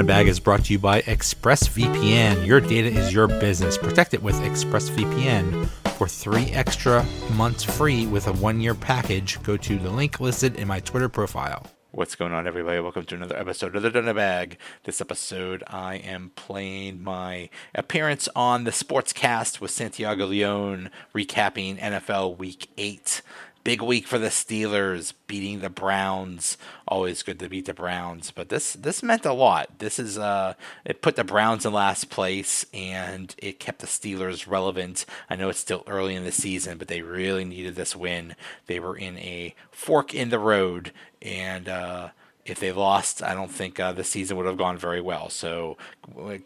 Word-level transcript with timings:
Donut 0.00 0.06
Bag 0.06 0.28
is 0.28 0.40
brought 0.40 0.64
to 0.64 0.72
you 0.72 0.78
by 0.78 1.02
ExpressVPN. 1.02 2.46
Your 2.46 2.58
data 2.58 2.88
is 2.88 3.12
your 3.12 3.26
business. 3.26 3.76
Protect 3.76 4.14
it 4.14 4.22
with 4.22 4.34
ExpressVPN. 4.36 5.66
For 5.98 6.08
three 6.08 6.46
extra 6.52 7.04
months 7.34 7.64
free 7.64 8.06
with 8.06 8.26
a 8.26 8.32
one 8.32 8.62
year 8.62 8.74
package, 8.74 9.42
go 9.42 9.58
to 9.58 9.78
the 9.78 9.90
link 9.90 10.18
listed 10.18 10.56
in 10.56 10.68
my 10.68 10.80
Twitter 10.80 11.10
profile. 11.10 11.66
What's 11.90 12.14
going 12.14 12.32
on, 12.32 12.46
everybody? 12.46 12.80
Welcome 12.80 13.04
to 13.04 13.14
another 13.14 13.36
episode 13.36 13.76
of 13.76 13.82
the 13.82 13.90
Donut 13.90 14.14
Bag. 14.14 14.56
This 14.84 15.02
episode, 15.02 15.62
I 15.66 15.96
am 15.96 16.30
playing 16.34 17.02
my 17.02 17.50
appearance 17.74 18.26
on 18.34 18.64
the 18.64 18.70
Sportscast 18.70 19.60
with 19.60 19.70
Santiago 19.70 20.24
Leone, 20.24 20.90
recapping 21.14 21.78
NFL 21.78 22.38
Week 22.38 22.70
8. 22.78 23.20
Big 23.62 23.82
week 23.82 24.06
for 24.06 24.18
the 24.18 24.28
Steelers, 24.28 25.12
beating 25.26 25.60
the 25.60 25.68
Browns. 25.68 26.56
Always 26.88 27.22
good 27.22 27.38
to 27.40 27.48
beat 27.48 27.66
the 27.66 27.74
Browns, 27.74 28.30
but 28.30 28.48
this 28.48 28.72
this 28.72 29.02
meant 29.02 29.26
a 29.26 29.34
lot. 29.34 29.80
This 29.80 29.98
is 29.98 30.16
uh, 30.16 30.54
it 30.84 31.02
put 31.02 31.16
the 31.16 31.24
Browns 31.24 31.66
in 31.66 31.72
last 31.74 32.08
place, 32.08 32.64
and 32.72 33.34
it 33.36 33.60
kept 33.60 33.80
the 33.80 33.86
Steelers 33.86 34.50
relevant. 34.50 35.04
I 35.28 35.36
know 35.36 35.50
it's 35.50 35.58
still 35.58 35.84
early 35.86 36.14
in 36.14 36.24
the 36.24 36.32
season, 36.32 36.78
but 36.78 36.88
they 36.88 37.02
really 37.02 37.44
needed 37.44 37.74
this 37.74 37.94
win. 37.94 38.34
They 38.66 38.80
were 38.80 38.96
in 38.96 39.18
a 39.18 39.54
fork 39.70 40.14
in 40.14 40.30
the 40.30 40.38
road, 40.38 40.92
and 41.20 41.68
uh, 41.68 42.08
if 42.46 42.60
they 42.60 42.72
lost, 42.72 43.22
I 43.22 43.34
don't 43.34 43.50
think 43.50 43.78
uh, 43.78 43.92
the 43.92 44.04
season 44.04 44.36
would 44.38 44.46
have 44.46 44.56
gone 44.56 44.78
very 44.78 45.00
well. 45.00 45.28
So, 45.28 45.76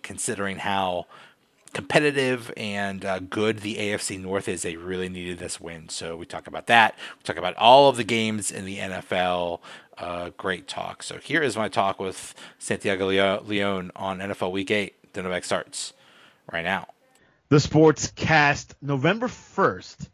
considering 0.02 0.58
how 0.58 1.06
competitive 1.75 2.50
and 2.56 3.05
uh, 3.05 3.19
good 3.19 3.58
the 3.58 3.77
AFC 3.77 4.19
North 4.19 4.48
is, 4.48 4.62
they 4.62 4.77
really 4.77 5.08
needed 5.08 5.39
this 5.39 5.61
win. 5.61 5.89
So 5.91 6.17
we 6.17 6.25
talk 6.25 6.47
about 6.47 6.69
that. 6.69 6.94
We 7.19 7.22
talk 7.25 7.36
about 7.36 7.56
all 7.56 7.89
of 7.91 7.97
the 7.97 8.05
games 8.05 8.50
in 8.50 8.64
the 8.64 8.78
NFL. 8.78 9.61
Uh, 9.98 10.30
great 10.36 10.67
talk. 10.67 11.02
So 11.02 11.19
here 11.19 11.42
is 11.42 11.56
my 11.56 11.69
talk 11.69 12.00
with 12.00 12.34
Santiago 12.58 13.06
Leone 13.45 13.91
on 13.95 14.19
NFL 14.19 14.52
Week 14.52 14.70
8. 14.70 15.12
The 15.12 15.22
Novak 15.22 15.45
starts 15.45 15.92
right 16.50 16.64
now. 16.64 16.86
The 17.50 17.61
Sports 17.61 18.11
Cast, 18.17 18.75
November 18.80 19.28
1st, 19.28 20.08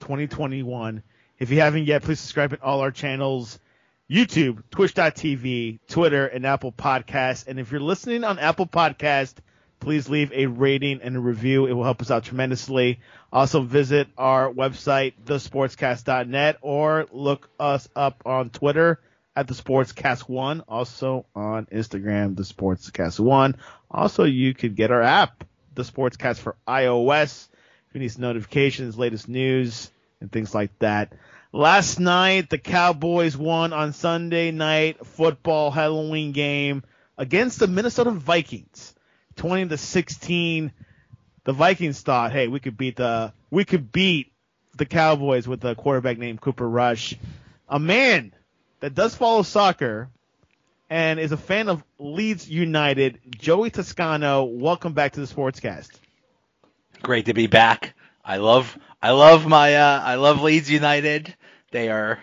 2021. 0.00 1.02
If 1.38 1.50
you 1.50 1.60
haven't 1.60 1.84
yet, 1.84 2.02
please 2.02 2.20
subscribe 2.20 2.50
to 2.50 2.62
all 2.62 2.80
our 2.80 2.90
channels. 2.90 3.58
YouTube, 4.10 4.62
Twitch.tv, 4.72 5.78
Twitter, 5.88 6.26
and 6.26 6.44
Apple 6.44 6.72
Podcasts. 6.72 7.46
And 7.46 7.60
if 7.60 7.70
you're 7.70 7.80
listening 7.80 8.24
on 8.24 8.40
Apple 8.40 8.66
Podcast, 8.66 9.34
please 9.80 10.08
leave 10.08 10.32
a 10.32 10.46
rating 10.46 11.00
and 11.02 11.16
a 11.16 11.20
review. 11.20 11.66
It 11.66 11.72
will 11.72 11.84
help 11.84 12.02
us 12.02 12.10
out 12.10 12.24
tremendously. 12.24 13.00
Also 13.32 13.62
visit 13.62 14.08
our 14.16 14.52
website, 14.52 15.14
thesportscast.net, 15.24 16.58
or 16.60 17.06
look 17.10 17.48
us 17.58 17.88
up 17.96 18.22
on 18.26 18.50
Twitter 18.50 19.00
at 19.34 19.48
the 19.48 19.54
Sportscast 19.54 20.28
One. 20.28 20.60
Also 20.68 21.26
on 21.34 21.66
Instagram, 21.66 22.36
the 22.36 22.42
Sportscast 22.42 23.18
One. 23.18 23.56
Also, 23.90 24.24
you 24.24 24.54
could 24.54 24.76
get 24.76 24.90
our 24.90 25.02
app, 25.02 25.44
the 25.74 25.82
Sportscast 25.82 26.38
for 26.38 26.56
iOS. 26.68 27.48
If 27.88 27.94
you 27.94 28.00
need 28.00 28.18
notifications, 28.18 28.96
latest 28.96 29.28
news, 29.28 29.90
and 30.20 30.30
things 30.30 30.54
like 30.54 30.78
that. 30.78 31.12
Last 31.52 31.98
night, 31.98 32.48
the 32.48 32.58
Cowboys 32.58 33.36
won 33.36 33.72
on 33.72 33.92
Sunday 33.92 34.52
night 34.52 35.04
football 35.04 35.72
Halloween 35.72 36.30
game 36.30 36.84
against 37.18 37.58
the 37.58 37.66
Minnesota 37.66 38.12
Vikings. 38.12 38.94
20 39.36 39.68
to 39.68 39.76
16. 39.76 40.72
The 41.44 41.52
Vikings 41.52 42.00
thought, 42.00 42.32
hey, 42.32 42.48
we 42.48 42.60
could 42.60 42.76
beat 42.76 42.96
the 42.96 43.32
we 43.50 43.64
could 43.64 43.90
beat 43.90 44.32
the 44.76 44.86
Cowboys 44.86 45.48
with 45.48 45.64
a 45.64 45.74
quarterback 45.74 46.18
named 46.18 46.40
Cooper 46.40 46.68
Rush, 46.68 47.16
a 47.68 47.78
man 47.78 48.32
that 48.80 48.94
does 48.94 49.14
follow 49.14 49.42
soccer 49.42 50.08
and 50.88 51.20
is 51.20 51.32
a 51.32 51.36
fan 51.36 51.68
of 51.68 51.82
Leeds 51.98 52.48
United. 52.48 53.20
Joey 53.38 53.70
Toscano, 53.70 54.44
welcome 54.44 54.92
back 54.92 55.12
to 55.12 55.20
the 55.20 55.26
Sportscast. 55.26 55.90
Great 57.02 57.26
to 57.26 57.34
be 57.34 57.46
back. 57.46 57.94
I 58.24 58.36
love 58.36 58.76
I 59.00 59.12
love 59.12 59.46
my 59.46 59.76
uh, 59.76 60.00
I 60.02 60.16
love 60.16 60.42
Leeds 60.42 60.70
United. 60.70 61.34
They 61.70 61.88
are 61.88 62.18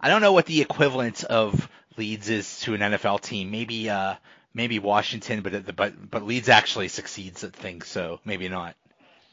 I 0.00 0.08
don't 0.08 0.20
know 0.20 0.32
what 0.32 0.46
the 0.46 0.60
equivalent 0.60 1.24
of 1.24 1.68
Leeds 1.96 2.28
is 2.28 2.60
to 2.60 2.74
an 2.74 2.80
NFL 2.80 3.20
team. 3.20 3.50
Maybe 3.50 3.88
uh, 3.88 4.16
maybe 4.54 4.78
Washington, 4.78 5.42
but 5.42 5.76
but 5.76 6.10
but 6.10 6.22
Leeds 6.24 6.48
actually 6.48 6.88
succeeds 6.88 7.44
at 7.44 7.54
things, 7.54 7.86
so 7.86 8.20
maybe 8.24 8.48
not. 8.48 8.76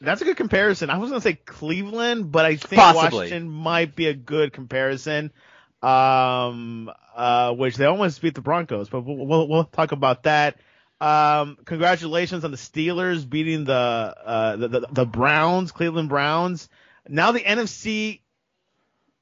That's 0.00 0.22
a 0.22 0.24
good 0.24 0.36
comparison. 0.36 0.90
I 0.90 0.98
was 0.98 1.10
gonna 1.10 1.20
say 1.20 1.34
Cleveland, 1.34 2.30
but 2.30 2.44
I 2.44 2.56
think 2.56 2.80
Possibly. 2.80 3.18
Washington 3.18 3.48
might 3.50 3.96
be 3.96 4.06
a 4.06 4.14
good 4.14 4.52
comparison. 4.52 5.32
Um, 5.80 6.90
uh, 7.14 7.52
which 7.54 7.76
they 7.76 7.84
almost 7.84 8.20
beat 8.20 8.34
the 8.34 8.40
Broncos, 8.40 8.88
but 8.88 9.02
we'll 9.02 9.16
we'll, 9.16 9.48
we'll 9.48 9.64
talk 9.64 9.92
about 9.92 10.24
that. 10.24 10.56
Um, 11.00 11.56
congratulations 11.64 12.44
on 12.44 12.50
the 12.50 12.56
Steelers 12.56 13.28
beating 13.28 13.64
the, 13.64 13.72
uh, 13.72 14.56
the, 14.56 14.68
the 14.68 14.86
the 14.90 15.06
Browns, 15.06 15.70
Cleveland 15.70 16.08
Browns. 16.08 16.68
Now 17.08 17.32
the 17.32 17.40
NFC. 17.40 18.20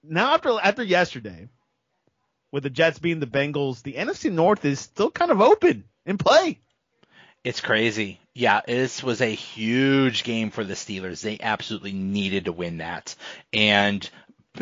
Now 0.02 0.34
after 0.34 0.56
after 0.62 0.82
yesterday, 0.82 1.48
with 2.52 2.62
the 2.62 2.70
Jets 2.70 2.98
being 2.98 3.20
the 3.20 3.26
Bengals, 3.26 3.82
the 3.82 3.94
NFC 3.94 4.30
North 4.32 4.64
is 4.64 4.80
still 4.80 5.10
kind 5.10 5.30
of 5.30 5.40
open 5.40 5.84
in 6.04 6.18
play. 6.18 6.60
It's 7.44 7.60
crazy. 7.60 8.18
Yeah, 8.34 8.60
this 8.66 9.02
was 9.02 9.20
a 9.20 9.26
huge 9.26 10.24
game 10.24 10.50
for 10.50 10.64
the 10.64 10.74
Steelers. 10.74 11.20
They 11.22 11.38
absolutely 11.40 11.92
needed 11.92 12.46
to 12.46 12.52
win 12.52 12.78
that. 12.78 13.14
And 13.52 14.08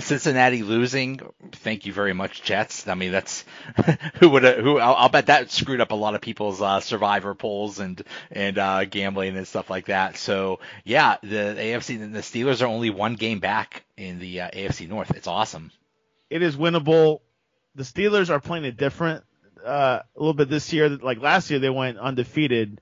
Cincinnati 0.01 0.63
losing, 0.63 1.21
thank 1.53 1.87
you 1.87 1.93
very 1.93 2.13
much, 2.13 2.43
Jets. 2.43 2.89
I 2.89 2.95
mean, 2.95 3.13
that's 3.13 3.45
who 4.15 4.29
would 4.31 4.43
who 4.43 4.79
I'll, 4.79 4.95
I'll, 4.95 5.09
bet 5.09 5.27
that 5.27 5.51
screwed 5.51 5.81
up 5.81 5.93
a 5.93 5.97
lot 5.97 6.15
of 6.15 6.21
people's 6.21 6.61
uh, 6.61 6.81
survivor 6.81 7.35
polls 7.35 7.79
and 7.79 8.03
and 8.31 8.59
uh, 8.59 8.85
gambling 8.85 9.37
and 9.37 9.47
stuff 9.47 9.71
like 9.71 9.87
that. 9.87 10.17
So 10.17 10.61
yeah, 10.85 11.17
the 11.23 11.57
AFC 11.59 12.13
the 12.13 12.21
Steelers 12.21 12.63
are 12.63 12.67
only 12.67 12.91
one 12.91 13.15
game 13.15 13.41
back 13.41 13.85
in 13.97 14.19
the 14.19 14.43
uh, 14.43 14.51
AFC 14.51 14.89
North. 14.89 15.13
It's 15.17 15.29
awesome. 15.29 15.71
It 16.31 16.43
is 16.43 16.57
winnable 16.57 17.21
the 17.75 17.83
Steelers 17.83 18.31
are 18.31 18.41
playing 18.41 18.65
it 18.65 18.77
different 18.77 19.25
uh, 19.65 20.01
a 20.15 20.19
little 20.19 20.35
bit 20.35 20.49
this 20.49 20.73
year. 20.73 20.89
Like 20.89 21.21
last 21.21 21.51
year, 21.51 21.59
they 21.59 21.71
went 21.71 21.99
undefeated 21.99 22.81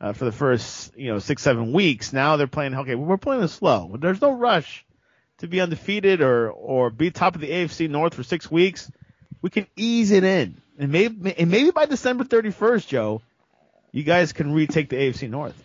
uh, 0.00 0.12
for 0.12 0.24
the 0.24 0.32
first 0.32 0.96
you 0.96 1.12
know 1.12 1.18
six 1.18 1.42
seven 1.42 1.72
weeks. 1.72 2.12
Now 2.12 2.36
they're 2.36 2.46
playing 2.46 2.74
okay. 2.74 2.94
We're 2.94 3.16
playing 3.16 3.42
it 3.42 3.48
slow. 3.48 3.96
There's 3.98 4.20
no 4.20 4.32
rush 4.32 4.84
to 5.38 5.46
be 5.46 5.60
undefeated 5.60 6.20
or 6.20 6.50
or 6.50 6.90
be 6.90 7.10
top 7.10 7.34
of 7.34 7.40
the 7.40 7.50
AFC 7.50 7.88
North 7.88 8.14
for 8.14 8.22
six 8.22 8.50
weeks. 8.50 8.90
We 9.42 9.50
can 9.50 9.66
ease 9.76 10.10
it 10.10 10.24
in, 10.24 10.60
and 10.78 10.90
maybe 10.90 11.34
and 11.36 11.50
maybe 11.50 11.70
by 11.70 11.86
December 11.86 12.24
31st, 12.24 12.86
Joe, 12.86 13.22
you 13.92 14.02
guys 14.02 14.32
can 14.32 14.52
retake 14.52 14.88
the 14.88 14.96
AFC 14.96 15.28
North, 15.28 15.60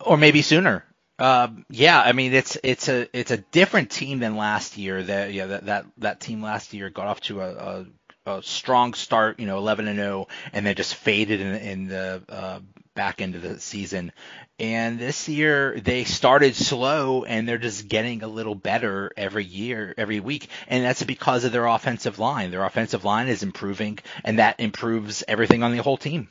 or 0.00 0.16
maybe 0.16 0.42
sooner. 0.42 0.84
Um, 1.20 1.66
yeah, 1.68 2.00
I 2.00 2.12
mean 2.12 2.32
it's 2.32 2.56
it's 2.64 2.88
a 2.88 3.06
it's 3.16 3.30
a 3.30 3.36
different 3.36 3.90
team 3.90 4.20
than 4.20 4.36
last 4.36 4.78
year. 4.78 5.02
That 5.02 5.32
yeah 5.34 5.46
that 5.46 5.66
that, 5.66 5.86
that 5.98 6.20
team 6.20 6.42
last 6.42 6.72
year 6.72 6.88
got 6.88 7.08
off 7.08 7.20
to 7.22 7.42
a, 7.42 7.86
a, 8.26 8.36
a 8.38 8.42
strong 8.42 8.94
start, 8.94 9.38
you 9.38 9.46
know, 9.46 9.58
11 9.58 9.86
and 9.86 9.98
0, 9.98 10.28
and 10.54 10.64
then 10.64 10.74
just 10.74 10.94
faded 10.94 11.42
in, 11.42 11.54
in 11.56 11.88
the 11.88 12.22
uh, 12.28 12.60
back 12.94 13.20
end 13.20 13.34
of 13.34 13.42
the 13.42 13.60
season. 13.60 14.12
And 14.58 14.98
this 14.98 15.28
year 15.28 15.78
they 15.78 16.04
started 16.04 16.56
slow, 16.56 17.24
and 17.24 17.46
they're 17.46 17.58
just 17.58 17.88
getting 17.88 18.22
a 18.22 18.28
little 18.28 18.54
better 18.54 19.10
every 19.16 19.44
year, 19.44 19.94
every 19.98 20.20
week, 20.20 20.48
and 20.68 20.84
that's 20.84 21.02
because 21.02 21.44
of 21.44 21.52
their 21.52 21.66
offensive 21.66 22.18
line. 22.18 22.50
Their 22.50 22.64
offensive 22.64 23.04
line 23.04 23.28
is 23.28 23.42
improving, 23.42 23.98
and 24.24 24.38
that 24.38 24.58
improves 24.60 25.22
everything 25.28 25.62
on 25.62 25.72
the 25.72 25.82
whole 25.82 25.98
team. 25.98 26.28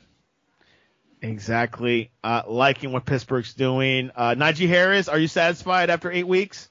Exactly. 1.22 2.10
Uh, 2.24 2.42
liking 2.46 2.92
what 2.92 3.04
Pittsburgh's 3.04 3.54
doing. 3.54 4.10
Uh, 4.14 4.34
Najee 4.34 4.68
Harris, 4.68 5.08
are 5.08 5.18
you 5.18 5.28
satisfied 5.28 5.90
after 5.90 6.10
eight 6.10 6.26
weeks? 6.26 6.68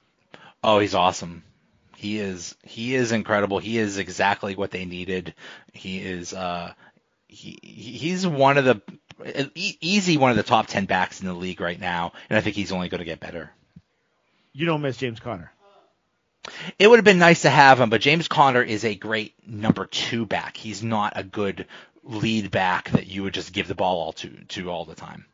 Oh, 0.62 0.78
he's 0.78 0.94
awesome. 0.94 1.44
He 1.96 2.18
is 2.18 2.56
he 2.62 2.94
is 2.94 3.12
incredible. 3.12 3.58
He 3.58 3.76
is 3.76 3.98
exactly 3.98 4.56
what 4.56 4.70
they 4.70 4.86
needed. 4.86 5.34
He 5.72 5.98
is 5.98 6.32
uh 6.32 6.72
he 7.28 7.58
he's 7.62 8.26
one 8.26 8.56
of 8.56 8.64
the 8.64 8.80
easy 9.54 10.16
one 10.16 10.30
of 10.30 10.38
the 10.38 10.42
top 10.42 10.66
10 10.66 10.86
backs 10.86 11.20
in 11.20 11.26
the 11.26 11.34
league 11.34 11.60
right 11.60 11.78
now 11.78 12.12
and 12.30 12.38
I 12.38 12.40
think 12.40 12.56
he's 12.56 12.72
only 12.72 12.88
going 12.88 13.00
to 13.00 13.04
get 13.04 13.20
better. 13.20 13.50
You 14.54 14.64
don't 14.64 14.80
miss 14.80 14.96
James 14.96 15.20
Conner. 15.20 15.52
It 16.78 16.88
would 16.88 16.96
have 16.96 17.04
been 17.04 17.18
nice 17.18 17.42
to 17.42 17.50
have 17.50 17.78
him, 17.78 17.90
but 17.90 18.00
James 18.00 18.28
Conner 18.28 18.62
is 18.62 18.84
a 18.84 18.94
great 18.94 19.34
number 19.46 19.84
2 19.84 20.24
back. 20.24 20.56
He's 20.56 20.82
not 20.82 21.12
a 21.16 21.22
good 21.22 21.66
lead 22.02 22.50
back 22.50 22.90
that 22.90 23.06
you 23.06 23.22
would 23.22 23.34
just 23.34 23.52
give 23.52 23.68
the 23.68 23.74
ball 23.74 24.00
all 24.00 24.12
to 24.14 24.30
to 24.48 24.70
all 24.70 24.84
the 24.84 24.94
time. 24.94 25.26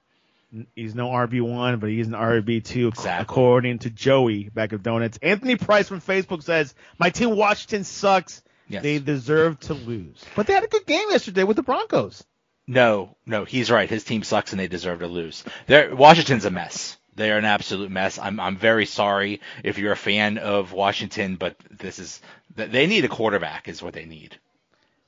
He's 0.75 0.95
no 0.95 1.09
RB 1.09 1.43
one, 1.43 1.79
but 1.79 1.91
he's 1.91 2.07
an 2.07 2.15
RB 2.15 2.65
two, 2.65 2.89
exactly. 2.89 3.23
according 3.23 3.81
to 3.81 3.91
Joey 3.91 4.49
back 4.49 4.73
of 4.73 4.83
Donuts. 4.83 5.19
Anthony 5.21 5.57
Price 5.57 5.89
from 5.89 6.01
Facebook 6.01 6.43
says, 6.43 6.75
"My 6.99 7.11
team 7.11 7.37
Washington 7.37 7.85
sucks. 7.85 8.43
Yes. 8.69 8.83
They 8.83 8.99
deserve 8.99 9.61
to 9.61 9.75
lose, 9.75 10.25
but 10.35 10.47
they 10.47 10.53
had 10.53 10.65
a 10.65 10.69
good 10.69 10.87
game 10.87 11.11
yesterday 11.11 11.45
with 11.45 11.57
the 11.57 11.63
Broncos." 11.63 12.25
No, 12.67 13.17
no, 13.25 13.45
he's 13.45 13.71
right. 13.71 13.89
His 13.89 14.03
team 14.03 14.25
sucks 14.25 14.53
and 14.53 14.59
they 14.59 14.67
deserve 14.67 14.99
to 15.01 15.07
lose. 15.07 15.45
They're, 15.67 15.95
Washington's 15.95 16.45
a 16.47 16.51
mess. 16.51 16.97
They 17.15 17.31
are 17.31 17.39
an 17.39 17.45
absolute 17.45 17.91
mess. 17.91 18.19
I'm 18.19 18.39
I'm 18.41 18.57
very 18.57 18.87
sorry 18.87 19.41
if 19.65 19.79
you're 19.79 19.93
a 19.93 19.97
fan 19.97 20.39
of 20.39 20.73
Washington, 20.73 21.37
but 21.37 21.57
this 21.71 21.99
is 21.99 22.21
they 22.55 22.87
need 22.87 23.05
a 23.05 23.09
quarterback 23.09 23.69
is 23.69 23.83
what 23.83 23.95
they 23.95 24.05
need. 24.05 24.39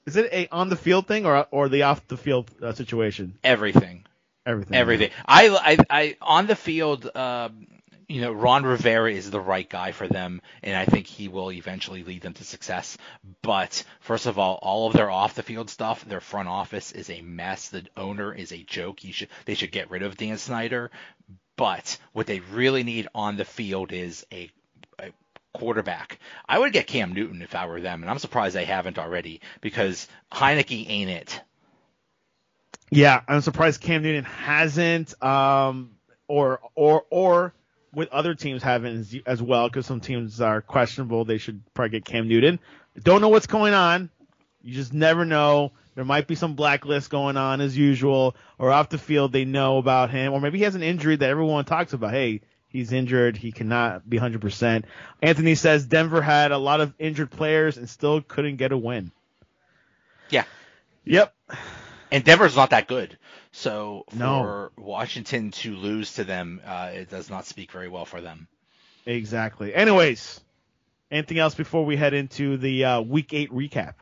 Is 0.09 0.17
it 0.17 0.33
a 0.33 0.49
on 0.51 0.71
the 0.71 0.77
field 0.77 1.07
thing 1.07 1.27
or 1.27 1.47
or 1.51 1.69
the 1.69 1.83
off 1.83 2.07
the 2.09 2.17
field 2.17 2.51
uh, 2.63 2.73
situation? 2.73 3.39
Everything. 3.45 4.07
Everything. 4.47 4.75
Everything. 4.75 5.11
I, 5.27 5.49
I, 5.51 5.79
I 5.91 6.17
on 6.23 6.47
the 6.47 6.57
field, 6.57 7.15
um, 7.15 7.67
you 8.09 8.23
know, 8.23 8.33
Ron 8.33 8.65
Rivera 8.65 9.13
is 9.13 9.31
the 9.31 9.39
right 9.39 9.69
guy 9.69 9.93
for 9.93 10.09
them, 10.09 10.41
and 10.63 10.75
I 10.75 10.87
think 10.87 11.07
he 11.07 11.29
will 11.29 11.53
eventually 11.53 12.05
lead 12.05 12.23
them 12.23 12.33
to 12.33 12.45
success. 12.45 12.97
But 13.43 13.85
first 14.01 14.25
of 14.25 14.39
all, 14.39 14.59
all 14.63 14.87
of 14.87 14.95
their 14.95 15.11
off 15.11 15.35
the 15.35 15.43
field 15.43 15.69
stuff, 15.69 16.07
their 16.07 16.23
front 16.23 16.49
office 16.49 16.93
is 16.93 17.11
a 17.11 17.21
mess. 17.21 17.69
The 17.69 17.85
owner 17.95 18.33
is 18.33 18.51
a 18.51 18.63
joke. 18.63 19.05
You 19.05 19.13
should 19.13 19.29
they 19.45 19.55
should 19.55 19.73
get 19.73 19.91
rid 19.91 20.03
of 20.03 20.17
Dan 20.17 20.39
Snyder. 20.39 20.91
But 21.57 21.99
what 22.15 22.27
they 22.27 22.41
really 22.41 22.85
need 22.85 23.09
on 23.15 23.37
the 23.37 23.45
field 23.45 23.93
is 23.93 24.25
a 24.33 24.51
quarterback. 25.53 26.19
I 26.49 26.59
would 26.59 26.73
get 26.73 26.87
Cam 26.87 27.13
Newton 27.13 27.43
if 27.43 27.55
I 27.55 27.67
were 27.67 27.81
them, 27.81 28.03
and 28.03 28.11
I'm 28.11 28.19
surprised 28.19 28.55
they 28.55 28.65
haven't 28.65 28.99
already 28.99 29.41
because 29.61 30.09
Heinicke 30.33 30.89
ain't 30.89 31.11
it. 31.11 31.41
Yeah, 32.91 33.21
I'm 33.29 33.41
surprised 33.41 33.81
Cam 33.81 34.03
Newton 34.03 34.25
hasn't, 34.25 35.23
um, 35.23 35.97
or 36.27 36.61
or 36.75 37.05
or 37.11 37.55
with 37.93 38.09
other 38.11 38.35
teams 38.35 38.63
haven't 38.63 38.97
as, 38.97 39.17
as 39.27 39.43
well 39.43 39.69
because 39.69 39.87
some 39.87 40.01
teams 40.01 40.41
are 40.41 40.61
questionable. 40.61 41.25
They 41.25 41.39
should 41.39 41.63
probably 41.75 41.91
get 41.91 42.05
Cam 42.05 42.29
Newton. 42.29 42.61
Don't 43.03 43.21
know 43.21 43.29
what's 43.29 43.47
going 43.47 43.75
on. 43.75 44.11
You 44.63 44.75
just 44.75 44.93
never 44.93 45.25
know. 45.25 45.73
There 45.95 46.05
might 46.05 46.27
be 46.29 46.35
some 46.35 46.55
blacklist 46.55 47.11
going 47.11 47.37
on 47.37 47.61
as 47.61 47.77
usual, 47.77 48.37
or 48.59 48.71
off 48.71 48.89
the 48.89 48.99
field 48.99 49.33
they 49.33 49.45
know 49.45 49.79
about 49.79 50.11
him, 50.11 50.33
or 50.33 50.41
maybe 50.41 50.59
he 50.59 50.65
has 50.65 50.77
an 50.77 50.83
injury 50.83 51.17
that 51.17 51.29
everyone 51.29 51.65
talks 51.65 51.93
about. 51.93 52.13
Hey, 52.13 52.43
he's 52.69 52.93
injured. 52.93 53.37
He 53.37 53.53
cannot 53.53 54.09
be 54.09 54.19
100%. 54.19 54.85
Anthony 55.23 55.55
says 55.55 55.87
Denver 55.87 56.23
had 56.23 56.53
a 56.53 56.59
lot 56.59 56.81
of 56.81 56.95
injured 56.99 57.31
players 57.31 57.77
and 57.77 57.89
still 57.89 58.21
couldn't 58.23 58.57
get 58.57 58.73
a 58.73 58.77
win. 58.79 59.11
Yeah. 60.31 60.45
Yep. 61.05 61.35
And 62.11 62.25
Denver's 62.25 62.57
not 62.57 62.71
that 62.71 62.89
good. 62.89 63.19
So 63.53 64.05
for 64.11 64.17
No. 64.17 64.71
Washington 64.77 65.51
to 65.53 65.75
lose 65.75 66.15
to 66.15 66.25
them, 66.25 66.61
uh, 66.65 66.91
it 66.95 67.11
does 67.11 67.31
not 67.31 67.47
speak 67.47 67.73
very 67.73 67.89
well 67.89 68.05
for 68.05 68.21
them. 68.21 68.47
Exactly. 69.07 69.75
Anyways, 69.75 70.41
anything 71.11 71.39
else 71.39 71.55
before 71.55 71.85
we 71.85 71.97
head 71.97 72.15
into 72.15 72.57
the 72.59 72.85
uh, 72.85 73.01
week 73.01 73.33
eight 73.33 73.51
recap? 73.51 73.95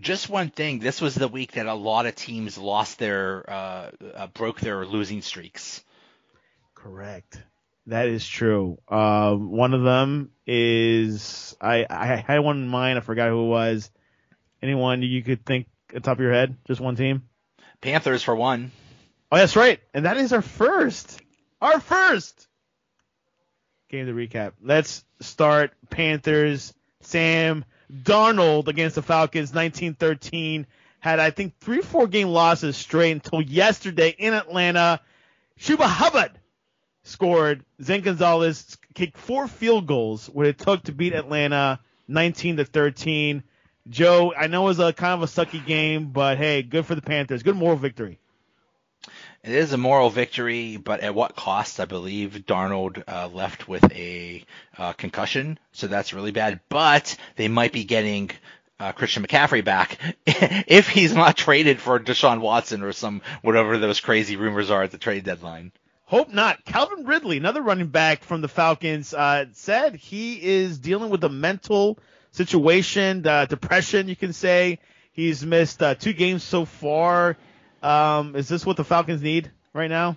Just 0.00 0.28
one 0.28 0.50
thing. 0.50 0.78
This 0.78 1.00
was 1.00 1.14
the 1.14 1.28
week 1.28 1.52
that 1.52 1.66
a 1.66 1.74
lot 1.74 2.06
of 2.06 2.14
teams 2.16 2.58
lost 2.58 2.98
their, 2.98 3.48
uh, 3.48 3.90
uh, 4.14 4.26
broke 4.28 4.60
their 4.60 4.84
losing 4.86 5.22
streaks. 5.22 5.84
Correct. 6.74 7.40
That 7.88 8.08
is 8.08 8.28
true. 8.28 8.78
Um, 8.86 9.50
one 9.50 9.72
of 9.72 9.82
them 9.82 10.30
is 10.46 11.56
I 11.58 11.86
I 11.88 12.16
had 12.16 12.40
one 12.40 12.58
in 12.58 12.68
mind. 12.68 12.98
I 12.98 13.00
forgot 13.00 13.30
who 13.30 13.44
it 13.44 13.48
was. 13.48 13.90
Anyone 14.62 15.00
you 15.00 15.22
could 15.22 15.46
think 15.46 15.68
at 15.88 15.94
the 15.94 16.00
top 16.00 16.18
of 16.18 16.20
your 16.20 16.34
head? 16.34 16.54
Just 16.66 16.82
one 16.82 16.96
team? 16.96 17.22
Panthers 17.80 18.22
for 18.22 18.36
one. 18.36 18.72
Oh, 19.32 19.38
that's 19.38 19.56
right. 19.56 19.80
And 19.94 20.04
that 20.04 20.18
is 20.18 20.34
our 20.34 20.42
first. 20.42 21.18
Our 21.62 21.80
first 21.80 22.46
game 23.88 24.04
to 24.04 24.12
recap. 24.12 24.52
Let's 24.62 25.02
start 25.20 25.72
Panthers. 25.88 26.74
Sam 27.00 27.64
Darnold 27.90 28.68
against 28.68 28.96
the 28.96 29.02
Falcons, 29.02 29.54
1913. 29.54 30.66
Had, 31.00 31.20
I 31.20 31.30
think, 31.30 31.58
three, 31.60 31.80
four 31.80 32.06
game 32.06 32.28
losses 32.28 32.76
straight 32.76 33.12
until 33.12 33.40
yesterday 33.40 34.14
in 34.18 34.34
Atlanta. 34.34 35.00
Chuba 35.58 35.86
Hubbard 35.86 36.37
scored. 37.08 37.64
Zane 37.82 38.02
Gonzalez 38.02 38.78
kicked 38.94 39.16
four 39.16 39.48
field 39.48 39.86
goals, 39.86 40.28
what 40.28 40.46
it 40.46 40.58
took 40.58 40.84
to 40.84 40.92
beat 40.92 41.14
Atlanta 41.14 41.80
19 42.06 42.58
to 42.58 42.64
13. 42.64 43.42
Joe, 43.88 44.34
I 44.36 44.46
know 44.48 44.64
it 44.64 44.66
was 44.66 44.80
a 44.80 44.92
kind 44.92 45.14
of 45.14 45.22
a 45.22 45.26
sucky 45.32 45.64
game, 45.64 46.10
but 46.10 46.36
hey, 46.38 46.62
good 46.62 46.86
for 46.86 46.94
the 46.94 47.02
Panthers. 47.02 47.42
Good 47.42 47.56
moral 47.56 47.76
victory. 47.76 48.18
It 49.44 49.52
is 49.52 49.72
a 49.72 49.78
moral 49.78 50.10
victory, 50.10 50.76
but 50.76 51.00
at 51.00 51.14
what 51.14 51.36
cost? 51.36 51.80
I 51.80 51.84
believe 51.84 52.42
Darnold 52.46 53.02
uh, 53.06 53.28
left 53.28 53.68
with 53.68 53.84
a 53.92 54.44
uh, 54.76 54.92
concussion, 54.94 55.58
so 55.72 55.86
that's 55.86 56.12
really 56.12 56.32
bad. 56.32 56.60
But 56.68 57.16
they 57.36 57.48
might 57.48 57.72
be 57.72 57.84
getting 57.84 58.30
uh, 58.80 58.92
Christian 58.92 59.24
McCaffrey 59.24 59.64
back 59.64 59.98
if 60.26 60.88
he's 60.88 61.14
not 61.14 61.36
traded 61.36 61.80
for 61.80 61.98
Deshaun 61.98 62.40
Watson 62.40 62.82
or 62.82 62.92
some 62.92 63.22
whatever 63.42 63.78
those 63.78 64.00
crazy 64.00 64.36
rumors 64.36 64.70
are 64.70 64.82
at 64.82 64.90
the 64.90 64.98
trade 64.98 65.24
deadline. 65.24 65.72
Hope 66.08 66.32
not. 66.32 66.64
Calvin 66.64 67.04
Ridley, 67.04 67.36
another 67.36 67.60
running 67.60 67.88
back 67.88 68.24
from 68.24 68.40
the 68.40 68.48
Falcons, 68.48 69.12
uh, 69.12 69.44
said 69.52 69.94
he 69.94 70.42
is 70.42 70.78
dealing 70.78 71.10
with 71.10 71.22
a 71.22 71.28
mental 71.28 71.98
situation, 72.30 73.26
uh, 73.26 73.44
depression, 73.44 74.08
you 74.08 74.16
can 74.16 74.32
say. 74.32 74.78
He's 75.12 75.44
missed 75.44 75.82
uh, 75.82 75.96
two 75.96 76.14
games 76.14 76.42
so 76.42 76.64
far. 76.64 77.36
Um, 77.82 78.36
is 78.36 78.48
this 78.48 78.64
what 78.64 78.78
the 78.78 78.84
Falcons 78.84 79.20
need 79.20 79.50
right 79.74 79.90
now? 79.90 80.16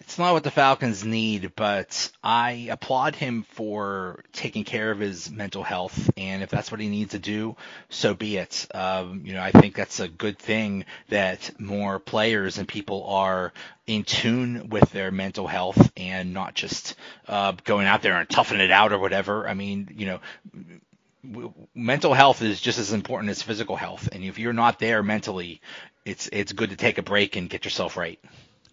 It's 0.00 0.16
not 0.18 0.32
what 0.32 0.44
the 0.44 0.50
Falcons 0.50 1.04
need, 1.04 1.52
but 1.56 2.10
I 2.22 2.68
applaud 2.70 3.16
him 3.16 3.44
for 3.50 4.22
taking 4.32 4.64
care 4.64 4.90
of 4.92 5.00
his 5.00 5.30
mental 5.30 5.64
health, 5.64 6.10
and 6.16 6.42
if 6.42 6.50
that's 6.50 6.70
what 6.70 6.80
he 6.80 6.88
needs 6.88 7.10
to 7.12 7.18
do, 7.18 7.56
so 7.88 8.14
be 8.14 8.36
it. 8.36 8.66
Um, 8.72 9.22
you 9.24 9.34
know, 9.34 9.42
I 9.42 9.50
think 9.50 9.74
that's 9.74 9.98
a 9.98 10.08
good 10.08 10.38
thing 10.38 10.84
that 11.08 11.60
more 11.60 11.98
players 11.98 12.58
and 12.58 12.68
people 12.68 13.04
are 13.08 13.52
in 13.86 14.04
tune 14.04 14.68
with 14.68 14.88
their 14.92 15.10
mental 15.10 15.48
health 15.48 15.90
and 15.96 16.32
not 16.32 16.54
just 16.54 16.94
uh, 17.26 17.52
going 17.64 17.86
out 17.86 18.00
there 18.02 18.16
and 18.18 18.28
toughing 18.28 18.60
it 18.60 18.70
out 18.70 18.92
or 18.92 18.98
whatever. 19.00 19.48
I 19.48 19.54
mean, 19.54 19.94
you 19.96 20.06
know, 20.06 21.54
mental 21.74 22.14
health 22.14 22.40
is 22.42 22.60
just 22.60 22.78
as 22.78 22.92
important 22.92 23.30
as 23.30 23.42
physical 23.42 23.74
health, 23.74 24.08
and 24.12 24.22
if 24.22 24.38
you're 24.38 24.52
not 24.52 24.78
there 24.78 25.02
mentally, 25.02 25.60
it's 26.04 26.28
it's 26.32 26.52
good 26.52 26.70
to 26.70 26.76
take 26.76 26.98
a 26.98 27.02
break 27.02 27.34
and 27.34 27.50
get 27.50 27.64
yourself 27.64 27.96
right. 27.96 28.20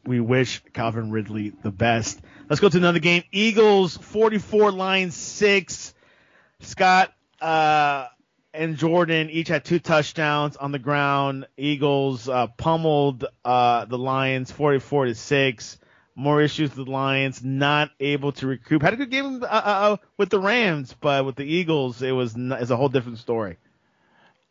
We 0.06 0.20
wish 0.20 0.62
Calvin 0.74 1.12
Ridley 1.12 1.52
the 1.64 1.72
best. 1.72 2.22
Let's 2.50 2.60
go 2.60 2.70
to 2.70 2.78
another 2.78 3.00
game. 3.00 3.24
Eagles 3.32 3.98
44, 3.98 4.72
Lions 4.72 5.16
6. 5.16 5.94
Scott 6.60 7.12
uh, 7.42 8.08
and 8.54 8.78
Jordan 8.78 9.30
each 9.30 9.48
had 9.48 9.66
two 9.66 9.80
touchdowns 9.80 10.58
on 10.58 10.72
the 10.72 10.80
ground. 10.80 11.48
Eagles 11.58 12.30
uh, 12.30 12.48
pummeled 12.48 13.26
uh, 13.44 13.86
the 13.86 13.98
Lions 13.98 14.52
44 14.52 15.06
to 15.06 15.16
6. 15.16 15.80
More 16.18 16.42
issues 16.42 16.74
with 16.76 16.86
the 16.86 16.92
Lions, 16.92 17.44
not 17.44 17.90
able 18.00 18.32
to 18.34 18.48
recoup. 18.48 18.82
Had 18.82 18.94
a 18.94 18.98
good 18.98 19.12
game 19.12 19.44
uh, 19.44 19.48
uh, 19.48 19.98
with 20.18 20.30
the 20.30 20.40
Rams, 20.40 20.96
but 21.02 21.26
with 21.26 21.36
the 21.36 21.44
Eagles, 21.44 22.02
it 22.02 22.12
was 22.12 22.36
n- 22.36 22.54
it's 22.54 22.72
a 22.72 22.78
whole 22.78 22.88
different 22.88 23.18
story. 23.18 23.58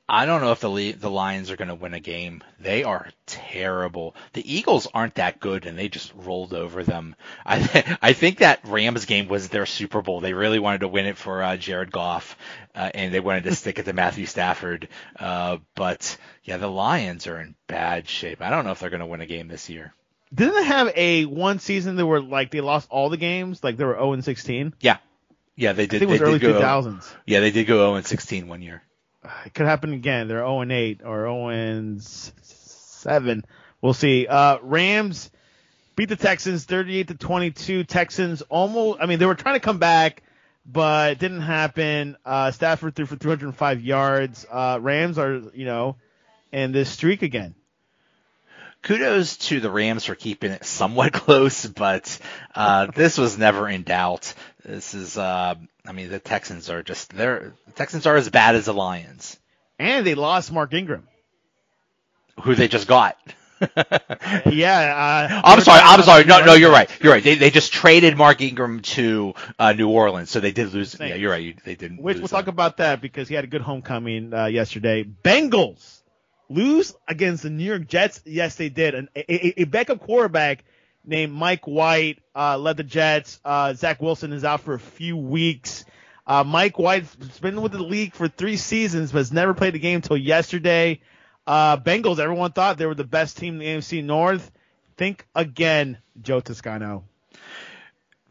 I 0.07 0.27
don't 0.27 0.43
know 0.43 0.53
if 0.53 0.61
the 0.61 0.69
Le- 0.69 0.93
the 0.93 1.11
Lions 1.11 1.51
are 1.51 1.57
going 1.57 1.69
to 1.69 1.75
win 1.75 1.95
a 1.95 2.01
game. 2.01 2.43
They 2.61 2.85
are 2.85 3.09
terrible. 3.25 4.15
The 4.35 4.55
Eagles 4.55 4.87
aren't 4.93 5.15
that 5.15 5.41
good, 5.41 5.65
and 5.65 5.79
they 5.79 5.89
just 5.89 6.13
rolled 6.15 6.53
over 6.53 6.85
them. 6.85 7.17
I 7.45 7.61
th- 7.61 7.87
I 8.03 8.13
think 8.13 8.39
that 8.39 8.61
Rams 8.65 9.07
game 9.07 9.29
was 9.29 9.49
their 9.49 9.65
Super 9.65 10.03
Bowl. 10.03 10.21
They 10.21 10.35
really 10.35 10.59
wanted 10.59 10.83
to 10.83 10.89
win 10.89 11.07
it 11.07 11.17
for 11.17 11.43
uh, 11.43 11.57
Jared 11.57 11.91
Goff, 11.91 12.37
uh, 12.75 12.91
and 12.93 13.15
they 13.15 13.21
wanted 13.21 13.45
to 13.45 13.55
stick 13.55 13.79
it 13.79 13.87
to 13.87 13.95
Matthew 13.95 14.27
Stafford. 14.27 14.89
Uh, 15.19 15.59
but 15.75 16.19
yeah, 16.43 16.59
the 16.59 16.69
Lions 16.69 17.27
are 17.27 17.41
in 17.41 17.55
bad 17.67 18.07
shape. 18.07 18.43
I 18.43 18.51
don't 18.51 18.67
know 18.67 18.73
if 18.73 18.81
they're 18.81 18.91
going 18.91 19.01
to 19.01 19.07
win 19.07 19.23
a 19.23 19.27
game 19.27 19.49
this 19.49 19.71
year. 19.71 19.95
Didn't 20.35 20.55
they 20.55 20.65
have 20.65 20.93
a 20.95 21.25
one 21.25 21.61
season 21.61 21.97
that 21.97 22.05
were 22.05 22.21
like 22.21 22.51
they 22.51 22.61
lost 22.61 22.89
all 22.91 23.09
the 23.09 23.17
games, 23.17 23.65
like 23.65 23.79
they 23.79 23.85
were 23.85 23.95
0 23.95 24.13
and 24.13 24.25
16? 24.25 24.75
Yeah, 24.81 24.99
yeah, 25.57 25.73
they 25.73 25.85
I 25.85 25.87
did. 25.87 25.99
think 26.01 26.03
it 26.03 26.13
was 26.13 26.21
they 26.21 26.27
early 26.27 26.39
did 26.41 26.53
go, 26.53 26.61
2000s. 26.61 27.15
Yeah, 27.25 27.41
they 27.41 27.53
did 27.53 27.67
go 27.67 27.79
0 27.79 27.95
and 27.95 28.07
16 28.07 28.49
one 28.49 28.61
year. 28.61 28.83
It 29.47 29.55
could 29.55 29.67
happen 29.67 29.93
again. 29.93 30.29
They're 30.29 30.39
0 30.39 30.61
and 30.61 30.73
8 30.73 31.01
or 31.05 31.23
0 31.23 31.49
and 31.49 32.03
7. 32.03 33.45
We'll 33.81 33.95
see. 33.95 34.27
Uh, 34.27 34.59
Rams 34.63 35.31
beat 35.97 36.09
the 36.09 36.17
Texans 36.17 36.65
38 36.65 37.09
to 37.09 37.15
22. 37.15 37.85
Texans 37.85 38.43
almost, 38.43 39.01
I 39.01 39.07
mean, 39.07 39.19
they 39.19 39.27
were 39.27 39.35
trying 39.35 39.57
to 39.57 39.61
come 39.61 39.79
back, 39.79 40.23
but 40.67 41.13
it 41.13 41.19
didn't 41.19 41.43
happen. 41.43 42.17
Uh, 42.25 42.51
Stafford 42.51 42.95
threw 42.95 43.07
for 43.07 43.17
305 43.17 43.81
yards. 43.83 44.47
Uh, 44.51 44.79
Rams 44.81 45.19
are, 45.19 45.43
you 45.55 45.65
know, 45.65 45.97
in 46.53 46.73
this 46.73 46.89
streak 46.89 47.23
again. 47.23 47.55
kudos 48.83 49.37
to 49.37 49.61
the 49.61 49.71
Rams 49.71 50.05
for 50.05 50.15
keeping 50.15 50.53
it 50.53 50.65
somewhat 50.65 51.13
close, 51.25 51.67
but 51.67 52.19
uh, 52.55 52.87
this 52.95 53.19
was 53.19 53.37
never 53.39 53.69
in 53.69 53.83
doubt. 53.83 54.35
This 54.65 54.95
is, 54.95 55.19
uh, 55.19 55.55
I 55.87 55.93
mean, 55.93 56.09
the 56.09 56.19
Texans 56.19 56.71
are 56.71 56.83
just 56.83 57.11
they're 57.15 57.53
the 57.67 57.73
Texans 57.73 58.07
are 58.07 58.17
as 58.17 58.29
bad 58.31 58.55
as 58.55 58.65
the 58.67 58.73
Lions, 58.75 59.39
And 59.79 60.07
they 60.07 60.15
lost 60.15 60.51
Mark 60.53 60.73
Ingram. 60.73 61.07
who 62.43 62.55
they 62.55 62.69
just 62.69 62.87
got. 62.89 63.17
Yeah. 64.47 65.29
Uh, 65.33 65.41
I'm 65.45 65.61
sorry. 65.61 65.81
I'm 65.83 66.03
sorry. 66.03 66.25
No, 66.25 66.45
no, 66.45 66.55
you're 66.55 66.71
right. 66.73 66.91
You're 67.03 67.13
right. 67.13 67.23
They 67.25 67.37
they 67.37 67.51
just 67.51 67.73
traded 67.73 68.17
Mark 68.17 68.41
Ingram 68.43 68.81
to 68.81 69.35
uh, 69.59 69.73
New 69.73 69.89
Orleans, 69.89 70.29
so 70.31 70.41
they 70.41 70.53
did 70.53 70.75
lose. 70.75 70.97
Yeah, 70.99 71.15
you're 71.15 71.31
right. 71.31 71.43
You, 71.43 71.55
they 71.65 71.75
didn't. 71.75 72.03
Which 72.03 72.17
lose 72.17 72.23
we'll 72.23 72.29
talk 72.41 72.49
about 72.49 72.79
that 72.79 73.01
because 73.01 73.29
he 73.29 73.35
had 73.35 73.45
a 73.45 73.47
good 73.47 73.63
homecoming 73.63 74.35
uh, 74.35 74.47
yesterday. 74.47 75.05
Bengals 75.05 76.01
lose 76.51 76.95
against 77.09 77.45
the 77.45 77.51
New 77.51 77.65
York 77.65 77.87
Jets. 77.87 78.21
Yes, 78.27 78.57
they 78.57 78.69
did. 78.69 78.95
And 78.95 79.09
a, 79.17 79.33
a- 79.33 79.63
a 79.63 79.65
backup 79.65 80.01
quarterback 80.01 80.65
named 81.05 81.33
Mike 81.33 81.67
White 81.67 82.21
uh, 82.35 82.59
led 82.59 82.77
the 82.77 82.85
Jets. 82.85 83.41
Uh, 83.45 83.75
Zach 83.75 84.01
Wilson 84.01 84.33
is 84.33 84.45
out 84.45 84.61
for 84.61 84.75
a 84.75 84.81
few 84.81 85.17
weeks. 85.17 85.85
Uh, 86.27 86.45
Mike 86.45 86.79
White's 86.79 87.15
been 87.41 87.61
with 87.61 87.73
the 87.73 87.83
league 87.83 88.15
for 88.15 88.29
three 88.29 88.57
seasons, 88.57 89.13
but 89.13 89.19
has 89.19 89.33
never 89.33 89.55
played 89.55 89.75
a 89.75 89.79
game 89.79 89.97
until 89.97 90.17
yesterday. 90.17 91.01
Uh, 91.47 91.77
Bengals, 91.77 92.19
everyone 92.19 92.53
thought 92.53 92.79
they 92.79 92.87
were 92.87 92.95
the 92.95 93.05
best 93.05 93.37
team 93.37 93.55
in 93.55 93.59
the 93.61 93.67
AFC 93.67 94.03
North. 94.03 94.51
Think 94.97 95.27
again, 95.35 95.99
Joe 96.23 96.41
Toscano 96.41 97.05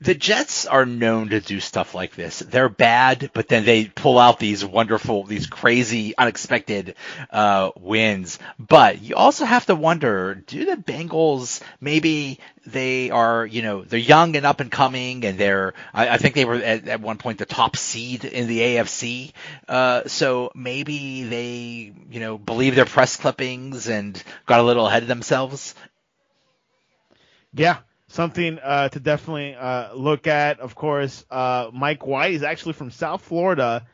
the 0.03 0.13
Jets 0.13 0.65
are 0.65 0.85
known 0.85 1.29
to 1.29 1.39
do 1.39 1.61
stuff 1.61 1.95
like 1.95 2.13
this. 2.13 2.39
They're 2.39 2.67
bad, 2.67 3.31
but 3.33 3.47
then 3.47 3.63
they 3.63 3.85
pull 3.85 4.19
out 4.19 4.37
these 4.37 4.65
wonderful, 4.65 5.23
these 5.23 5.47
crazy, 5.47 6.13
unexpected 6.17 6.95
uh, 7.31 7.71
wins. 7.79 8.37
But 8.59 9.01
you 9.01 9.15
also 9.15 9.45
have 9.45 9.65
to 9.67 9.75
wonder: 9.75 10.35
Do 10.35 10.65
the 10.65 10.75
Bengals 10.75 11.61
maybe 11.79 12.39
they 12.65 13.11
are, 13.11 13.45
you 13.45 13.61
know, 13.61 13.83
they're 13.83 13.99
young 13.99 14.35
and 14.35 14.45
up 14.45 14.59
and 14.59 14.71
coming, 14.71 15.25
and 15.25 15.37
they're, 15.37 15.73
I, 15.93 16.09
I 16.09 16.17
think 16.17 16.35
they 16.35 16.45
were 16.45 16.55
at, 16.55 16.87
at, 16.87 17.01
one 17.01 17.17
point 17.17 17.37
the 17.37 17.45
top 17.45 17.75
seed 17.75 18.25
in 18.25 18.47
the 18.47 18.59
AFC. 18.59 19.31
Uh, 19.67 20.03
so 20.07 20.51
maybe 20.55 21.23
they, 21.23 21.93
you 22.09 22.19
know, 22.19 22.37
believe 22.37 22.75
their 22.75 22.85
press 22.85 23.17
clippings 23.17 23.87
and 23.87 24.21
got 24.45 24.59
a 24.59 24.63
little 24.63 24.87
ahead 24.87 25.03
of 25.03 25.09
themselves. 25.09 25.75
Yeah, 27.53 27.77
something 28.13 28.59
uh, 28.59 28.89
to 28.89 28.99
definitely 28.99 29.55
uh, 29.55 29.93
look 29.93 30.27
at. 30.27 30.59
Of 30.59 30.75
course, 30.75 31.25
uh, 31.31 31.71
Mike 31.73 32.05
White 32.05 32.33
is 32.33 32.43
actually 32.43 32.73
from 32.73 32.91
South 32.91 33.23
Florida 33.23 33.87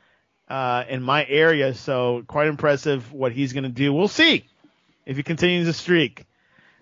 uh, 0.49 0.83
in 0.89 1.01
my 1.01 1.25
area, 1.25 1.73
so 1.73 2.25
quite 2.27 2.47
impressive 2.47 3.13
what 3.13 3.31
he's 3.31 3.53
going 3.53 3.63
to 3.63 3.69
do. 3.69 3.93
We'll 3.93 4.09
see 4.09 4.45
if 5.05 5.15
he 5.15 5.23
continues 5.23 5.67
the 5.67 5.73
streak. 5.73 6.25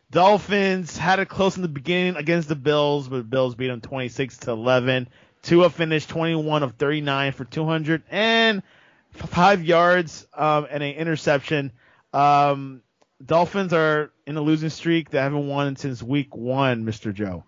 Dolphins 0.10 0.98
had 0.98 1.20
it 1.20 1.28
close 1.28 1.58
in 1.58 1.62
the 1.62 1.68
beginning 1.68 2.16
against 2.16 2.50
the 2.50 2.56
Bills, 2.56 3.08
but 3.08 3.30
Bills 3.30 3.54
beat 3.56 3.68
them 3.68 3.82
26 3.82 4.38
to 4.40 4.50
11. 4.52 5.08
Tua 5.44 5.70
finished 5.70 6.10
21 6.10 6.64
of 6.64 6.72
39 6.74 7.34
for 7.34 7.46
205 7.46 9.64
yards 9.64 10.28
um, 10.34 10.66
and 10.72 10.82
an 10.82 10.96
interception. 10.96 11.72
Um, 12.14 12.82
Dolphins 13.24 13.74
are 13.74 14.12
in 14.26 14.38
a 14.38 14.42
losing 14.42 14.70
streak. 14.70 15.10
They 15.10 15.20
haven't 15.20 15.48
won 15.48 15.76
since 15.76 16.04
week 16.04 16.36
one, 16.36 16.86
Mr. 16.86 17.14
Joe. 17.14 17.44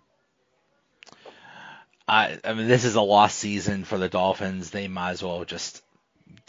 I, 2.07 2.39
I 2.43 2.53
mean, 2.53 2.67
this 2.67 2.85
is 2.85 2.95
a 2.95 3.01
lost 3.01 3.37
season 3.37 3.83
for 3.83 3.97
the 3.97 4.09
Dolphins. 4.09 4.71
They 4.71 4.87
might 4.87 5.11
as 5.11 5.23
well 5.23 5.45
just 5.45 5.83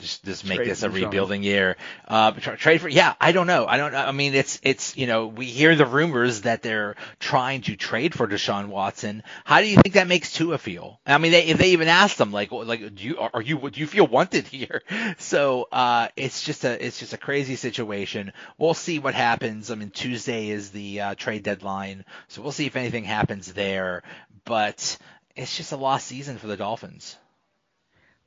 just, 0.00 0.24
just 0.24 0.46
make 0.46 0.56
trade 0.56 0.70
this 0.70 0.82
a 0.82 0.90
rebuilding 0.90 1.42
year. 1.42 1.76
Uh, 2.06 2.32
trade 2.32 2.80
for 2.80 2.88
yeah, 2.88 3.14
I 3.20 3.32
don't 3.32 3.46
know. 3.46 3.66
I 3.66 3.76
don't. 3.76 3.94
I 3.94 4.12
mean, 4.12 4.34
it's 4.34 4.58
it's 4.62 4.96
you 4.96 5.06
know 5.06 5.26
we 5.26 5.46
hear 5.46 5.76
the 5.76 5.86
rumors 5.86 6.42
that 6.42 6.62
they're 6.62 6.96
trying 7.18 7.62
to 7.62 7.76
trade 7.76 8.14
for 8.14 8.26
Deshaun 8.26 8.68
Watson. 8.68 9.22
How 9.44 9.60
do 9.60 9.66
you 9.66 9.76
think 9.76 9.94
that 9.94 10.08
makes 10.08 10.32
Tua 10.32 10.58
feel? 10.58 11.00
I 11.06 11.18
mean, 11.18 11.32
they, 11.32 11.46
if 11.46 11.58
they 11.58 11.70
even 11.70 11.88
asked 11.88 12.18
them 12.18 12.32
like 12.32 12.50
like 12.50 12.94
do 12.94 13.04
you 13.04 13.18
are 13.18 13.42
you 13.42 13.70
do 13.70 13.80
you 13.80 13.86
feel 13.86 14.06
wanted 14.06 14.46
here? 14.46 14.82
So 15.18 15.68
uh, 15.70 16.08
it's 16.16 16.42
just 16.42 16.64
a 16.64 16.84
it's 16.84 16.98
just 16.98 17.12
a 17.12 17.18
crazy 17.18 17.56
situation. 17.56 18.32
We'll 18.58 18.74
see 18.74 18.98
what 18.98 19.14
happens. 19.14 19.70
I 19.70 19.74
mean, 19.74 19.90
Tuesday 19.90 20.50
is 20.50 20.70
the 20.70 21.00
uh, 21.00 21.14
trade 21.14 21.42
deadline, 21.42 22.04
so 22.28 22.42
we'll 22.42 22.52
see 22.52 22.66
if 22.66 22.76
anything 22.76 23.04
happens 23.04 23.52
there. 23.52 24.02
But 24.44 24.96
it's 25.36 25.56
just 25.56 25.72
a 25.72 25.76
lost 25.76 26.06
season 26.06 26.38
for 26.38 26.46
the 26.46 26.56
Dolphins. 26.56 27.16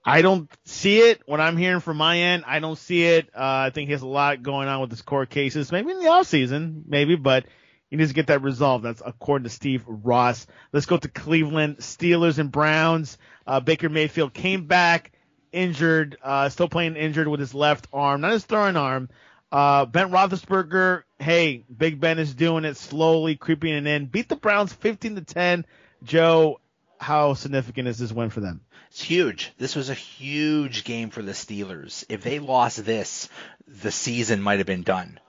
I 0.05 0.21
don't 0.21 0.49
see 0.65 0.99
it. 0.99 1.21
What 1.25 1.39
I'm 1.39 1.57
hearing 1.57 1.79
from 1.79 1.97
my 1.97 2.17
end, 2.17 2.43
I 2.45 2.59
don't 2.59 2.77
see 2.77 3.03
it. 3.03 3.29
Uh, 3.33 3.67
I 3.67 3.69
think 3.69 3.87
he 3.87 3.93
has 3.93 4.01
a 4.01 4.07
lot 4.07 4.43
going 4.43 4.67
on 4.67 4.81
with 4.81 4.91
his 4.91 5.01
court 5.01 5.29
cases, 5.29 5.71
maybe 5.71 5.91
in 5.91 5.99
the 5.99 6.09
off 6.09 6.27
season, 6.27 6.83
maybe, 6.87 7.15
but 7.15 7.45
he 7.89 7.95
needs 7.95 8.09
to 8.09 8.15
get 8.15 8.27
that 8.27 8.41
resolved. 8.41 8.83
That's 8.83 9.01
according 9.05 9.43
to 9.43 9.49
Steve 9.49 9.83
Ross. 9.87 10.45
Let's 10.73 10.87
go 10.87 10.97
to 10.97 11.07
Cleveland 11.07 11.77
Steelers 11.77 12.37
and 12.37 12.51
Browns. 12.51 13.17
Uh, 13.47 13.59
Baker 13.61 13.87
Mayfield 13.87 14.33
came 14.33 14.65
back 14.65 15.11
injured, 15.53 16.17
uh, 16.21 16.49
still 16.49 16.67
playing 16.67 16.95
injured 16.97 17.27
with 17.27 17.39
his 17.39 17.53
left 17.53 17.87
arm, 17.93 18.21
not 18.21 18.31
his 18.31 18.43
throwing 18.43 18.75
arm. 18.75 19.09
Uh, 19.51 19.85
Ben 19.85 20.09
Roethlisberger, 20.09 21.03
hey, 21.19 21.63
Big 21.75 21.99
Ben 21.99 22.17
is 22.17 22.33
doing 22.33 22.65
it 22.65 22.75
slowly, 22.75 23.35
creeping 23.35 23.73
it 23.75 23.85
in. 23.85 24.07
Beat 24.07 24.27
the 24.27 24.35
Browns 24.35 24.73
15 24.73 25.15
to 25.15 25.21
10. 25.21 25.65
Joe, 26.03 26.59
how 27.03 27.33
significant 27.35 27.87
is 27.87 27.97
this 27.97 28.11
win 28.11 28.29
for 28.29 28.39
them? 28.39 28.61
It's 28.89 29.01
huge. 29.01 29.51
This 29.57 29.75
was 29.75 29.89
a 29.89 29.93
huge 29.93 30.83
game 30.83 31.09
for 31.09 31.21
the 31.21 31.33
Steelers. 31.33 32.05
If 32.09 32.23
they 32.23 32.39
lost 32.39 32.83
this, 32.83 33.29
the 33.67 33.91
season 33.91 34.41
might 34.41 34.59
have 34.59 34.67
been 34.67 34.83
done. 34.83 35.19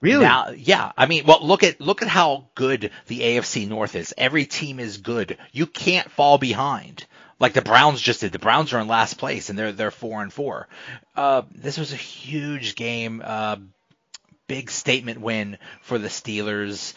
Really? 0.00 0.24
Now, 0.24 0.50
yeah. 0.50 0.92
I 0.96 1.06
mean, 1.06 1.24
well, 1.26 1.40
look 1.42 1.62
at 1.62 1.80
look 1.80 2.02
at 2.02 2.08
how 2.08 2.48
good 2.54 2.90
the 3.06 3.20
AFC 3.20 3.68
North 3.68 3.94
is. 3.94 4.12
Every 4.18 4.44
team 4.44 4.78
is 4.78 4.98
good. 4.98 5.38
You 5.52 5.66
can't 5.66 6.10
fall 6.10 6.38
behind 6.38 7.06
like 7.40 7.54
the 7.54 7.62
Browns 7.62 8.00
just 8.00 8.20
did. 8.20 8.32
The 8.32 8.38
Browns 8.38 8.72
are 8.72 8.80
in 8.80 8.88
last 8.88 9.18
place 9.18 9.50
and 9.50 9.58
they're 9.58 9.72
they're 9.72 9.90
four 9.90 10.22
and 10.22 10.32
four. 10.32 10.68
Uh, 11.16 11.42
this 11.54 11.78
was 11.78 11.92
a 11.92 11.96
huge 11.96 12.74
game. 12.74 13.22
Uh, 13.24 13.56
big 14.46 14.70
statement 14.70 15.20
win 15.20 15.58
for 15.82 15.98
the 15.98 16.08
Steelers 16.08 16.94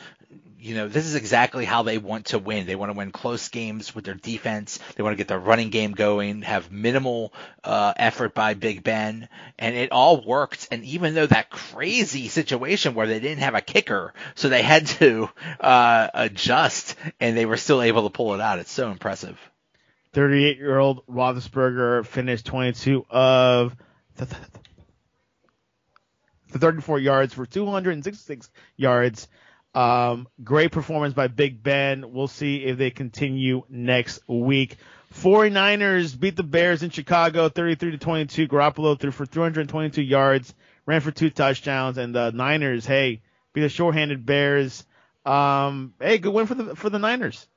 you 0.59 0.73
know, 0.75 0.87
this 0.87 1.05
is 1.05 1.15
exactly 1.15 1.65
how 1.65 1.83
they 1.83 1.97
want 1.97 2.27
to 2.27 2.39
win. 2.39 2.65
They 2.65 2.75
want 2.75 2.91
to 2.91 2.97
win 2.97 3.11
close 3.11 3.49
games 3.49 3.93
with 3.93 4.05
their 4.05 4.15
defense. 4.15 4.79
They 4.95 5.03
want 5.03 5.13
to 5.13 5.17
get 5.17 5.27
their 5.27 5.39
running 5.39 5.69
game 5.69 5.91
going, 5.91 6.41
have 6.41 6.71
minimal 6.71 7.33
uh, 7.63 7.93
effort 7.95 8.33
by 8.33 8.55
Big 8.55 8.83
Ben, 8.83 9.29
and 9.59 9.75
it 9.75 9.91
all 9.91 10.23
worked. 10.25 10.67
And 10.71 10.83
even 10.83 11.13
though 11.13 11.27
that 11.27 11.51
crazy 11.51 12.27
situation 12.27 12.95
where 12.95 13.07
they 13.07 13.19
didn't 13.19 13.43
have 13.43 13.55
a 13.55 13.61
kicker, 13.61 14.13
so 14.35 14.49
they 14.49 14.63
had 14.63 14.87
to 14.87 15.29
uh, 15.59 16.07
adjust, 16.13 16.95
and 17.19 17.37
they 17.37 17.45
were 17.45 17.57
still 17.57 17.81
able 17.81 18.03
to 18.03 18.09
pull 18.09 18.33
it 18.33 18.41
out. 18.41 18.59
It's 18.59 18.71
so 18.71 18.89
impressive. 18.89 19.39
38 20.13 20.57
year 20.57 20.79
old 20.79 21.05
Roethlisberger 21.05 22.05
finished 22.05 22.45
22 22.45 23.05
of 23.11 23.75
the 24.15 24.25
34 26.57 26.99
yards 26.99 27.33
for 27.33 27.45
266 27.45 28.49
yards. 28.77 29.27
Um, 29.77 30.27
great 30.43 30.71
performance 30.71 31.13
by 31.13 31.27
Big 31.27 31.61
Ben. 31.61 32.11
We'll 32.11 32.27
see 32.27 32.63
if 32.63 32.79
they 32.79 32.89
continue 32.89 33.61
next 33.69 34.27
week. 34.27 34.77
49ers 35.13 36.19
beat 36.19 36.35
the 36.35 36.41
Bears 36.41 36.81
in 36.81 36.89
Chicago 36.89 37.47
33 37.47 37.91
to 37.91 37.97
22. 37.99 38.47
Garoppolo 38.47 38.99
threw 38.99 39.11
for 39.11 39.27
322 39.27 40.01
yards, 40.01 40.51
ran 40.87 41.01
for 41.01 41.11
two 41.11 41.29
touchdowns, 41.29 41.99
and 41.99 42.15
the 42.15 42.31
Niners, 42.31 42.87
hey, 42.87 43.21
beat 43.53 43.61
the 43.61 43.69
short-handed 43.69 44.25
Bears. 44.25 44.83
Um, 45.27 45.93
hey, 46.01 46.17
good 46.17 46.33
win 46.33 46.47
for 46.47 46.55
the 46.55 46.75
for 46.75 46.89
the 46.89 46.97
Niners. 46.97 47.47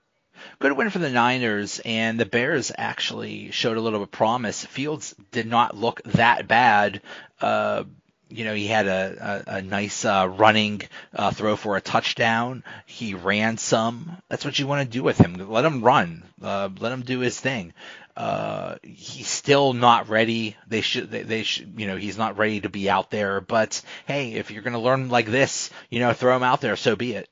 Good 0.59 0.77
win 0.77 0.91
for 0.91 0.99
the 0.99 1.09
Niners, 1.09 1.81
and 1.87 2.21
the 2.21 2.27
Bears 2.27 2.71
actually 2.77 3.51
showed 3.51 3.79
a 3.79 3.81
little 3.81 4.01
bit 4.01 4.09
of 4.09 4.11
promise. 4.11 4.63
Fields 4.63 5.15
did 5.31 5.47
not 5.47 5.75
look 5.75 6.03
that 6.05 6.47
bad. 6.47 7.01
Uh, 7.41 7.85
you 8.31 8.45
know, 8.45 8.55
he 8.55 8.67
had 8.67 8.87
a, 8.87 9.45
a, 9.47 9.57
a 9.57 9.63
nice 9.63 10.05
uh, 10.05 10.29
running 10.31 10.83
uh, 11.15 11.31
throw 11.31 11.57
for 11.57 11.77
a 11.77 11.81
touchdown. 11.81 12.65
He 12.87 13.15
ran 13.15 13.59
some. 13.59 14.17
That's 14.29 14.45
what 14.45 14.59
you 14.59 14.67
want 14.67 14.83
to 14.83 14.99
do 14.99 15.03
with 15.03 15.19
him. 15.19 15.35
Let 15.51 15.65
him 15.65 15.83
run. 15.83 16.23
Uh, 16.43 16.69
let 16.79 16.93
him 16.93 17.03
do 17.03 17.21
his 17.21 17.39
thing. 17.39 17.73
Uh, 18.17 18.77
he's 18.83 19.29
still 19.29 19.73
not 19.73 20.09
ready. 20.09 20.57
They 20.69 20.81
should. 20.81 21.11
They, 21.11 21.23
they 21.23 21.43
should. 21.43 21.75
You 21.77 21.87
know, 21.87 21.97
he's 21.97 22.19
not 22.19 22.39
ready 22.39 22.61
to 22.61 22.69
be 22.69 22.89
out 22.89 23.11
there. 23.11 23.41
But 23.41 23.83
hey, 24.07 24.35
if 24.35 24.51
you're 24.51 24.63
going 24.63 24.75
to 24.75 24.79
learn 24.79 25.09
like 25.09 25.27
this, 25.27 25.71
you 25.91 26.01
know, 26.01 26.13
throw 26.13 26.37
him 26.37 26.43
out 26.43 26.61
there. 26.61 26.77
So 26.77 26.97
be 26.97 27.15
it. 27.15 27.29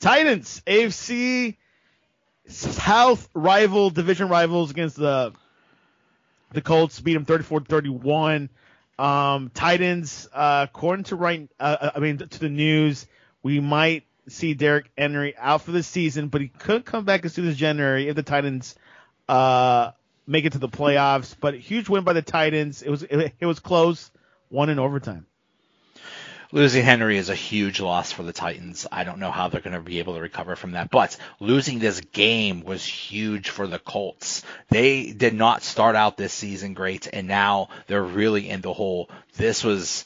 Titans, 0.00 0.62
AFC 0.66 1.56
South 2.46 3.28
rival, 3.32 3.90
division 3.90 4.28
rivals 4.28 4.70
against 4.70 4.96
the 4.96 5.32
the 6.52 6.60
Colts. 6.60 7.00
Beat 7.00 7.14
them 7.14 7.24
34-31. 7.24 8.48
Um, 8.98 9.50
Titans, 9.52 10.28
uh, 10.32 10.66
according 10.68 11.04
to 11.06 11.16
right, 11.16 11.48
uh, 11.58 11.76
uh, 11.80 11.90
I 11.96 11.98
mean 11.98 12.18
to 12.18 12.38
the 12.38 12.48
news, 12.48 13.06
we 13.42 13.60
might 13.60 14.04
see 14.28 14.54
Derrick 14.54 14.90
Henry 14.96 15.36
out 15.36 15.62
for 15.62 15.72
the 15.72 15.82
season, 15.82 16.28
but 16.28 16.40
he 16.40 16.48
could 16.48 16.84
come 16.84 17.04
back 17.04 17.24
as 17.24 17.32
soon 17.32 17.48
as 17.48 17.56
January 17.56 18.08
if 18.08 18.16
the 18.16 18.22
Titans 18.22 18.74
uh, 19.28 19.90
make 20.26 20.44
it 20.44 20.52
to 20.52 20.58
the 20.58 20.68
playoffs. 20.68 21.34
But 21.38 21.54
huge 21.54 21.88
win 21.88 22.04
by 22.04 22.12
the 22.12 22.22
Titans. 22.22 22.82
It 22.82 22.90
was 22.90 23.02
it, 23.02 23.34
it 23.40 23.46
was 23.46 23.58
close, 23.60 24.10
one 24.48 24.70
in 24.70 24.78
overtime. 24.78 25.26
Losing 26.54 26.84
Henry 26.84 27.16
is 27.16 27.30
a 27.30 27.34
huge 27.34 27.80
loss 27.80 28.12
for 28.12 28.22
the 28.22 28.32
Titans. 28.32 28.86
I 28.92 29.02
don't 29.02 29.18
know 29.18 29.32
how 29.32 29.48
they're 29.48 29.60
going 29.60 29.74
to 29.74 29.80
be 29.80 29.98
able 29.98 30.14
to 30.14 30.20
recover 30.20 30.54
from 30.54 30.70
that. 30.70 30.88
But 30.88 31.16
losing 31.40 31.80
this 31.80 32.00
game 32.00 32.62
was 32.62 32.86
huge 32.86 33.50
for 33.50 33.66
the 33.66 33.80
Colts. 33.80 34.44
They 34.68 35.10
did 35.10 35.34
not 35.34 35.64
start 35.64 35.96
out 35.96 36.16
this 36.16 36.32
season 36.32 36.74
great, 36.74 37.08
and 37.12 37.26
now 37.26 37.70
they're 37.88 38.04
really 38.04 38.48
in 38.48 38.60
the 38.60 38.72
hole. 38.72 39.10
This 39.36 39.64
was 39.64 40.04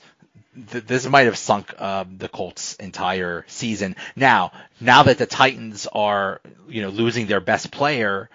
this 0.55 1.07
might 1.07 1.27
have 1.27 1.37
sunk 1.37 1.75
uh, 1.77 2.07
the 2.17 2.31
Colts' 2.31 2.77
entire 2.77 3.45
season. 3.49 3.95
Now, 4.17 4.53
now 4.81 5.03
that 5.03 5.19
the 5.19 5.27
Titans 5.27 5.87
are, 5.93 6.41
you 6.67 6.81
know, 6.81 6.89
losing 6.89 7.27
their 7.27 7.41
best 7.41 7.71
player, 7.71 8.31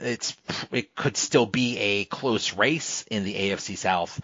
it's 0.00 0.34
it 0.72 0.94
could 0.94 1.18
still 1.18 1.44
be 1.44 1.76
a 1.76 2.04
close 2.06 2.54
race 2.54 3.04
in 3.10 3.24
the 3.24 3.34
AFC 3.34 3.76
South, 3.76 4.18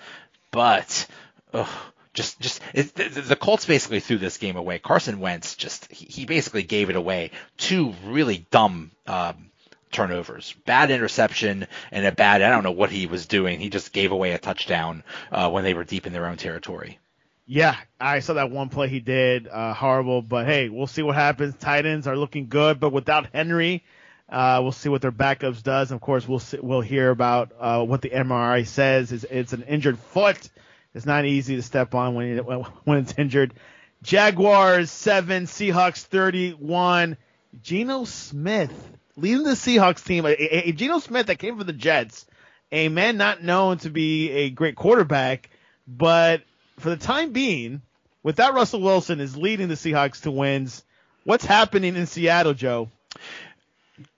but 0.50 1.06
ugh, 1.52 1.68
just 2.14 2.40
just 2.40 2.60
it, 2.72 2.94
the, 2.94 3.20
the, 3.20 3.36
Colts 3.36 3.66
basically 3.66 4.00
threw 4.00 4.18
this 4.18 4.38
game 4.38 4.56
away. 4.56 4.78
Carson 4.78 5.20
Wentz 5.20 5.56
just 5.56 5.90
he, 5.92 6.06
he 6.06 6.24
basically 6.24 6.62
gave 6.62 6.88
it 6.88 6.96
away. 6.96 7.32
Two 7.58 7.94
really 8.04 8.46
dumb 8.50 8.92
um, 9.06 9.50
turnovers, 9.90 10.54
bad 10.64 10.90
interception, 10.90 11.66
and 11.90 12.06
a 12.06 12.12
bad. 12.12 12.42
I 12.42 12.50
don't 12.50 12.62
know 12.62 12.72
what 12.72 12.90
he 12.90 13.06
was 13.06 13.26
doing. 13.26 13.60
He 13.60 13.68
just 13.68 13.92
gave 13.92 14.12
away 14.12 14.32
a 14.32 14.38
touchdown 14.38 15.02
uh, 15.30 15.50
when 15.50 15.64
they 15.64 15.74
were 15.74 15.84
deep 15.84 16.06
in 16.06 16.12
their 16.12 16.26
own 16.26 16.36
territory. 16.36 16.98
Yeah, 17.46 17.76
I 18.00 18.20
saw 18.20 18.34
that 18.34 18.50
one 18.50 18.70
play 18.70 18.88
he 18.88 19.00
did, 19.00 19.48
uh, 19.48 19.74
horrible. 19.74 20.22
But 20.22 20.46
hey, 20.46 20.68
we'll 20.70 20.86
see 20.86 21.02
what 21.02 21.14
happens. 21.14 21.54
Titans 21.58 22.06
are 22.06 22.16
looking 22.16 22.48
good, 22.48 22.80
but 22.80 22.90
without 22.90 23.28
Henry, 23.34 23.84
uh, 24.28 24.60
we'll 24.62 24.72
see 24.72 24.88
what 24.88 25.02
their 25.02 25.12
backups 25.12 25.62
does. 25.62 25.90
Of 25.90 26.00
course, 26.00 26.26
we'll 26.26 26.38
see, 26.38 26.58
we'll 26.60 26.80
hear 26.80 27.10
about 27.10 27.52
uh, 27.58 27.84
what 27.84 28.00
the 28.00 28.10
MRI 28.10 28.66
says. 28.66 29.12
It's, 29.12 29.24
it's 29.24 29.52
an 29.52 29.62
injured 29.64 29.98
foot. 29.98 30.48
It's 30.94 31.06
not 31.06 31.24
easy 31.24 31.56
to 31.56 31.62
step 31.62 31.94
on 31.94 32.14
when 32.14 32.38
when 32.38 32.98
it's 32.98 33.14
injured. 33.18 33.54
Jaguars 34.02 34.90
seven, 34.90 35.46
Seahawks 35.46 36.02
thirty-one. 36.02 37.16
Geno 37.62 38.04
Smith 38.04 38.72
leading 39.16 39.44
the 39.44 39.50
Seahawks 39.50 40.04
team. 40.04 40.26
A, 40.26 40.30
a, 40.30 40.68
a 40.68 40.72
Geno 40.72 40.98
Smith 40.98 41.26
that 41.26 41.38
came 41.38 41.56
from 41.56 41.66
the 41.66 41.72
Jets, 41.72 42.26
a 42.72 42.88
man 42.88 43.16
not 43.16 43.42
known 43.42 43.78
to 43.78 43.90
be 43.90 44.30
a 44.30 44.50
great 44.50 44.76
quarterback, 44.76 45.50
but 45.86 46.42
for 46.78 46.90
the 46.90 46.96
time 46.96 47.32
being, 47.32 47.82
without 48.22 48.54
Russell 48.54 48.80
Wilson, 48.80 49.20
is 49.20 49.36
leading 49.36 49.68
the 49.68 49.74
Seahawks 49.74 50.22
to 50.22 50.30
wins. 50.30 50.84
What's 51.24 51.44
happening 51.44 51.96
in 51.96 52.06
Seattle, 52.06 52.54
Joe? 52.54 52.90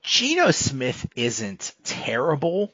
Geno 0.02 0.50
Smith 0.50 1.06
isn't 1.14 1.74
terrible. 1.84 2.72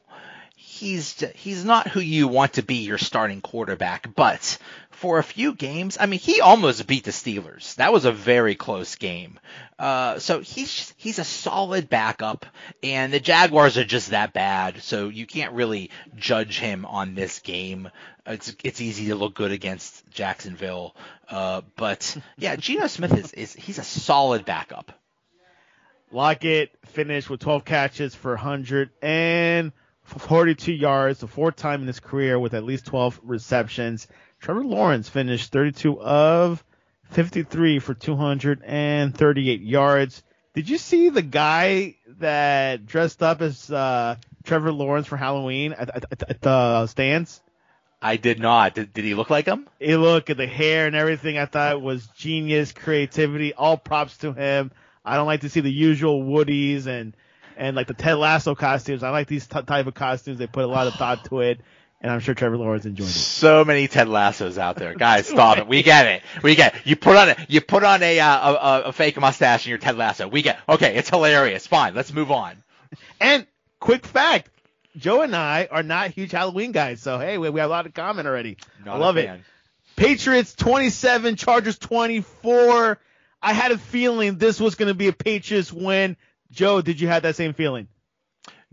He's 0.83 1.25
he's 1.37 1.65
not 1.65 1.87
who 1.87 2.01
you 2.01 2.27
want 2.27 2.55
to 2.55 2.62
be 2.62 2.79
your 2.79 2.99
starting 2.99 3.41
quarterback, 3.41 4.17
but 4.17 4.59
for 4.91 5.21
a 5.21 5.23
few 5.23 5.55
games, 5.55 5.97
I 6.01 6.07
mean, 6.07 6.19
he 6.19 6.41
almost 6.41 6.89
beat 6.89 7.05
the 7.05 7.12
Steelers. 7.12 7.77
That 7.77 7.93
was 7.93 8.05
a 8.05 8.11
very 8.11 8.57
close 8.57 8.97
game. 8.97 9.39
Uh, 9.79 10.19
so 10.19 10.41
he's 10.41 10.93
he's 10.97 11.21
a 11.21 11.25
solid 11.25 11.89
backup, 11.89 12.47
and 12.83 13.12
the 13.12 13.21
Jaguars 13.21 13.79
are 13.79 13.85
just 13.85 14.11
that 14.11 14.33
bad. 14.33 14.83
So 14.83 15.09
you 15.09 15.25
can't 15.25 15.53
really 15.53 15.91
judge 16.17 16.59
him 16.59 16.85
on 16.85 17.15
this 17.15 17.39
game. 17.39 17.89
It's 18.27 18.53
it's 18.65 18.81
easy 18.81 19.07
to 19.07 19.15
look 19.15 19.35
good 19.35 19.53
against 19.53 20.11
Jacksonville, 20.11 20.97
uh, 21.31 21.61
but 21.77 22.17
yeah, 22.39 22.57
Geno 22.57 22.89
Smith 22.89 23.17
is, 23.17 23.33
is 23.35 23.53
he's 23.53 23.79
a 23.79 23.85
solid 23.85 24.45
backup. 24.45 24.91
Lockett 26.11 26.77
finished 26.87 27.31
with 27.31 27.39
12 27.39 27.65
catches 27.65 28.17
for 28.17 28.37
142 30.12 30.73
yards, 30.73 31.21
the 31.21 31.26
fourth 31.26 31.57
time 31.57 31.81
in 31.81 31.87
his 31.87 32.00
career 32.00 32.38
with 32.38 32.54
at 32.54 32.64
least 32.64 32.87
12 32.87 33.21
receptions. 33.23 34.07
Trevor 34.40 34.64
Lawrence 34.64 35.09
finished 35.09 35.52
32 35.52 36.00
of 36.00 36.62
53 37.11 37.78
for 37.78 37.95
238 37.95 39.61
yards. 39.62 40.23
Did 40.54 40.69
you 40.69 40.76
see 40.76 41.09
the 41.09 41.23
guy 41.23 41.97
that 42.19 42.85
dressed 42.85 43.23
up 43.23 43.40
as 43.40 43.71
uh, 43.71 44.16
Trevor 44.45 44.73
Lawrence 44.73 45.07
for 45.07 45.16
Halloween 45.16 45.73
at, 45.73 45.88
at, 45.95 46.31
at 46.31 46.40
the 46.42 46.87
stands? 46.88 47.40
I 48.02 48.16
did 48.16 48.38
not. 48.38 48.75
Did, 48.75 48.92
did 48.92 49.04
he 49.04 49.14
look 49.14 49.31
like 49.31 49.47
him? 49.47 49.69
He 49.78 49.97
looked 49.97 50.28
at 50.28 50.37
the 50.37 50.47
hair 50.47 50.87
and 50.87 50.97
everything. 50.97 51.38
I 51.38 51.47
thought 51.47 51.81
was 51.81 52.07
genius 52.09 52.73
creativity. 52.73 53.54
All 53.54 53.78
props 53.78 54.19
to 54.19 54.33
him. 54.33 54.73
I 55.04 55.16
don't 55.16 55.26
like 55.26 55.40
to 55.40 55.49
see 55.49 55.61
the 55.61 55.73
usual 55.73 56.23
Woodies 56.23 56.87
and 56.87 57.16
and 57.56 57.76
like 57.76 57.87
the 57.87 57.94
Ted 57.94 58.16
Lasso 58.16 58.54
costumes. 58.54 59.02
I 59.02 59.11
like 59.11 59.28
these 59.28 59.47
t- 59.47 59.62
type 59.62 59.87
of 59.87 59.94
costumes. 59.94 60.38
They 60.38 60.47
put 60.47 60.64
a 60.64 60.68
lot 60.68 60.87
of 60.87 60.94
thought 60.94 61.25
to 61.26 61.40
it, 61.40 61.61
and 62.00 62.11
I'm 62.11 62.21
sure 62.21 62.35
Trevor 62.35 62.56
Lawrence 62.56 62.85
enjoyed 62.85 63.09
it. 63.09 63.12
So 63.12 63.64
many 63.64 63.88
Ted 63.88 64.09
Lassos 64.09 64.59
out 64.59 64.76
there, 64.76 64.94
guys. 64.94 65.26
Stop 65.26 65.59
it. 65.59 65.66
We 65.66 65.82
get 65.82 66.06
it. 66.06 66.22
We 66.42 66.55
get. 66.55 66.74
It. 66.74 66.87
You 66.87 66.96
put 66.96 67.16
on 67.16 67.29
it. 67.31 67.38
You 67.48 67.61
put 67.61 67.85
on 67.85 68.03
a, 68.03 68.20
uh, 68.20 68.53
a 68.53 68.83
a 68.87 68.92
fake 68.92 69.18
mustache 69.20 69.64
and 69.64 69.70
your 69.70 69.79
Ted 69.79 69.96
Lasso. 69.96 70.29
We 70.29 70.42
get. 70.42 70.59
Okay, 70.68 70.96
it's 70.96 71.09
hilarious. 71.09 71.66
Fine, 71.66 71.94
let's 71.94 72.12
move 72.12 72.31
on. 72.31 72.62
And 73.20 73.46
quick 73.81 74.07
fact. 74.07 74.50
Joe 74.96 75.22
and 75.22 75.35
I 75.35 75.68
are 75.70 75.83
not 75.83 76.11
huge 76.11 76.33
Halloween 76.33 76.72
guys, 76.72 77.00
so 77.00 77.18
hey, 77.18 77.38
we, 77.38 77.48
we 77.48 77.61
have 77.61 77.70
a 77.70 77.72
lot 77.72 77.87
of 77.87 77.94
comment 77.94 78.29
already. 78.29 78.59
Not 78.85 78.96
I 78.96 78.98
love 78.98 79.16
it. 79.16 79.40
Patriots 79.96 80.55
27, 80.55 81.37
Chargers 81.37 81.79
24. 81.79 82.98
I 83.42 83.53
had 83.53 83.72
a 83.72 83.79
feeling 83.79 84.38
this 84.38 84.61
was 84.61 84.74
going 84.74 84.88
to 84.88 84.94
be 84.94 85.09
a 85.09 85.12
Patriots 85.12 85.72
win. 85.72 86.16
Joe, 86.53 86.83
did 86.83 87.01
you 87.01 87.09
have 87.09 87.23
that 87.23 87.37
same 87.37 87.55
feeling? 87.55 87.88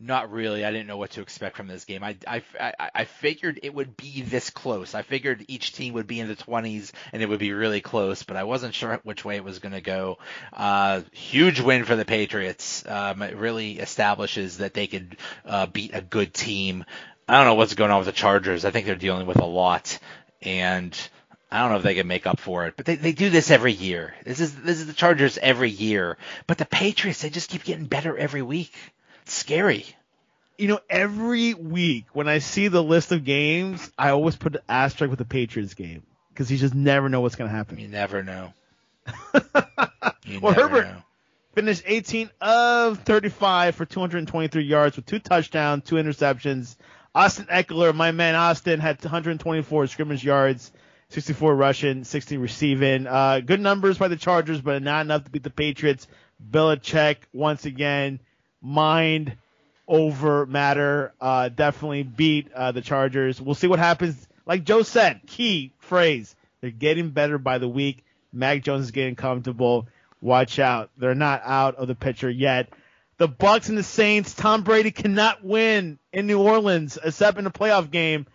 Not 0.01 0.31
really. 0.31 0.63
I 0.63 0.71
didn't 0.71 0.87
know 0.87 0.95
what 0.95 1.11
to 1.11 1.21
expect 1.21 1.57
from 1.57 1.67
this 1.67 1.83
game. 1.83 2.03
I, 2.03 2.15
I, 2.25 2.41
I, 2.57 2.89
I 2.95 3.03
figured 3.03 3.59
it 3.63 3.73
would 3.73 3.97
be 3.97 4.21
this 4.21 4.49
close. 4.49 4.95
I 4.95 5.01
figured 5.01 5.43
each 5.49 5.73
team 5.73 5.93
would 5.95 6.07
be 6.07 6.21
in 6.21 6.29
the 6.29 6.37
20s 6.37 6.91
and 7.11 7.21
it 7.21 7.27
would 7.27 7.39
be 7.39 7.51
really 7.51 7.81
close, 7.81 8.23
but 8.23 8.37
I 8.37 8.45
wasn't 8.45 8.73
sure 8.73 8.97
which 9.03 9.25
way 9.25 9.35
it 9.35 9.43
was 9.43 9.59
going 9.59 9.73
to 9.73 9.81
go. 9.81 10.17
Uh, 10.53 11.01
huge 11.11 11.59
win 11.59 11.83
for 11.83 11.97
the 11.97 12.05
Patriots. 12.05 12.85
Um, 12.87 13.21
it 13.21 13.35
really 13.35 13.79
establishes 13.79 14.59
that 14.59 14.73
they 14.73 14.87
could 14.87 15.17
uh, 15.45 15.65
beat 15.65 15.93
a 15.93 16.01
good 16.01 16.33
team. 16.33 16.85
I 17.27 17.33
don't 17.37 17.45
know 17.45 17.55
what's 17.55 17.75
going 17.75 17.91
on 17.91 17.99
with 17.99 18.07
the 18.07 18.13
Chargers. 18.13 18.63
I 18.63 18.71
think 18.71 18.85
they're 18.85 18.95
dealing 18.95 19.27
with 19.27 19.37
a 19.37 19.45
lot, 19.45 19.99
and 20.41 20.97
I 21.51 21.59
don't 21.61 21.71
know 21.71 21.77
if 21.77 21.83
they 21.83 21.95
can 21.95 22.07
make 22.07 22.27
up 22.27 22.39
for 22.39 22.67
it, 22.67 22.75
but 22.77 22.85
they, 22.85 22.95
they 22.95 23.11
do 23.11 23.29
this 23.29 23.49
every 23.49 23.73
year. 23.73 24.13
This 24.23 24.39
is 24.39 24.55
this 24.55 24.77
is 24.79 24.85
the 24.87 24.93
Chargers 24.93 25.37
every 25.39 25.69
year. 25.71 26.17
But 26.45 26.59
the 26.59 26.65
Patriots, 26.65 27.21
they 27.21 27.29
just 27.29 27.49
keep 27.49 27.63
getting 27.63 27.85
better 27.85 28.15
every 28.17 28.41
week. 28.43 28.71
It's 29.23 29.33
scary. 29.33 29.85
You 30.57 30.67
know, 30.67 30.79
every 30.89 31.53
week 31.53 32.05
when 32.13 32.27
I 32.27 32.39
see 32.39 32.67
the 32.67 32.83
list 32.83 33.11
of 33.11 33.23
games, 33.23 33.91
I 33.97 34.09
always 34.09 34.35
put 34.35 34.55
an 34.55 34.61
asterisk 34.69 35.09
with 35.09 35.19
the 35.19 35.25
Patriots 35.25 35.73
game 35.73 36.03
because 36.29 36.51
you 36.51 36.57
just 36.57 36.75
never 36.75 37.09
know 37.09 37.21
what's 37.21 37.35
going 37.35 37.49
to 37.49 37.55
happen. 37.55 37.79
You 37.79 37.87
never 37.87 38.23
know. 38.23 38.53
You 40.25 40.39
well, 40.39 40.53
never 40.53 40.69
Herbert 40.69 40.85
know. 40.85 41.01
finished 41.53 41.83
18 41.85 42.29
of 42.39 42.99
35 42.99 43.75
for 43.75 43.85
223 43.85 44.63
yards 44.63 44.95
with 44.95 45.05
two 45.07 45.17
touchdowns, 45.19 45.83
two 45.85 45.95
interceptions. 45.95 46.75
Austin 47.15 47.45
Ekeler, 47.45 47.95
my 47.95 48.11
man 48.11 48.35
Austin, 48.35 48.79
had 48.79 49.03
124 49.03 49.87
scrimmage 49.87 50.23
yards, 50.23 50.71
64 51.09 51.55
rushing, 51.55 52.03
60 52.03 52.37
receiving. 52.37 53.07
Uh, 53.07 53.39
good 53.39 53.59
numbers 53.59 53.97
by 53.97 54.07
the 54.07 54.15
Chargers, 54.15 54.61
but 54.61 54.83
not 54.83 55.01
enough 55.01 55.23
to 55.23 55.31
beat 55.31 55.43
the 55.43 55.49
Patriots. 55.49 56.07
Belichick, 56.51 57.17
once 57.33 57.65
again, 57.65 58.19
mind 58.61 59.35
over 59.87 60.45
matter. 60.45 61.13
Uh, 61.19 61.49
definitely 61.49 62.03
beat 62.03 62.51
uh, 62.53 62.71
the 62.71 62.81
Chargers. 62.81 63.41
We'll 63.41 63.55
see 63.55 63.67
what 63.67 63.79
happens. 63.79 64.27
Like 64.45 64.63
Joe 64.63 64.83
said, 64.83 65.21
key 65.25 65.73
phrase. 65.79 66.35
They're 66.61 66.69
getting 66.69 67.09
better 67.09 67.39
by 67.39 67.57
the 67.57 67.67
week. 67.67 68.03
Mac 68.31 68.61
Jones 68.63 68.85
is 68.85 68.91
getting 68.91 69.15
comfortable. 69.15 69.87
Watch 70.21 70.59
out. 70.59 70.91
They're 70.97 71.15
not 71.15 71.41
out 71.43 71.75
of 71.75 71.87
the 71.87 71.95
picture 71.95 72.29
yet. 72.29 72.69
The 73.17 73.27
Bucks 73.27 73.69
and 73.69 73.77
the 73.77 73.83
Saints. 73.83 74.33
Tom 74.35 74.63
Brady 74.63 74.91
cannot 74.91 75.43
win 75.43 75.97
in 76.13 76.27
New 76.27 76.39
Orleans 76.39 76.99
except 77.03 77.39
in 77.39 77.47
a 77.47 77.51
playoff 77.51 77.89
game. 77.89 78.27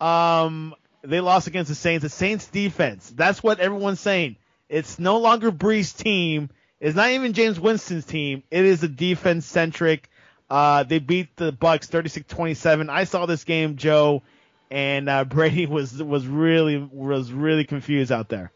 Um, 0.00 0.74
they 1.02 1.20
lost 1.20 1.46
against 1.46 1.68
the 1.68 1.74
Saints. 1.74 2.02
The 2.02 2.08
Saints 2.08 2.46
defense. 2.46 3.12
That's 3.14 3.42
what 3.42 3.60
everyone's 3.60 4.00
saying. 4.00 4.36
It's 4.68 4.98
no 4.98 5.18
longer 5.18 5.50
Brees' 5.50 5.96
team. 5.96 6.50
It's 6.78 6.96
not 6.96 7.10
even 7.10 7.32
Jameis 7.32 7.58
Winston's 7.58 8.06
team. 8.06 8.42
It 8.50 8.64
is 8.64 8.82
a 8.82 8.88
defense 8.88 9.46
centric. 9.46 10.08
Uh, 10.48 10.82
they 10.82 10.98
beat 10.98 11.36
the 11.36 11.52
Bucks 11.52 11.88
36-27. 11.88 12.88
I 12.88 13.04
saw 13.04 13.26
this 13.26 13.44
game, 13.44 13.76
Joe, 13.76 14.22
and 14.70 15.08
uh, 15.08 15.24
Brady 15.26 15.66
was 15.66 16.02
was 16.02 16.26
really 16.26 16.78
was 16.78 17.32
really 17.32 17.64
confused 17.64 18.12
out 18.12 18.28
there. 18.28 18.52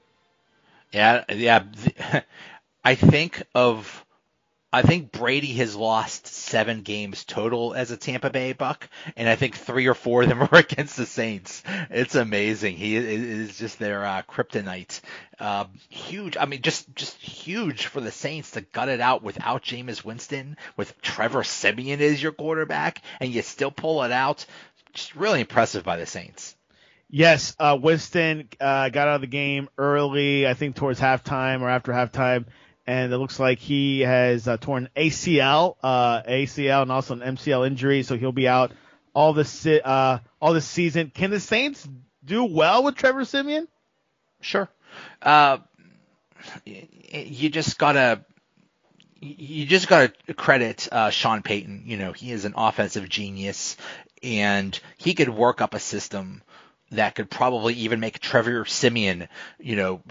Yeah, 0.93 1.25
yeah. 1.29 1.65
I 2.85 2.95
think 2.95 3.43
of 3.55 4.04
I 4.75 4.83
think 4.83 5.13
Brady 5.13 5.53
has 5.55 5.77
lost 5.77 6.27
seven 6.27 6.81
games 6.83 7.23
total 7.23 7.75
as 7.75 7.93
a 7.93 7.97
Tampa 7.97 8.29
Bay 8.29 8.55
Buck, 8.55 8.89
and 9.17 9.29
I 9.29 9.37
think 9.37 9.57
three 9.57 9.87
or 9.87 9.95
four 9.95 10.23
of 10.23 10.29
them 10.29 10.43
are 10.51 10.59
against 10.59 10.97
the 10.97 11.07
Saints. 11.07 11.63
It's 11.91 12.17
amazing. 12.17 12.75
He 12.75 12.97
is 12.97 13.57
just 13.57 13.79
their 13.79 14.05
uh, 14.05 14.23
kryptonite. 14.29 15.01
Uh, 15.39 15.67
huge. 15.91 16.37
I 16.37 16.47
mean, 16.47 16.61
just 16.61 16.93
just 16.97 17.17
huge 17.19 17.87
for 17.87 18.01
the 18.01 18.11
Saints 18.11 18.51
to 18.53 18.63
gut 18.63 18.89
it 18.89 19.01
out 19.01 19.23
without 19.23 19.63
Jameis 19.63 20.05
Winston, 20.05 20.57
with 20.77 21.01
Trevor 21.01 21.45
Siemian 21.45 22.01
as 22.01 22.21
your 22.21 22.33
quarterback, 22.33 23.01
and 23.21 23.33
you 23.33 23.43
still 23.43 23.71
pull 23.71 24.03
it 24.03 24.11
out. 24.11 24.45
Just 24.93 25.15
really 25.15 25.43
impressive 25.43 25.85
by 25.85 25.99
the 25.99 26.07
Saints. 26.07 26.57
Yes, 27.09 27.55
uh, 27.61 27.79
Winston 27.81 28.49
uh, 28.61 28.89
got 28.89 29.07
out 29.07 29.15
of 29.15 29.21
the 29.21 29.29
game 29.29 29.69
early, 29.79 30.49
I 30.49 30.55
think 30.55 30.75
towards 30.75 30.99
halftime 30.99 31.61
or 31.61 31.69
after 31.69 31.93
halftime, 31.93 32.47
and 32.87 33.12
it 33.12 33.18
looks 33.18 33.38
like 33.38 33.59
he 33.59 34.01
has 34.01 34.47
uh, 34.47 34.57
torn 34.57 34.88
ACL, 34.97 35.77
uh, 35.83 36.23
ACL, 36.23 36.83
and 36.83 36.92
also 36.92 37.14
an 37.14 37.37
MCL 37.37 37.66
injury, 37.66 38.03
so 38.03 38.16
he'll 38.16 38.33
be 38.33 38.49
out 38.49 38.73
all 39.14 39.33
this 39.33 39.66
uh, 39.66 40.18
all 40.40 40.53
this 40.53 40.66
season. 40.66 41.11
Can 41.14 41.31
the 41.31 41.40
Saints 41.40 41.88
do 42.25 42.44
well 42.44 42.83
with 42.83 42.97
Trevor 42.97 43.25
Siemian? 43.25 43.68
Sure. 44.40 44.68
Uh, 45.23 45.59
you 46.64 47.49
just 47.49 47.79
gotta 47.79 48.25
you 49.20 49.64
just 49.64 49.88
got 49.88 50.12
to 50.27 50.35
credit 50.35 50.88
uh, 50.92 51.11
Sean 51.11 51.42
Payton. 51.42 51.85
You 51.87 51.97
know, 51.97 52.12
he 52.12 52.31
is 52.31 52.44
an 52.44 52.55
offensive 52.57 53.09
genius, 53.09 53.77
and 54.23 54.79
he 54.99 55.14
could 55.14 55.31
work 55.31 55.61
up 55.61 55.75
a 55.75 55.81
system 55.81 56.42
that 56.90 57.14
could 57.14 57.31
probably 57.31 57.75
even 57.75 58.01
make 58.01 58.18
Trevor 58.20 58.64
Siemian, 58.66 59.29
you 59.59 59.77
know, 59.77 60.03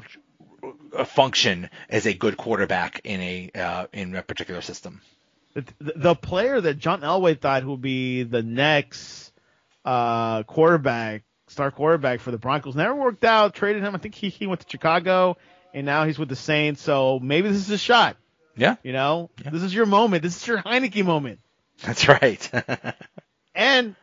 function 1.06 1.70
as 1.90 2.06
a 2.06 2.14
good 2.14 2.38
quarterback 2.38 3.02
in 3.04 3.20
a 3.22 3.52
uh, 3.56 3.88
in 3.94 4.16
a 4.16 4.22
particular 4.24 4.62
system. 4.62 5.02
the, 5.54 5.66
the 5.80 6.16
player 6.16 6.60
that 6.62 6.80
John 6.80 7.02
Elway 7.02 7.40
thought 7.40 7.66
would 7.66 7.82
be 7.82 8.24
the 8.24 8.42
next 8.44 9.32
uh, 9.86 10.44
quarterback, 10.44 11.24
star 11.48 11.72
quarterback 11.72 12.20
for 12.22 12.32
the 12.32 12.38
Broncos, 12.38 12.76
never 12.76 12.96
worked 12.96 13.24
out. 13.24 13.54
Traded 13.54 13.84
him. 13.84 13.96
I 13.96 13.98
think 13.98 14.16
he, 14.16 14.30
he 14.30 14.48
went 14.48 14.62
to 14.62 14.68
Chicago, 14.70 15.38
and 15.74 15.86
now 15.86 16.06
he's 16.06 16.18
with 16.18 16.30
the 16.30 16.36
Saints. 16.36 16.82
So 16.82 17.20
maybe 17.22 17.50
this 17.50 17.58
is 17.58 17.70
a 17.70 17.78
shot. 17.78 18.18
Yeah. 18.56 18.76
You 18.84 18.94
know, 18.94 19.30
Yeah. 19.44 19.50
this 19.50 19.64
is 19.64 19.74
your 19.74 19.86
moment. 19.88 20.22
This 20.24 20.38
is 20.38 20.48
your 20.48 20.60
Heinicke 20.62 21.04
moment. 21.06 21.40
That's 21.84 22.08
right. 22.08 22.50
And 23.56 23.96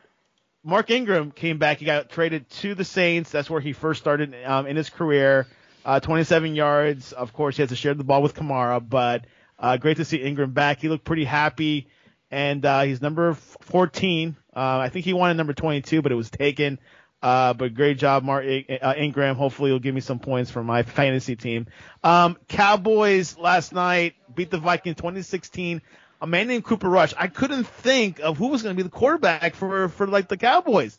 Mark 0.62 0.90
Ingram 0.90 1.32
came 1.32 1.58
back. 1.58 1.78
He 1.78 1.84
got 1.84 2.08
traded 2.10 2.48
to 2.50 2.76
the 2.76 2.84
Saints. 2.84 3.30
That's 3.32 3.50
where 3.50 3.60
he 3.60 3.72
first 3.72 4.00
started 4.00 4.32
um, 4.44 4.66
in 4.68 4.76
his 4.76 4.90
career. 4.90 5.48
Uh, 5.84 6.00
27 6.00 6.54
yards. 6.54 7.12
Of 7.12 7.32
course, 7.32 7.56
he 7.56 7.62
has 7.62 7.70
to 7.70 7.76
share 7.76 7.94
the 7.94 8.04
ball 8.04 8.22
with 8.22 8.34
Kamara, 8.34 8.86
but 8.86 9.26
uh, 9.58 9.76
great 9.76 9.96
to 9.98 10.04
see 10.04 10.18
Ingram 10.18 10.52
back. 10.52 10.80
He 10.80 10.88
looked 10.88 11.04
pretty 11.04 11.24
happy, 11.24 11.88
and 12.30 12.64
uh, 12.64 12.82
he's 12.82 13.00
number 13.00 13.34
14. 13.34 14.36
Uh, 14.54 14.58
I 14.58 14.88
think 14.88 15.04
he 15.04 15.12
wanted 15.12 15.34
number 15.36 15.52
22, 15.52 16.02
but 16.02 16.12
it 16.12 16.16
was 16.16 16.30
taken. 16.30 16.78
Uh, 17.22 17.52
but 17.52 17.74
great 17.74 17.98
job, 17.98 18.22
Mark 18.24 18.44
uh, 18.44 18.94
Ingram. 18.96 19.36
Hopefully, 19.36 19.70
he'll 19.70 19.78
give 19.78 19.94
me 19.94 20.00
some 20.00 20.18
points 20.18 20.50
for 20.50 20.64
my 20.64 20.82
fantasy 20.82 21.36
team. 21.36 21.66
Um, 22.02 22.36
Cowboys 22.48 23.36
last 23.36 23.72
night 23.72 24.14
beat 24.34 24.50
the 24.50 24.58
Vikings 24.58 24.96
2016 24.96 25.82
a 26.20 26.26
man 26.26 26.48
named 26.48 26.64
Cooper 26.64 26.88
Rush. 26.88 27.14
I 27.16 27.28
couldn't 27.28 27.64
think 27.64 28.20
of 28.20 28.36
who 28.36 28.48
was 28.48 28.62
going 28.62 28.76
to 28.76 28.82
be 28.82 28.86
the 28.86 28.94
quarterback 28.94 29.54
for 29.54 29.88
for 29.88 30.06
like 30.06 30.28
the 30.28 30.36
Cowboys. 30.36 30.98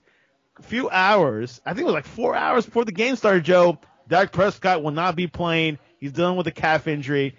A 0.58 0.64
few 0.64 0.90
hours, 0.90 1.62
I 1.66 1.74
think 1.74 1.82
it 1.82 1.86
was 1.86 1.94
like 1.94 2.06
four 2.06 2.36
hours 2.36 2.66
before 2.66 2.86
the 2.86 2.92
game 2.92 3.16
started. 3.16 3.44
Joe, 3.44 3.80
Dak 4.12 4.34
Prescott 4.34 4.84
will 4.84 4.92
not 4.92 5.16
be 5.16 5.28
playing. 5.28 5.80
He's 5.98 6.12
dealing 6.12 6.36
with 6.36 6.46
a 6.46 6.52
calf 6.52 6.86
injury, 6.86 7.38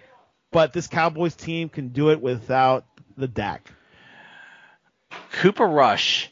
but 0.51 0.73
this 0.73 0.87
Cowboys 0.87 1.35
team 1.35 1.69
can 1.69 1.89
do 1.89 2.09
it 2.09 2.19
without 2.19 2.83
the 3.15 3.27
Dak. 3.27 3.69
Cooper 5.33 5.67
Rush 5.67 6.31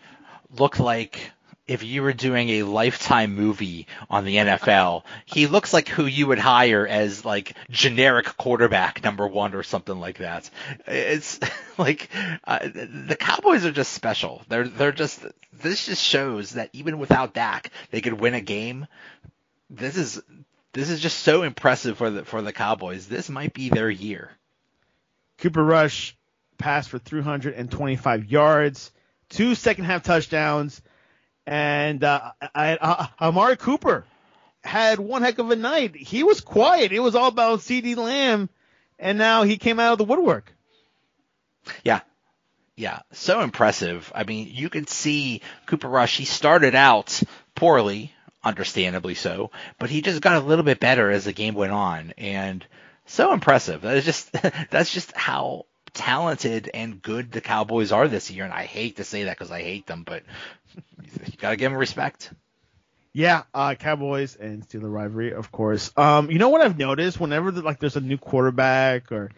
looked 0.50 0.80
like 0.80 1.32
if 1.68 1.84
you 1.84 2.02
were 2.02 2.12
doing 2.12 2.50
a 2.50 2.64
lifetime 2.64 3.36
movie 3.36 3.86
on 4.10 4.26
the 4.26 4.38
NFL, 4.38 5.04
he 5.28 5.46
looks 5.46 5.74
like 5.74 5.88
who 5.88 6.08
you 6.08 6.26
would 6.26 6.40
hire 6.40 6.88
as 6.88 7.24
like 7.24 7.56
generic 7.70 8.26
quarterback 8.36 9.04
number 9.04 9.28
one 9.28 9.54
or 9.54 9.62
something 9.62 10.00
like 10.00 10.18
that. 10.18 10.50
It's 10.88 11.40
like 11.78 12.10
uh, 12.46 12.68
the 12.68 13.16
Cowboys 13.20 13.64
are 13.64 13.72
just 13.72 13.94
special. 13.94 14.42
They're 14.50 14.68
they're 14.68 14.92
just 14.92 15.24
this 15.54 15.86
just 15.86 16.04
shows 16.04 16.54
that 16.54 16.72
even 16.74 16.98
without 16.98 17.36
Dak, 17.36 17.70
they 17.92 18.02
could 18.02 18.20
win 18.20 18.34
a 18.34 18.42
game. 18.42 18.88
This 19.72 19.96
is 19.96 20.22
this 20.74 20.90
is 20.90 21.00
just 21.00 21.20
so 21.20 21.44
impressive 21.44 21.98
for 21.98 22.10
the 22.10 22.26
for 22.26 22.42
the 22.42 22.52
Cowboys. 22.52 23.08
This 23.08 23.30
might 23.30 23.54
be 23.54 23.70
their 23.70 23.90
year. 23.90 24.30
Cooper 25.38 25.64
Rush 25.64 26.16
passed 26.58 26.90
for 26.90 27.00
325 27.00 28.26
yards, 28.26 28.92
two 29.30 29.56
second 29.56 29.86
half 29.86 30.04
touchdowns, 30.04 30.82
and 31.48 32.04
uh, 32.04 32.32
I, 32.54 32.78
I, 32.80 33.10
Amari 33.20 33.58
Cooper 33.58 34.06
had 34.64 35.00
one 35.00 35.22
heck 35.22 35.40
of 35.40 35.50
a 35.50 35.56
night. 35.56 35.96
He 35.96 36.24
was 36.24 36.42
quiet. 36.42 36.92
It 36.92 37.00
was 37.00 37.16
all 37.16 37.30
about 37.30 37.60
CeeDee 37.60 37.96
Lamb, 37.96 38.50
and 39.00 39.18
now 39.18 39.44
he 39.44 39.58
came 39.58 39.80
out 39.80 39.94
of 39.94 39.98
the 39.98 40.04
woodwork. 40.04 40.54
Yeah. 41.84 42.02
Yeah, 42.76 43.00
so 43.12 43.42
impressive. 43.42 44.12
I 44.16 44.24
mean, 44.24 44.50
you 44.52 44.70
can 44.70 44.88
see 44.88 45.42
Cooper 45.66 45.90
Rush, 45.90 46.18
he 46.18 46.26
started 46.26 46.74
out 46.74 47.22
poorly, 47.54 48.14
understandably 48.44 49.16
so, 49.16 49.52
but 49.80 49.90
he 49.90 50.02
just 50.02 50.22
got 50.22 50.42
a 50.42 50.46
little 50.46 50.66
bit 50.66 50.80
better 50.80 51.12
as 51.12 51.26
the 51.26 51.34
game 51.34 51.54
went 51.54 51.72
on 51.72 52.14
and 52.18 52.66
so 53.06 53.34
impressive. 53.34 53.82
That 53.82 53.98
is 53.98 54.06
just 54.06 54.32
that's 54.70 54.94
just 54.94 55.16
how 55.16 55.66
talented 55.94 56.70
and 56.74 57.02
good 57.02 57.32
the 57.32 57.42
Cowboys 57.42 57.92
are 57.92 58.08
this 58.08 58.32
year 58.32 58.46
and 58.46 58.54
I 58.54 58.64
hate 58.64 58.98
to 58.98 59.04
say 59.04 59.26
that 59.26 59.38
cuz 59.38 59.52
I 59.52 59.62
hate 59.62 59.88
them, 59.88 60.04
but 60.06 60.24
you 61.26 61.38
got 61.38 61.52
to 61.52 61.56
give 61.58 61.72
them 61.72 61.80
respect. 61.80 62.32
Yeah, 63.14 63.44
uh, 63.54 63.76
Cowboys 63.76 64.38
and 64.38 64.66
Steeler 64.66 64.92
rivalry, 64.92 65.34
of 65.34 65.52
course. 65.52 65.92
Um, 65.98 66.32
you 66.32 66.40
know 66.40 66.48
what 66.48 66.62
I've 66.62 66.78
noticed? 66.78 67.20
Whenever 67.20 67.52
the, 67.52 67.62
like 67.62 67.80
there's 67.80 67.98
a 67.98 68.02
new 68.02 68.18
quarterback, 68.18 69.12
or 69.12 69.32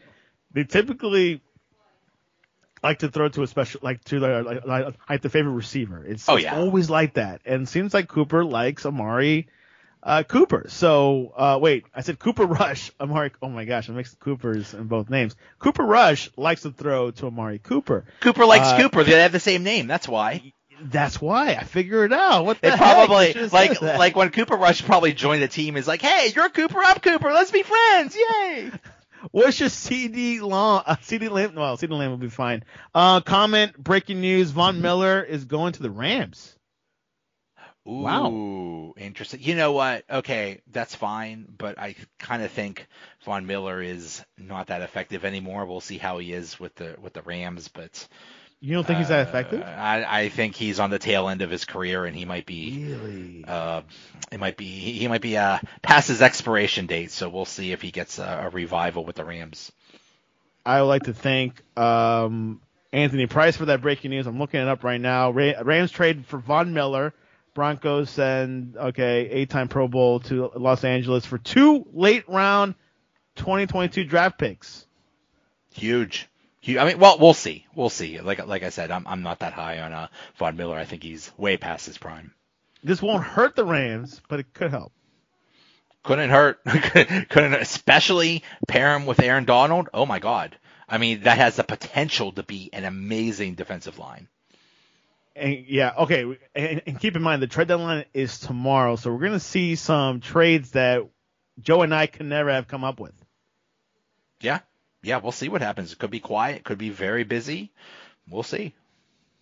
they 0.52 0.64
typically 0.64 1.42
like 2.84 3.00
to 3.00 3.08
throw 3.10 3.30
to 3.30 3.44
a 3.44 3.48
special, 3.48 3.80
like 3.84 4.04
to 4.06 4.20
the 4.20 4.42
like, 4.44 4.66
like, 4.66 4.96
like 5.10 5.22
the 5.22 5.30
favorite 5.30 5.54
receiver. 5.54 6.04
It's, 6.06 6.28
Oh, 6.28 6.36
it's 6.36 6.44
yeah. 6.44 6.58
always 6.60 6.90
like 6.90 7.14
that, 7.16 7.42
and 7.46 7.64
it 7.64 7.68
seems 7.70 7.94
like 7.94 8.08
Cooper 8.10 8.44
likes 8.44 8.86
Amari 8.86 9.48
uh, 10.04 10.24
Cooper. 10.24 10.66
So 10.68 11.32
uh, 11.38 11.58
wait, 11.62 11.86
I 11.96 12.02
said 12.02 12.20
Cooper 12.20 12.46
Rush. 12.46 12.92
Amari. 13.00 13.32
Oh 13.42 13.48
my 13.50 13.64
gosh, 13.66 13.90
I 13.90 13.94
mixed 13.94 14.20
Coopers 14.20 14.74
in 14.74 14.88
both 14.88 15.10
names. 15.10 15.36
Cooper 15.60 15.84
Rush 15.84 16.30
likes 16.36 16.64
to 16.64 16.72
throw 16.72 17.12
to 17.12 17.28
Amari 17.28 17.60
Cooper. 17.60 18.04
Cooper 18.20 18.46
likes 18.46 18.68
Uh, 18.68 18.78
Cooper. 18.82 19.04
They 19.06 19.14
have 19.14 19.32
the 19.32 19.40
same 19.40 19.64
name. 19.64 19.88
That's 19.88 20.08
why. 20.08 20.52
That's 20.82 21.22
why 21.22 21.52
I 21.56 21.64
figured 21.64 22.12
it 22.12 22.18
out. 22.18 22.44
What 22.46 22.60
the 22.60 22.72
They 22.72 22.76
probably 22.76 23.34
like 23.54 23.82
like 23.82 24.16
when 24.18 24.32
Cooper 24.32 24.58
Rush 24.58 24.84
probably 24.84 25.14
joined 25.14 25.42
the 25.42 25.48
team 25.48 25.78
is 25.78 25.88
like, 25.88 26.02
"Hey, 26.02 26.34
you're 26.36 26.50
Cooper, 26.50 26.80
I'm 26.84 26.98
Cooper. 26.98 27.32
Let's 27.32 27.52
be 27.52 27.64
friends. 27.64 28.18
Yay!" 28.18 28.72
What's 29.32 29.60
your 29.60 29.70
CD 29.70 30.42
long? 30.42 30.84
Uh, 30.86 30.96
CeeDee 30.96 31.30
Lamb? 31.30 31.56
Well, 31.56 31.78
CeeDee 31.78 31.98
Lamb 31.98 32.12
will 32.12 32.18
be 32.18 32.30
fine. 32.30 32.64
Uh, 32.94 33.22
comment: 33.22 33.78
Breaking 33.78 34.22
news: 34.22 34.52
Von 34.52 34.82
Miller 34.82 35.22
is 35.24 35.46
going 35.46 35.74
to 35.74 35.82
the 35.84 35.92
Rams. 35.92 36.56
Ooh, 37.88 37.92
Wow. 37.92 38.94
interesting. 38.98 39.42
You 39.42 39.56
know 39.56 39.74
what? 39.74 40.06
Okay, 40.10 40.62
that's 40.72 40.96
fine, 40.96 41.46
but 41.58 41.78
I 41.78 41.96
kind 42.18 42.42
of 42.42 42.52
think 42.52 42.88
Von 43.26 43.46
Miller 43.46 43.82
is 43.82 44.24
not 44.38 44.68
that 44.68 44.82
effective 44.82 45.26
anymore. 45.26 45.66
We'll 45.66 45.82
see 45.82 45.98
how 45.98 46.18
he 46.20 46.32
is 46.32 46.60
with 46.60 46.76
the 46.76 46.96
with 47.02 47.14
the 47.14 47.22
Rams, 47.22 47.68
but 47.68 48.08
You 48.66 48.76
don't 48.76 48.88
think 48.88 49.00
he's 49.00 49.10
that 49.10 49.28
effective? 49.28 49.60
uh, 49.62 49.66
I, 49.66 50.22
I 50.22 50.30
think 50.30 50.56
he's 50.56 50.80
on 50.80 50.90
the 50.90 50.98
tail 50.98 51.28
end 51.28 51.42
of 51.42 51.50
his 51.50 51.66
career, 51.66 52.06
and 52.06 52.16
he 52.16 52.24
might 52.24 52.46
be. 52.46 52.86
Really? 52.86 53.44
Uh, 53.46 53.82
it 54.32 54.40
might 54.40 54.56
be 54.56 54.66
he 54.66 55.06
might 55.10 55.20
be 55.20 55.36
uh, 55.36 55.60
past 55.82 56.08
his 56.08 56.22
expiration 56.22 56.86
date, 56.86 57.12
so 57.12 57.28
we'll 57.28 57.44
see 57.44 57.74
if 57.74 57.82
he 57.82 57.92
gets 57.92 58.20
a, 58.20 58.44
a 58.46 58.50
revival 58.50 59.04
with 59.04 59.18
the 59.18 59.26
Rams. 59.26 59.70
I 60.66 60.82
would 60.82 60.88
like 60.88 61.04
to 61.04 61.14
thank 61.14 61.62
um, 61.78 62.62
Anthony 62.94 63.28
Price 63.28 63.58
for 63.58 63.66
that 63.66 63.82
breaking 63.82 64.12
news. 64.12 64.28
I'm 64.28 64.40
looking 64.40 64.62
it 64.62 64.68
up 64.70 64.86
right 64.86 65.02
now. 65.02 65.32
Ra- 65.32 65.62
Rams 65.62 65.92
trade 65.92 66.26
for 66.26 66.40
Von 66.40 66.74
Miller. 66.74 67.14
Broncos 67.54 68.10
send 68.10 68.78
okay 68.78 69.28
eight-time 69.30 69.68
Pro 69.68 69.90
Bowl 69.90 70.22
to 70.22 70.52
Los 70.56 70.86
Angeles 70.86 71.26
for 71.26 71.38
two 71.38 71.86
late 71.92 72.30
round 72.30 72.76
2022 73.36 74.06
draft 74.06 74.40
picks. 74.40 74.88
Huge. 75.74 76.30
Huge. 76.64 76.78
I 76.78 76.86
mean, 76.86 76.98
well, 76.98 77.18
we'll 77.20 77.34
see. 77.34 77.66
We'll 77.76 77.90
see. 77.90 78.22
Like 78.22 78.48
like 78.48 78.64
I 78.64 78.70
said, 78.70 78.90
I'm 78.90 79.06
I'm 79.06 79.22
not 79.22 79.40
that 79.40 79.52
high 79.52 79.82
on 79.82 79.92
uh, 79.92 80.08
Von 80.38 80.56
Miller. 80.56 80.78
I 80.78 80.86
think 80.86 81.04
he's 81.04 81.30
way 81.36 81.58
past 81.58 81.86
his 81.86 81.98
prime. 81.98 82.34
This 82.82 83.02
won't 83.02 83.26
hurt 83.26 83.58
the 83.58 83.66
Rams, 83.66 84.22
but 84.30 84.40
it 84.40 84.54
could 84.54 84.72
help. 84.72 84.94
Couldn't 86.04 86.30
hurt. 86.30 86.64
Couldn't 86.66 87.56
especially 87.56 88.44
pair 88.66 88.96
him 88.96 89.06
with 89.06 89.20
Aaron 89.22 89.44
Donald. 89.44 89.90
Oh 89.94 90.06
my 90.06 90.20
God. 90.20 90.58
I 90.88 91.00
mean, 91.00 91.24
that 91.24 91.38
has 91.38 91.58
the 91.58 91.66
potential 91.66 92.32
to 92.32 92.44
be 92.44 92.70
an 92.72 92.86
amazing 92.86 93.56
defensive 93.56 94.00
line. 94.00 94.30
And 95.36 95.66
yeah, 95.68 95.92
okay. 96.00 96.38
And, 96.56 96.82
and 96.86 96.98
keep 96.98 97.18
in 97.18 97.22
mind 97.22 97.42
the 97.42 97.48
trade 97.48 97.68
deadline 97.68 98.06
is 98.14 98.40
tomorrow, 98.40 98.96
so 98.96 99.12
we're 99.12 99.26
gonna 99.26 99.40
see 99.42 99.76
some 99.76 100.22
trades 100.22 100.72
that 100.72 101.02
Joe 101.60 101.82
and 101.82 101.94
I 101.94 102.06
can 102.06 102.30
never 102.30 102.52
have 102.52 102.70
come 102.70 102.86
up 102.86 103.02
with. 103.02 103.14
Yeah. 104.40 104.60
Yeah, 105.04 105.18
we'll 105.18 105.32
see 105.34 105.50
what 105.50 105.62
happens. 105.62 105.92
It 105.92 106.00
could 106.00 106.12
be 106.12 106.20
quiet. 106.22 106.58
It 106.58 106.64
could 106.64 106.78
be 106.78 106.90
very 106.90 107.24
busy. 107.26 107.72
We'll 108.30 108.44
see. 108.44 108.74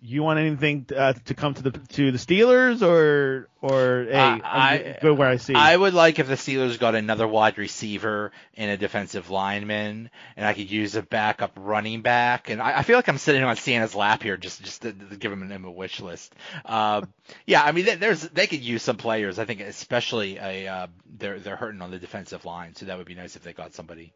You 0.04 0.24
want 0.24 0.40
anything 0.40 0.88
uh, 0.98 1.14
to 1.26 1.36
come 1.36 1.54
to 1.54 1.62
the 1.62 1.70
to 1.70 2.12
the 2.12 2.18
Steelers 2.18 2.82
or 2.82 3.48
or 3.62 4.06
hey, 4.10 4.18
Uh, 4.18 4.40
I- 4.44 4.98
good 5.00 5.16
where 5.16 5.30
I 5.30 5.38
see. 5.38 5.54
I 5.54 5.78
would 5.78 5.94
like 5.94 6.18
if 6.18 6.28
the 6.28 6.34
Steelers 6.34 6.80
got 6.80 6.96
another 6.96 7.28
wide 7.28 7.60
receiver 7.60 8.32
and 8.58 8.72
a 8.72 8.78
defensive 8.78 9.30
lineman, 9.30 10.10
and 10.36 10.44
I 10.48 10.54
could 10.54 10.72
use 10.72 10.96
a 10.96 11.04
backup 11.04 11.52
running 11.56 12.02
back. 12.02 12.50
And 12.50 12.60
I, 12.60 12.80
I 12.80 12.82
feel 12.82 12.96
like 12.96 13.10
I'm 13.10 13.20
sitting 13.20 13.44
on 13.44 13.56
Santa's 13.58 13.94
lap 13.94 14.24
here, 14.24 14.38
just 14.38 14.64
just 14.64 14.82
to, 14.82 14.92
to 14.92 15.16
give 15.18 15.32
him 15.32 15.52
a, 15.52 15.68
a 15.68 15.72
wish 15.72 16.00
list. 16.00 16.34
Uh, 16.66 17.04
yeah, 17.46 17.62
I 17.64 17.72
mean, 17.72 17.86
there's 18.00 18.22
they 18.22 18.48
could 18.48 18.62
use 18.62 18.82
some 18.82 18.98
players. 18.98 19.38
I 19.38 19.46
think 19.46 19.62
especially 19.62 20.38
a 20.38 20.68
uh, 20.68 20.88
they're 21.20 21.38
they're 21.40 21.56
hurting 21.58 21.84
on 21.84 21.92
the 21.92 22.00
defensive 22.00 22.44
line, 22.44 22.74
so 22.74 22.88
that 22.88 22.98
would 22.98 23.06
be 23.06 23.14
nice 23.14 23.36
if 23.36 23.44
they 23.44 23.54
got 23.54 23.76
somebody. 23.76 24.14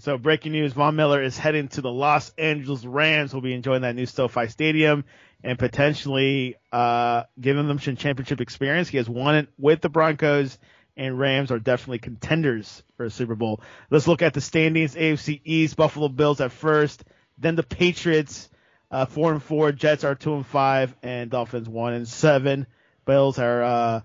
So 0.00 0.18
breaking 0.18 0.52
news: 0.52 0.72
Von 0.72 0.96
Miller 0.96 1.22
is 1.22 1.38
heading 1.38 1.68
to 1.68 1.80
the 1.80 1.90
Los 1.90 2.30
Angeles 2.36 2.84
Rams. 2.84 3.32
Will 3.32 3.40
be 3.40 3.54
enjoying 3.54 3.82
that 3.82 3.94
new 3.94 4.06
SoFi 4.06 4.48
Stadium 4.48 5.04
and 5.44 5.56
potentially 5.56 6.56
uh, 6.72 7.24
giving 7.40 7.68
them 7.68 7.78
some 7.78 7.94
championship 7.94 8.40
experience. 8.40 8.88
He 8.88 8.96
has 8.96 9.08
won 9.08 9.36
it 9.36 9.48
with 9.56 9.82
the 9.82 9.88
Broncos, 9.88 10.58
and 10.96 11.16
Rams 11.16 11.52
are 11.52 11.60
definitely 11.60 12.00
contenders 12.00 12.82
for 12.96 13.06
a 13.06 13.10
Super 13.10 13.36
Bowl. 13.36 13.60
Let's 13.88 14.08
look 14.08 14.20
at 14.22 14.34
the 14.34 14.40
standings: 14.40 14.96
AFC 14.96 15.40
East, 15.44 15.76
Buffalo 15.76 16.08
Bills 16.08 16.40
at 16.40 16.50
first, 16.50 17.04
then 17.38 17.54
the 17.54 17.62
Patriots, 17.62 18.50
uh, 18.90 19.06
four 19.06 19.30
and 19.30 19.42
four. 19.42 19.70
Jets 19.70 20.02
are 20.02 20.16
two 20.16 20.34
and 20.34 20.46
five, 20.46 20.92
and 21.04 21.30
Dolphins 21.30 21.68
one 21.68 21.92
and 21.92 22.08
seven. 22.08 22.66
Bills 23.06 23.38
are, 23.38 23.62
uh, 23.62 24.00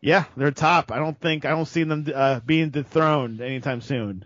yeah, 0.00 0.26
they're 0.36 0.52
top. 0.52 0.92
I 0.92 1.00
don't 1.00 1.20
think 1.20 1.44
I 1.44 1.50
don't 1.50 1.66
see 1.66 1.82
them 1.82 2.06
uh, 2.14 2.38
being 2.46 2.70
dethroned 2.70 3.40
anytime 3.40 3.80
soon. 3.80 4.24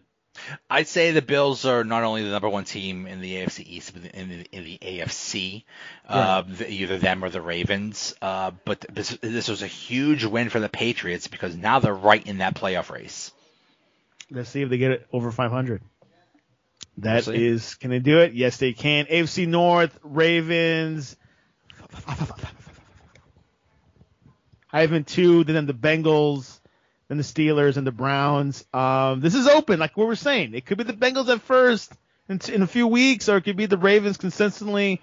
I'd 0.68 0.88
say 0.88 1.12
the 1.12 1.22
Bills 1.22 1.64
are 1.64 1.85
not 1.85 2.03
only 2.03 2.22
the 2.22 2.31
number 2.31 2.48
one 2.48 2.64
team 2.64 3.07
in 3.07 3.20
the 3.20 3.35
AFC 3.35 3.66
East, 3.66 3.92
but 3.94 4.11
in 4.12 4.29
the, 4.29 4.46
in 4.53 4.64
the 4.64 4.79
AFC, 4.79 5.64
uh, 6.09 6.42
either 6.68 6.98
them 6.98 7.24
or 7.24 7.31
the 7.31 7.40
Ravens. 7.40 8.14
Uh, 8.20 8.53
but 8.64 8.85
this, 8.90 9.16
this 9.20 9.48
was 9.48 9.62
a 9.62 9.66
huge 9.66 10.24
win 10.24 10.48
for 10.48 10.61
the 10.61 10.68
Patriots 10.68 11.29
because 11.29 11.57
now 11.57 11.79
they're 11.79 11.94
right 11.94 12.26
in 12.26 12.38
that 12.38 12.55
playoff 12.55 12.90
race. 12.90 13.33
Let's 14.31 14.50
see 14.50 14.62
if 14.62 14.70
they 14.70 14.79
get 14.79 14.92
it 14.92 15.07
over 15.12 15.31
500. 15.33 15.83
That 16.98 17.26
we'll 17.26 17.37
is, 17.37 17.74
can 17.76 17.90
they 17.90 17.98
do 17.98 18.20
it? 18.20 18.35
Yes, 18.35 18.59
they 18.59 18.72
can. 18.72 19.07
AFC 19.07 19.48
North, 19.48 19.98
Ravens. 20.03 21.16
I've 22.07 22.33
Ivan 24.72 25.05
two, 25.05 25.44
then 25.44 25.66
the 25.66 25.74
Bengals, 25.74 26.60
then 27.11 27.18
the 27.18 27.25
Steelers 27.25 27.77
and 27.77 27.85
the 27.85 27.90
Browns. 27.90 28.64
Um, 28.73 29.20
this 29.20 29.35
is 29.35 29.49
open, 29.49 29.81
like 29.81 29.96
we 29.96 30.05
were 30.05 30.14
saying. 30.14 30.55
It 30.55 30.64
could 30.64 30.79
be 30.79 30.85
the 30.85 30.92
Bengals 30.92 31.29
at 31.29 31.42
first 31.42 31.92
in, 32.29 32.40
in 32.49 32.62
a 32.62 32.68
few 32.68 32.87
weeks, 32.87 33.29
or 33.29 33.37
it 33.37 33.40
could 33.40 33.57
be 33.57 33.66
the 33.66 33.77
Ravens 33.77 34.16
consistently. 34.16 35.03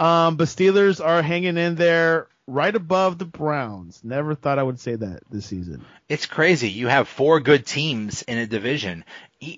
Um, 0.00 0.34
but 0.34 0.48
Steelers 0.48 1.02
are 1.02 1.22
hanging 1.22 1.56
in 1.56 1.76
there 1.76 2.26
right 2.48 2.74
above 2.74 3.18
the 3.18 3.26
Browns. 3.26 4.00
Never 4.02 4.34
thought 4.34 4.58
I 4.58 4.62
would 4.62 4.80
say 4.80 4.96
that 4.96 5.20
this 5.30 5.46
season. 5.46 5.84
It's 6.08 6.26
crazy. 6.26 6.70
You 6.70 6.88
have 6.88 7.06
four 7.06 7.40
good 7.40 7.66
teams 7.66 8.22
in 8.22 8.38
a 8.38 8.46
division. 8.46 9.04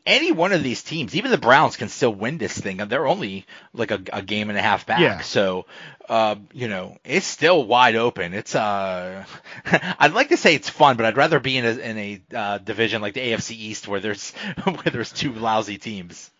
Any 0.04 0.32
one 0.32 0.52
of 0.52 0.62
these 0.62 0.82
teams, 0.82 1.14
even 1.14 1.30
the 1.30 1.38
Browns, 1.38 1.76
can 1.76 1.88
still 1.88 2.12
win 2.12 2.36
this 2.36 2.58
thing. 2.58 2.78
They're 2.78 3.06
only 3.06 3.46
like 3.72 3.92
a, 3.92 4.00
a 4.12 4.22
game 4.22 4.50
and 4.50 4.58
a 4.58 4.62
half 4.62 4.84
back. 4.86 5.00
Yeah. 5.00 5.20
So, 5.20 5.66
uh, 6.08 6.34
you 6.52 6.68
know, 6.68 6.98
it's 7.04 7.26
still 7.26 7.64
wide 7.64 7.94
open. 7.94 8.34
It's 8.34 8.54
uh, 8.54 9.24
I'd 9.64 10.12
like 10.12 10.30
to 10.30 10.36
say 10.36 10.56
it's 10.56 10.68
fun, 10.68 10.96
but 10.96 11.06
I'd 11.06 11.16
rather 11.16 11.38
be 11.38 11.56
in 11.56 11.64
a 11.64 11.70
in 11.70 11.98
a 11.98 12.20
uh, 12.34 12.58
division 12.58 13.00
like 13.00 13.14
the 13.14 13.20
AFC 13.20 13.52
East 13.52 13.88
where 13.88 14.00
there's 14.00 14.32
where 14.64 14.90
there's 14.92 15.12
two 15.12 15.32
lousy 15.32 15.78
teams. 15.78 16.30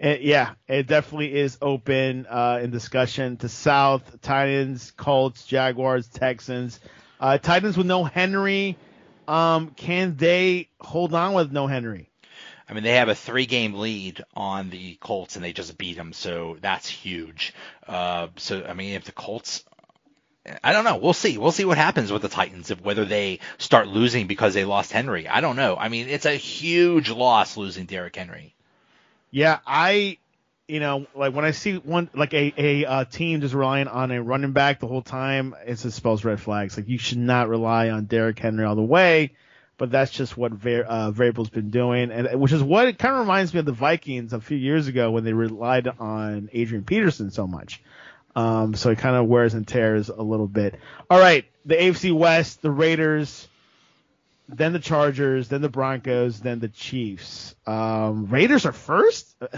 It, 0.00 0.22
yeah, 0.22 0.54
it 0.66 0.86
definitely 0.86 1.38
is 1.38 1.58
open 1.60 2.26
uh, 2.26 2.60
in 2.62 2.70
discussion 2.70 3.36
to 3.38 3.50
South 3.50 4.22
Titans, 4.22 4.92
Colts, 4.96 5.44
Jaguars, 5.44 6.08
Texans. 6.08 6.80
Uh, 7.20 7.36
Titans 7.36 7.76
with 7.76 7.86
no 7.86 8.04
Henry. 8.04 8.78
Um, 9.28 9.72
can 9.76 10.16
they 10.16 10.70
hold 10.80 11.12
on 11.12 11.34
with 11.34 11.52
no 11.52 11.66
Henry? 11.66 12.08
I 12.66 12.72
mean, 12.72 12.82
they 12.82 12.94
have 12.94 13.10
a 13.10 13.14
three-game 13.14 13.74
lead 13.74 14.24
on 14.32 14.70
the 14.70 14.94
Colts, 14.94 15.36
and 15.36 15.44
they 15.44 15.52
just 15.52 15.76
beat 15.76 15.96
them, 15.96 16.14
so 16.14 16.56
that's 16.62 16.88
huge. 16.88 17.52
Uh, 17.86 18.28
so, 18.36 18.64
I 18.64 18.72
mean, 18.72 18.94
if 18.94 19.04
the 19.04 19.12
Colts 19.12 19.64
I 20.64 20.72
don't 20.72 20.84
know. 20.84 20.96
We'll 20.96 21.12
see. 21.12 21.36
We'll 21.36 21.52
see 21.52 21.66
what 21.66 21.76
happens 21.76 22.10
with 22.10 22.22
the 22.22 22.28
Titans 22.28 22.70
if 22.70 22.80
whether 22.80 23.04
they 23.04 23.40
start 23.58 23.88
losing 23.88 24.26
because 24.26 24.54
they 24.54 24.64
lost 24.64 24.90
Henry. 24.90 25.28
I 25.28 25.42
don't 25.42 25.56
know. 25.56 25.76
I 25.76 25.90
mean, 25.90 26.08
it's 26.08 26.24
a 26.24 26.32
huge 26.32 27.10
loss 27.10 27.58
losing 27.58 27.84
Derrick 27.84 28.16
Henry. 28.16 28.54
Yeah, 29.30 29.58
I, 29.66 30.18
you 30.66 30.80
know, 30.80 31.06
like 31.14 31.34
when 31.34 31.44
I 31.44 31.52
see 31.52 31.76
one 31.76 32.10
like 32.14 32.34
a 32.34 32.52
a 32.56 32.84
uh, 32.84 33.04
team 33.04 33.40
just 33.40 33.54
relying 33.54 33.88
on 33.88 34.10
a 34.10 34.22
running 34.22 34.52
back 34.52 34.80
the 34.80 34.86
whole 34.86 35.02
time, 35.02 35.54
it 35.64 35.76
just 35.76 35.96
spells 35.96 36.24
red 36.24 36.40
flags. 36.40 36.76
Like 36.76 36.88
you 36.88 36.98
should 36.98 37.18
not 37.18 37.48
rely 37.48 37.90
on 37.90 38.06
Derrick 38.06 38.38
Henry 38.38 38.64
all 38.64 38.76
the 38.76 38.82
way. 38.82 39.32
But 39.78 39.90
that's 39.90 40.10
just 40.10 40.36
what 40.36 40.52
Var- 40.52 40.84
uh, 40.86 41.10
Vrabel's 41.10 41.48
been 41.48 41.70
doing, 41.70 42.10
and 42.10 42.38
which 42.38 42.52
is 42.52 42.62
what 42.62 42.86
it 42.86 42.98
kind 42.98 43.14
of 43.14 43.20
reminds 43.20 43.54
me 43.54 43.60
of 43.60 43.64
the 43.64 43.72
Vikings 43.72 44.34
a 44.34 44.40
few 44.40 44.58
years 44.58 44.88
ago 44.88 45.10
when 45.10 45.24
they 45.24 45.32
relied 45.32 45.88
on 45.88 46.50
Adrian 46.52 46.84
Peterson 46.84 47.30
so 47.30 47.46
much. 47.46 47.80
Um, 48.36 48.74
so 48.74 48.90
it 48.90 48.98
kind 48.98 49.16
of 49.16 49.26
wears 49.26 49.54
and 49.54 49.66
tears 49.66 50.10
a 50.10 50.22
little 50.22 50.46
bit. 50.46 50.78
All 51.08 51.18
right, 51.18 51.46
the 51.64 51.76
AFC 51.76 52.12
West, 52.12 52.60
the 52.60 52.70
Raiders 52.70 53.48
then 54.56 54.72
the 54.72 54.78
Chargers, 54.78 55.48
then 55.48 55.62
the 55.62 55.68
Broncos, 55.68 56.40
then 56.40 56.58
the 56.60 56.68
Chiefs. 56.68 57.54
Um, 57.66 58.26
Raiders 58.26 58.66
are 58.66 58.72
first. 58.72 59.34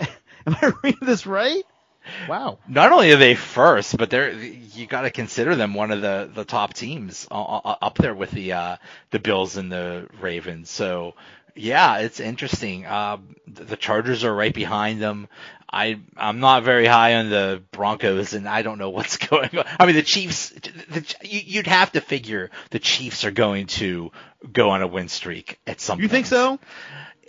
Am 0.00 0.56
I 0.62 0.72
reading 0.82 1.06
this 1.06 1.26
right? 1.26 1.64
Wow. 2.28 2.58
Not 2.66 2.92
only 2.92 3.12
are 3.12 3.16
they 3.16 3.34
first, 3.34 3.96
but 3.96 4.10
they're 4.10 4.32
you 4.32 4.86
got 4.86 5.02
to 5.02 5.10
consider 5.10 5.56
them 5.56 5.74
one 5.74 5.90
of 5.90 6.00
the, 6.00 6.30
the 6.32 6.44
top 6.44 6.74
teams 6.74 7.26
uh, 7.30 7.34
uh, 7.34 7.76
up 7.82 7.98
there 7.98 8.14
with 8.14 8.30
the 8.30 8.52
uh, 8.52 8.76
the 9.10 9.18
Bills 9.18 9.56
and 9.56 9.70
the 9.70 10.08
Ravens. 10.20 10.70
So 10.70 11.14
yeah, 11.58 11.98
it's 11.98 12.20
interesting. 12.20 12.86
Uh, 12.86 13.18
the 13.46 13.76
Chargers 13.76 14.24
are 14.24 14.34
right 14.34 14.54
behind 14.54 15.00
them. 15.00 15.28
I 15.70 16.00
I'm 16.16 16.40
not 16.40 16.62
very 16.62 16.86
high 16.86 17.16
on 17.16 17.28
the 17.28 17.62
Broncos, 17.72 18.32
and 18.32 18.48
I 18.48 18.62
don't 18.62 18.78
know 18.78 18.90
what's 18.98 19.16
going 19.16 19.56
on. 19.56 19.64
I 19.78 19.86
mean, 19.86 19.96
the 19.96 20.02
Chiefs. 20.02 20.50
The, 20.50 21.14
you'd 21.22 21.66
have 21.66 21.92
to 21.92 22.00
figure 22.00 22.50
the 22.70 22.78
Chiefs 22.78 23.24
are 23.24 23.30
going 23.30 23.66
to 23.66 24.12
go 24.50 24.70
on 24.70 24.82
a 24.82 24.86
win 24.86 25.08
streak 25.08 25.58
at 25.66 25.80
some. 25.80 25.96
Point. 25.96 26.02
You 26.02 26.08
point. 26.08 26.12
think 26.12 26.26
so? 26.26 26.58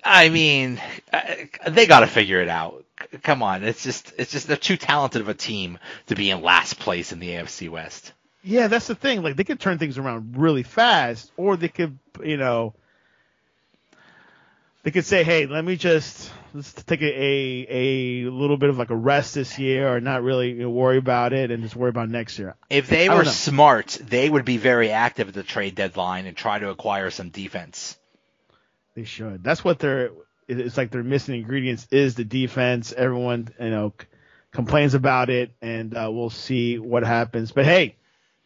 I 0.04 0.30
mean, 0.30 0.82
uh, 1.12 1.22
they 1.68 1.86
got 1.86 2.02
to 2.02 2.08
figure 2.08 2.42
it 2.42 2.48
out. 2.48 2.86
Come 3.24 3.44
on, 3.44 3.64
it's 3.64 3.84
just 3.84 4.14
it's 4.18 4.32
just 4.32 4.48
they're 4.48 4.58
too 4.58 4.78
talented 4.78 5.22
of 5.22 5.30
a 5.30 5.34
team 5.34 5.80
to 6.08 6.16
be 6.16 6.30
in 6.30 6.42
last 6.42 6.80
place 6.80 7.12
in 7.12 7.20
the 7.20 7.30
AFC 7.30 7.70
West. 7.70 8.14
Yeah, 8.44 8.68
that's 8.68 8.88
the 8.88 8.96
thing. 8.96 9.22
Like 9.22 9.36
they 9.36 9.44
could 9.44 9.60
turn 9.60 9.80
things 9.80 9.98
around 9.98 10.38
really 10.38 10.64
fast, 10.64 11.32
or 11.36 11.58
they 11.58 11.68
could, 11.68 11.98
you 12.24 12.38
know, 12.38 12.74
they 14.84 14.92
could 14.92 15.06
say, 15.06 15.24
"Hey, 15.24 15.46
let 15.46 15.64
me 15.64 15.76
just 15.76 16.32
let's 16.54 16.72
take 16.74 17.02
a, 17.02 17.06
a, 17.06 18.24
a 18.26 18.32
little 18.32 18.58
bit 18.58 18.70
of 18.70 18.78
like 18.78 18.90
a 18.90 18.96
rest 18.96 19.36
this 19.36 19.60
year, 19.60 19.94
or 19.94 20.00
not 20.00 20.24
really 20.24 20.50
you 20.50 20.64
know, 20.64 20.70
worry 20.70 20.98
about 20.98 21.34
it, 21.34 21.52
and 21.52 21.64
just 21.64 21.76
worry 21.76 21.90
about 21.90 22.10
next 22.10 22.40
year." 22.40 22.56
If 22.70 22.88
they 22.88 23.10
were 23.10 23.26
smart, 23.26 24.00
they 24.02 24.30
would 24.30 24.46
be 24.46 24.58
very 24.58 24.92
active 24.92 25.28
at 25.30 25.34
the 25.34 25.44
trade 25.44 25.76
deadline 25.76 26.26
and 26.26 26.36
try 26.36 26.60
to 26.60 26.70
acquire 26.70 27.10
some 27.10 27.30
defense. 27.30 27.98
They 28.96 29.04
should. 29.04 29.44
That's 29.44 29.64
what 29.64 29.80
they're. 29.80 30.12
It's 30.48 30.78
like 30.78 30.92
their 30.92 31.04
missing 31.04 31.36
ingredients 31.36 31.88
is 31.92 32.16
the 32.16 32.24
defense. 32.24 32.92
Everyone, 32.92 33.50
you 33.60 33.70
know, 33.70 33.94
complains 34.52 34.94
about 34.94 35.30
it, 35.30 35.52
and 35.62 35.96
uh, 35.96 36.10
we'll 36.12 36.30
see 36.30 36.80
what 36.80 37.04
happens. 37.04 37.52
But 37.52 37.66
hey, 37.66 37.96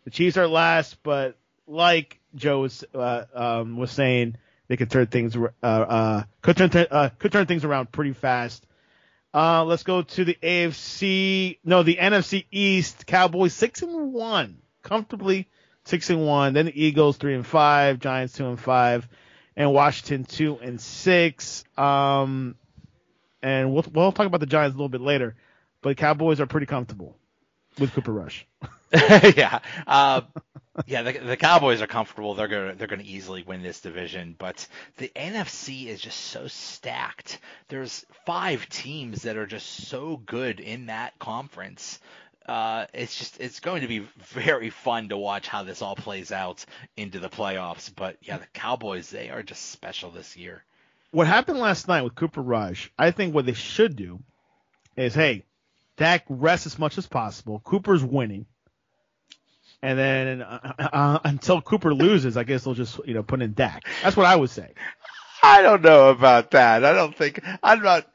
the 0.03 0.11
Chiefs 0.11 0.37
are 0.37 0.47
last, 0.47 1.01
but 1.03 1.37
like 1.67 2.19
Joe 2.35 2.61
was 2.61 2.83
uh, 2.93 3.23
um, 3.33 3.77
was 3.77 3.91
saying 3.91 4.35
they 4.67 4.77
could 4.77 4.89
turn 4.89 5.07
things 5.07 5.35
uh, 5.35 5.49
uh, 5.63 6.23
could 6.41 6.57
turn 6.57 6.69
th- 6.69 6.87
uh, 6.89 7.09
could 7.19 7.31
turn 7.31 7.45
things 7.45 7.65
around 7.65 7.91
pretty 7.91 8.13
fast. 8.13 8.65
Uh, 9.33 9.63
let's 9.65 9.83
go 9.83 10.03
to 10.03 10.25
the 10.25 10.37
AFC. 10.41 11.57
No, 11.63 11.83
the 11.83 11.97
NFC 11.97 12.45
East. 12.51 13.05
Cowboys 13.05 13.53
six 13.53 13.81
and 13.81 14.13
one, 14.13 14.59
comfortably 14.83 15.47
six 15.85 16.09
and 16.09 16.25
one. 16.25 16.53
Then 16.53 16.65
the 16.65 16.83
Eagles 16.85 17.17
three 17.17 17.35
and 17.35 17.45
five, 17.45 17.99
Giants 17.99 18.33
two 18.33 18.47
and 18.47 18.59
five, 18.59 19.07
and 19.55 19.73
Washington 19.73 20.23
two 20.23 20.57
and 20.61 20.79
six. 20.79 21.63
Um, 21.77 22.55
and 23.41 23.73
we'll 23.73 23.85
we'll 23.91 24.11
talk 24.11 24.27
about 24.27 24.39
the 24.39 24.45
Giants 24.45 24.75
a 24.75 24.77
little 24.77 24.89
bit 24.89 25.01
later, 25.01 25.35
but 25.81 25.97
Cowboys 25.97 26.39
are 26.39 26.47
pretty 26.47 26.67
comfortable 26.67 27.17
with 27.79 27.91
Cooper 27.93 28.13
Rush. 28.13 28.47
yeah. 28.93 29.59
Uh, 29.85 30.21
yeah, 30.87 31.03
the, 31.03 31.13
the 31.13 31.37
Cowboys 31.37 31.81
are 31.81 31.87
comfortable. 31.87 32.33
They're 32.33 32.47
gonna 32.47 32.75
they're 32.75 32.87
gonna 32.87 33.03
easily 33.05 33.43
win 33.43 33.61
this 33.61 33.81
division, 33.81 34.35
but 34.37 34.67
the 34.97 35.11
NFC 35.15 35.87
is 35.87 36.01
just 36.01 36.19
so 36.19 36.47
stacked. 36.47 37.39
There's 37.67 38.05
five 38.25 38.67
teams 38.69 39.23
that 39.23 39.37
are 39.37 39.45
just 39.45 39.87
so 39.87 40.17
good 40.17 40.59
in 40.59 40.87
that 40.87 41.17
conference. 41.19 41.99
Uh, 42.47 42.87
it's 42.93 43.17
just 43.17 43.39
it's 43.39 43.59
going 43.59 43.81
to 43.81 43.87
be 43.87 44.07
very 44.17 44.69
fun 44.69 45.09
to 45.09 45.17
watch 45.17 45.47
how 45.47 45.63
this 45.63 45.81
all 45.81 45.95
plays 45.95 46.31
out 46.31 46.65
into 46.97 47.19
the 47.19 47.29
playoffs. 47.29 47.91
But 47.95 48.17
yeah, 48.21 48.37
the 48.37 48.47
Cowboys 48.47 49.09
they 49.09 49.29
are 49.29 49.43
just 49.43 49.71
special 49.71 50.09
this 50.09 50.35
year. 50.35 50.63
What 51.11 51.27
happened 51.27 51.59
last 51.59 51.87
night 51.87 52.01
with 52.01 52.15
Cooper 52.15 52.41
Rush? 52.41 52.91
I 52.97 53.11
think 53.11 53.35
what 53.35 53.45
they 53.45 53.53
should 53.53 53.95
do 53.95 54.19
is, 54.97 55.13
hey, 55.13 55.45
Dak 55.95 56.25
rest 56.27 56.65
as 56.65 56.79
much 56.79 56.97
as 56.97 57.05
possible. 57.05 57.61
Cooper's 57.63 58.03
winning 58.03 58.47
and 59.83 59.99
then 59.99 60.41
uh, 60.41 60.73
uh, 60.79 61.19
until 61.25 61.61
Cooper 61.61 61.93
loses, 61.93 62.37
I 62.37 62.45
guess 62.45 62.63
they'll 62.63 62.73
just 62.73 62.99
you 63.05 63.13
know 63.13 63.21
put 63.21 63.41
in 63.41 63.53
Dak. 63.53 63.85
That's 64.01 64.15
what 64.15 64.25
I 64.25 64.35
would 64.35 64.49
say. 64.49 64.73
I 65.43 65.61
don't 65.61 65.81
know 65.81 66.09
about 66.09 66.51
that. 66.51 66.85
I 66.85 66.93
don't 66.93 67.15
think 67.15 67.41
I'm 67.61 67.83
not. 67.83 68.07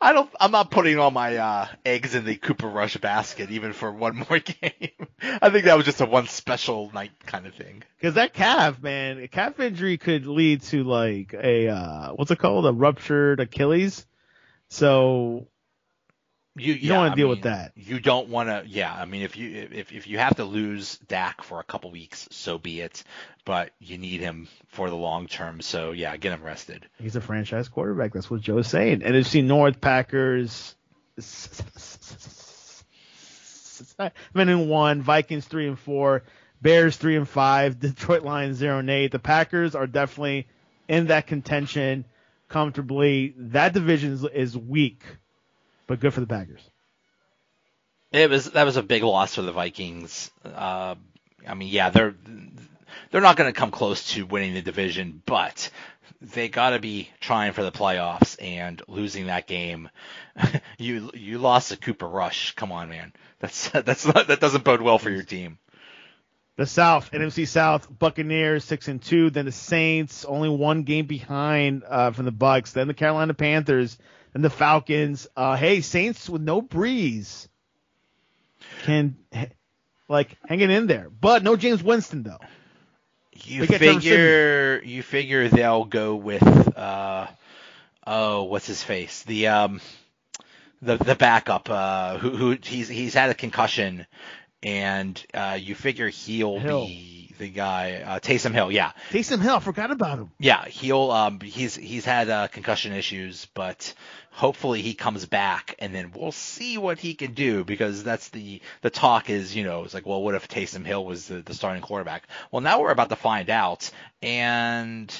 I 0.00 0.12
don't. 0.12 0.30
I'm 0.40 0.52
not 0.52 0.70
putting 0.70 0.96
all 1.00 1.10
my 1.10 1.36
uh, 1.36 1.66
eggs 1.84 2.14
in 2.14 2.24
the 2.24 2.36
Cooper 2.36 2.68
Rush 2.68 2.96
basket 2.98 3.50
even 3.50 3.72
for 3.72 3.90
one 3.90 4.16
more 4.30 4.38
game. 4.38 5.08
I 5.20 5.50
think 5.50 5.64
that 5.64 5.76
was 5.76 5.86
just 5.86 6.00
a 6.00 6.06
one 6.06 6.28
special 6.28 6.92
night 6.94 7.10
kind 7.26 7.46
of 7.46 7.54
thing. 7.54 7.82
Because 7.96 8.14
that 8.14 8.32
calf, 8.32 8.80
man, 8.80 9.18
a 9.18 9.26
calf 9.26 9.58
injury 9.58 9.98
could 9.98 10.24
lead 10.24 10.62
to 10.62 10.84
like 10.84 11.34
a 11.34 11.68
uh, 11.68 12.12
what's 12.12 12.30
it 12.30 12.38
called, 12.38 12.64
a 12.64 12.72
ruptured 12.72 13.40
Achilles. 13.40 14.06
So 14.68 15.48
you, 16.58 16.74
you 16.74 16.80
yeah, 16.80 16.88
don't 16.88 16.98
want 16.98 17.12
to 17.12 17.16
deal 17.16 17.26
mean, 17.28 17.36
with 17.36 17.42
that. 17.44 17.72
You 17.76 18.00
don't 18.00 18.28
want 18.28 18.48
to. 18.48 18.64
Yeah, 18.66 18.92
I 18.92 19.04
mean, 19.04 19.22
if 19.22 19.36
you 19.36 19.68
if 19.72 19.92
if 19.92 20.06
you 20.06 20.18
have 20.18 20.36
to 20.36 20.44
lose 20.44 20.98
Dak 21.08 21.42
for 21.42 21.60
a 21.60 21.64
couple 21.64 21.90
weeks, 21.90 22.28
so 22.30 22.58
be 22.58 22.80
it. 22.80 23.04
But 23.44 23.70
you 23.78 23.98
need 23.98 24.20
him 24.20 24.48
for 24.68 24.90
the 24.90 24.96
long 24.96 25.26
term. 25.26 25.60
So 25.60 25.92
yeah, 25.92 26.16
get 26.16 26.32
him 26.32 26.42
rested. 26.42 26.86
He's 26.98 27.16
a 27.16 27.20
franchise 27.20 27.68
quarterback. 27.68 28.12
That's 28.12 28.30
what 28.30 28.40
Joe's 28.40 28.68
saying. 28.68 29.02
And 29.02 29.14
you 29.14 29.22
see 29.22 29.42
North 29.42 29.80
Packers. 29.80 30.74
Seven 33.78 34.12
and 34.34 34.68
one, 34.68 35.02
Vikings 35.02 35.46
three 35.46 35.68
and 35.68 35.78
four, 35.78 36.24
Bears 36.60 36.96
three 36.96 37.16
and 37.16 37.28
five, 37.28 37.78
Detroit 37.78 38.22
Lions 38.22 38.56
zero 38.56 38.78
and 38.78 38.90
eight. 38.90 39.12
The 39.12 39.18
Packers 39.18 39.74
are 39.74 39.86
definitely 39.86 40.48
in 40.88 41.06
that 41.06 41.26
contention 41.26 42.04
comfortably. 42.48 43.34
That 43.36 43.72
division 43.72 44.12
is, 44.12 44.24
is 44.24 44.56
weak, 44.56 45.02
but 45.88 45.98
good 45.98 46.14
for 46.14 46.20
the 46.20 46.26
Packers. 46.26 46.62
It 48.12 48.30
was 48.30 48.52
that 48.52 48.64
was 48.64 48.76
a 48.76 48.82
big 48.82 49.02
loss 49.02 49.34
for 49.34 49.42
the 49.42 49.52
Vikings. 49.52 50.30
Uh, 50.44 50.94
I 51.46 51.54
mean, 51.54 51.68
yeah, 51.68 51.90
they're 51.90 52.14
they're 53.10 53.20
not 53.20 53.36
going 53.36 53.52
to 53.52 53.58
come 53.58 53.72
close 53.72 54.12
to 54.12 54.24
winning 54.24 54.54
the 54.54 54.62
division, 54.62 55.20
but 55.26 55.70
they 56.20 56.48
got 56.48 56.70
to 56.70 56.78
be 56.78 57.10
trying 57.20 57.52
for 57.52 57.62
the 57.62 57.72
playoffs 57.72 58.36
and 58.40 58.80
losing 58.88 59.26
that 59.26 59.46
game. 59.46 59.90
you 60.78 61.10
you 61.14 61.38
lost 61.38 61.70
to 61.70 61.76
Cooper 61.76 62.08
Rush. 62.08 62.54
Come 62.54 62.72
on, 62.72 62.88
man. 62.88 63.12
That's 63.40 63.68
that's 63.70 64.06
not, 64.06 64.28
that 64.28 64.40
doesn't 64.40 64.64
bode 64.64 64.80
well 64.80 64.98
for 64.98 65.10
your 65.10 65.22
team. 65.22 65.58
The 66.56 66.66
South, 66.66 67.12
NFC 67.12 67.46
South, 67.46 67.86
Buccaneers 67.98 68.64
six 68.64 68.88
and 68.88 69.00
two. 69.00 69.30
Then 69.30 69.44
the 69.44 69.52
Saints, 69.52 70.24
only 70.24 70.48
one 70.48 70.82
game 70.82 71.06
behind 71.06 71.84
uh, 71.86 72.10
from 72.10 72.24
the 72.24 72.32
Bucks. 72.32 72.72
Then 72.72 72.88
the 72.88 72.94
Carolina 72.94 73.32
Panthers, 73.32 73.96
and 74.38 74.44
the 74.44 74.50
Falcons. 74.50 75.26
Uh, 75.34 75.56
hey, 75.56 75.80
Saints 75.80 76.28
with 76.28 76.42
no 76.42 76.62
Brees 76.62 77.48
can 78.84 79.16
like 80.08 80.36
hanging 80.46 80.70
in 80.70 80.86
there, 80.86 81.10
but 81.10 81.42
no 81.42 81.56
Jameis 81.56 81.82
Winston 81.82 82.22
though. 82.22 82.38
You 83.32 83.66
figure 83.66 84.80
you 84.84 85.02
figure 85.02 85.48
they'll 85.48 85.84
go 85.86 86.14
with 86.14 86.44
uh 86.78 87.26
oh 88.06 88.44
what's 88.44 88.68
his 88.68 88.80
face 88.80 89.24
the 89.24 89.48
um 89.48 89.80
the 90.82 90.96
the 90.98 91.16
backup 91.16 91.68
uh 91.68 92.18
who 92.18 92.30
who 92.30 92.58
he's 92.62 92.88
he's 92.88 93.14
had 93.14 93.30
a 93.30 93.34
concussion 93.34 94.06
and 94.62 95.20
uh, 95.34 95.58
you 95.60 95.74
figure 95.74 96.08
he'll 96.08 96.60
Hill. 96.60 96.86
be 96.86 97.17
the 97.38 97.48
guy, 97.48 98.02
uh, 98.04 98.20
Taysom 98.20 98.52
Hill. 98.52 98.70
Yeah, 98.70 98.92
Taysom 99.10 99.40
Hill. 99.40 99.56
I 99.56 99.60
forgot 99.60 99.90
about 99.90 100.18
him. 100.18 100.30
Yeah, 100.38 100.64
he'll. 100.66 101.10
Um, 101.10 101.40
he's 101.40 101.74
he's 101.74 102.04
had 102.04 102.28
uh, 102.28 102.48
concussion 102.48 102.92
issues, 102.92 103.46
but 103.54 103.94
hopefully 104.30 104.82
he 104.82 104.94
comes 104.94 105.26
back, 105.26 105.74
and 105.78 105.94
then 105.94 106.12
we'll 106.14 106.32
see 106.32 106.78
what 106.78 106.98
he 106.98 107.14
can 107.14 107.34
do 107.34 107.64
because 107.64 108.04
that's 108.04 108.28
the 108.28 108.60
the 108.82 108.90
talk 108.90 109.30
is 109.30 109.56
you 109.56 109.64
know 109.64 109.84
it's 109.84 109.94
like 109.94 110.06
well 110.06 110.22
what 110.22 110.34
if 110.34 110.48
Taysom 110.48 110.84
Hill 110.84 111.04
was 111.04 111.28
the, 111.28 111.40
the 111.40 111.54
starting 111.54 111.82
quarterback? 111.82 112.24
Well 112.50 112.60
now 112.60 112.80
we're 112.80 112.90
about 112.90 113.08
to 113.08 113.16
find 113.16 113.50
out, 113.50 113.90
and 114.22 115.12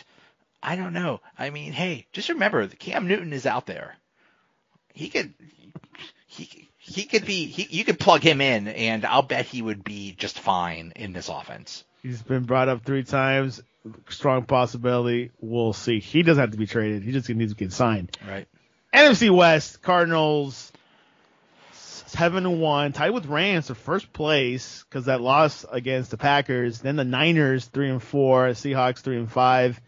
I 0.63 0.77
don't 0.77 0.93
know. 0.93 1.21
I 1.39 1.51
mean, 1.51 1.73
hey, 1.73 2.07
just 2.13 2.29
remember 2.29 2.67
Cam 2.69 3.09
Newton 3.09 3.33
is 3.33 3.47
out 3.47 3.67
there. 3.67 3.97
He 4.93 5.09
could 5.09 5.33
he 6.27 6.69
he 6.79 7.05
could 7.05 7.25
be 7.25 7.47
he, 7.47 7.67
you 7.77 7.85
could 7.85 7.99
plug 7.99 8.23
him 8.23 8.41
in 8.41 8.69
and 8.69 9.05
I'll 9.05 9.23
bet 9.23 9.47
he 9.47 9.63
would 9.63 9.85
be 9.85 10.13
just 10.13 10.39
fine 10.39 10.93
in 10.97 11.13
this 11.13 11.29
offense. 11.29 11.85
He's 12.03 12.23
been 12.23 12.45
brought 12.45 12.69
up 12.69 12.85
three 12.85 13.05
times. 13.05 13.63
Strong 14.09 14.45
possibility. 14.45 15.31
We'll 15.41 15.73
see. 15.73 16.01
He 16.01 16.23
doesn't 16.23 16.41
have 16.41 16.51
to 16.53 16.59
be 16.59 16.67
traded. 16.67 17.03
He 17.03 17.13
just 17.13 17.29
needs 17.29 17.53
to 17.53 17.59
get 17.59 17.73
signed. 17.73 18.17
Right. 18.27 18.47
NFC 18.95 19.31
West 19.35 19.83
Cardinals 19.83 20.73
seven 22.09 22.47
and 22.47 22.61
one, 22.61 22.93
tied 22.93 23.11
with 23.11 23.27
Rams 23.27 23.69
for 23.69 23.75
first 23.75 24.13
place 24.13 24.85
because 24.89 25.07
that 25.07 25.21
loss 25.21 25.65
against 25.71 26.11
the 26.11 26.17
Packers. 26.17 26.81
Then 26.81 26.97
the 26.97 27.05
Niners 27.05 27.67
three 27.67 27.91
and 27.91 28.03
four, 28.03 28.49
Seahawks 28.49 29.01
three 29.01 29.19
and 29.19 29.31
five. 29.31 29.81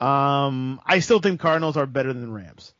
Um, 0.00 0.80
I 0.86 1.00
still 1.00 1.20
think 1.20 1.40
Cardinals 1.40 1.76
are 1.76 1.86
better 1.86 2.12
than 2.12 2.32
Rams. 2.32 2.72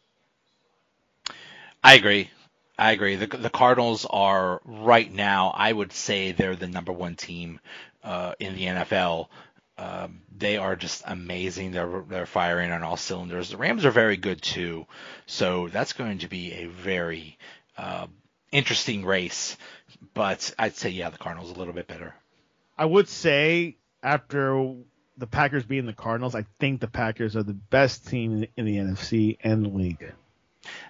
I 1.82 1.94
agree. 1.94 2.30
I 2.78 2.92
agree. 2.92 3.16
The, 3.16 3.26
the 3.26 3.50
Cardinals 3.50 4.06
are 4.08 4.60
right 4.64 5.12
now. 5.12 5.52
I 5.54 5.72
would 5.72 5.92
say 5.92 6.30
they're 6.32 6.54
the 6.54 6.68
number 6.68 6.92
one 6.92 7.16
team 7.16 7.58
uh, 8.04 8.34
in 8.38 8.54
the 8.54 8.66
NFL. 8.66 9.28
Um, 9.76 10.20
they 10.36 10.56
are 10.56 10.76
just 10.76 11.02
amazing. 11.06 11.72
They're 11.72 12.04
they're 12.08 12.26
firing 12.26 12.70
on 12.70 12.82
all 12.82 12.96
cylinders. 12.96 13.50
The 13.50 13.56
Rams 13.56 13.84
are 13.84 13.90
very 13.90 14.16
good 14.16 14.42
too. 14.42 14.86
So 15.26 15.68
that's 15.68 15.92
going 15.92 16.18
to 16.18 16.28
be 16.28 16.52
a 16.52 16.66
very 16.66 17.38
uh, 17.76 18.06
interesting 18.52 19.04
race. 19.04 19.56
But 20.14 20.54
I'd 20.58 20.76
say 20.76 20.90
yeah, 20.90 21.10
the 21.10 21.18
Cardinals 21.18 21.50
a 21.50 21.54
little 21.54 21.74
bit 21.74 21.88
better. 21.88 22.14
I 22.76 22.84
would 22.84 23.08
say 23.08 23.76
after 24.02 24.74
the 25.16 25.26
Packers 25.26 25.64
being 25.64 25.86
the 25.86 25.92
Cardinals, 25.92 26.36
I 26.36 26.44
think 26.60 26.80
the 26.80 26.86
Packers 26.88 27.34
are 27.34 27.42
the 27.42 27.54
best 27.54 28.06
team 28.06 28.46
in 28.56 28.64
the 28.64 28.76
NFC 28.76 29.36
and 29.42 29.64
the 29.64 29.68
league. 29.68 30.12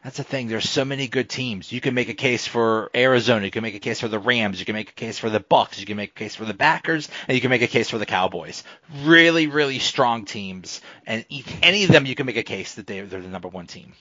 That's 0.05 0.17
the 0.17 0.25
thing. 0.25 0.49
There's 0.49 0.69
so 0.69 0.85
many 0.85 1.09
good 1.09 1.29
teams. 1.29 1.73
You 1.73 1.81
can 1.81 1.95
make 1.95 2.09
a 2.09 2.15
case 2.15 2.47
for 2.47 2.91
Arizona. 2.95 3.45
You 3.45 3.51
can 3.51 3.63
make 3.63 3.75
a 3.75 3.81
case 3.81 4.01
for 4.01 4.09
the 4.09 4.19
Rams. 4.19 4.59
You 4.59 4.67
can 4.67 4.75
make 4.75 4.91
a 4.91 4.95
case 4.95 5.19
for 5.19 5.31
the 5.31 5.41
Bucks. 5.41 5.81
You 5.81 5.87
can 5.87 5.97
make 5.97 6.11
a 6.11 6.15
case 6.15 6.35
for 6.35 6.45
the 6.45 6.55
Packers, 6.55 7.09
and 7.27 7.35
you 7.35 7.41
can 7.41 7.51
make 7.51 7.63
a 7.63 7.67
case 7.67 7.91
for 7.91 7.99
the 7.99 8.07
Cowboys. 8.07 8.65
Really, 9.05 9.47
really 9.47 9.79
strong 9.79 10.25
teams, 10.25 10.81
and 11.07 11.25
any 11.63 11.85
of 11.85 11.91
them 11.91 12.07
you 12.07 12.15
can 12.15 12.27
make 12.27 12.37
a 12.37 12.43
case 12.43 12.75
that 12.77 12.87
they, 12.87 13.01
they're 13.01 13.21
the 13.21 13.29
number 13.29 13.49
one 13.49 13.67
team. 13.67 13.93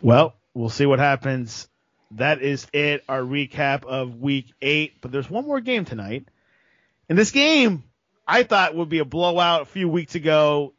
Well, 0.00 0.34
we'll 0.54 0.68
see 0.68 0.86
what 0.86 0.98
happens. 0.98 1.68
That 2.12 2.42
is 2.42 2.66
it. 2.72 3.04
Our 3.08 3.22
recap 3.22 3.84
of 3.84 4.20
Week 4.20 4.52
Eight. 4.60 5.00
But 5.00 5.12
there's 5.12 5.30
one 5.30 5.46
more 5.46 5.60
game 5.60 5.84
tonight. 5.84 6.26
and 7.08 7.16
this 7.18 7.30
game, 7.30 7.84
I 8.26 8.42
thought 8.42 8.74
would 8.74 8.88
be 8.88 8.98
a 8.98 9.04
blowout 9.04 9.62
a 9.62 9.66
few 9.66 9.88
weeks 9.88 10.14
ago. 10.14 10.74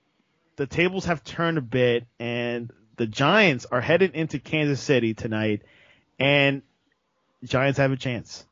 The 0.56 0.68
tables 0.68 1.06
have 1.06 1.24
turned 1.24 1.58
a 1.58 1.62
bit, 1.62 2.06
and 2.20 2.72
the 2.96 3.08
Giants 3.08 3.66
are 3.66 3.82
headed 3.82 4.16
into 4.16 4.40
Kansas 4.40 4.82
City 4.82 5.14
tonight, 5.14 5.64
and 6.20 6.62
Giants 7.44 7.80
have 7.80 7.92
a 7.92 7.98
chance. 7.98 8.46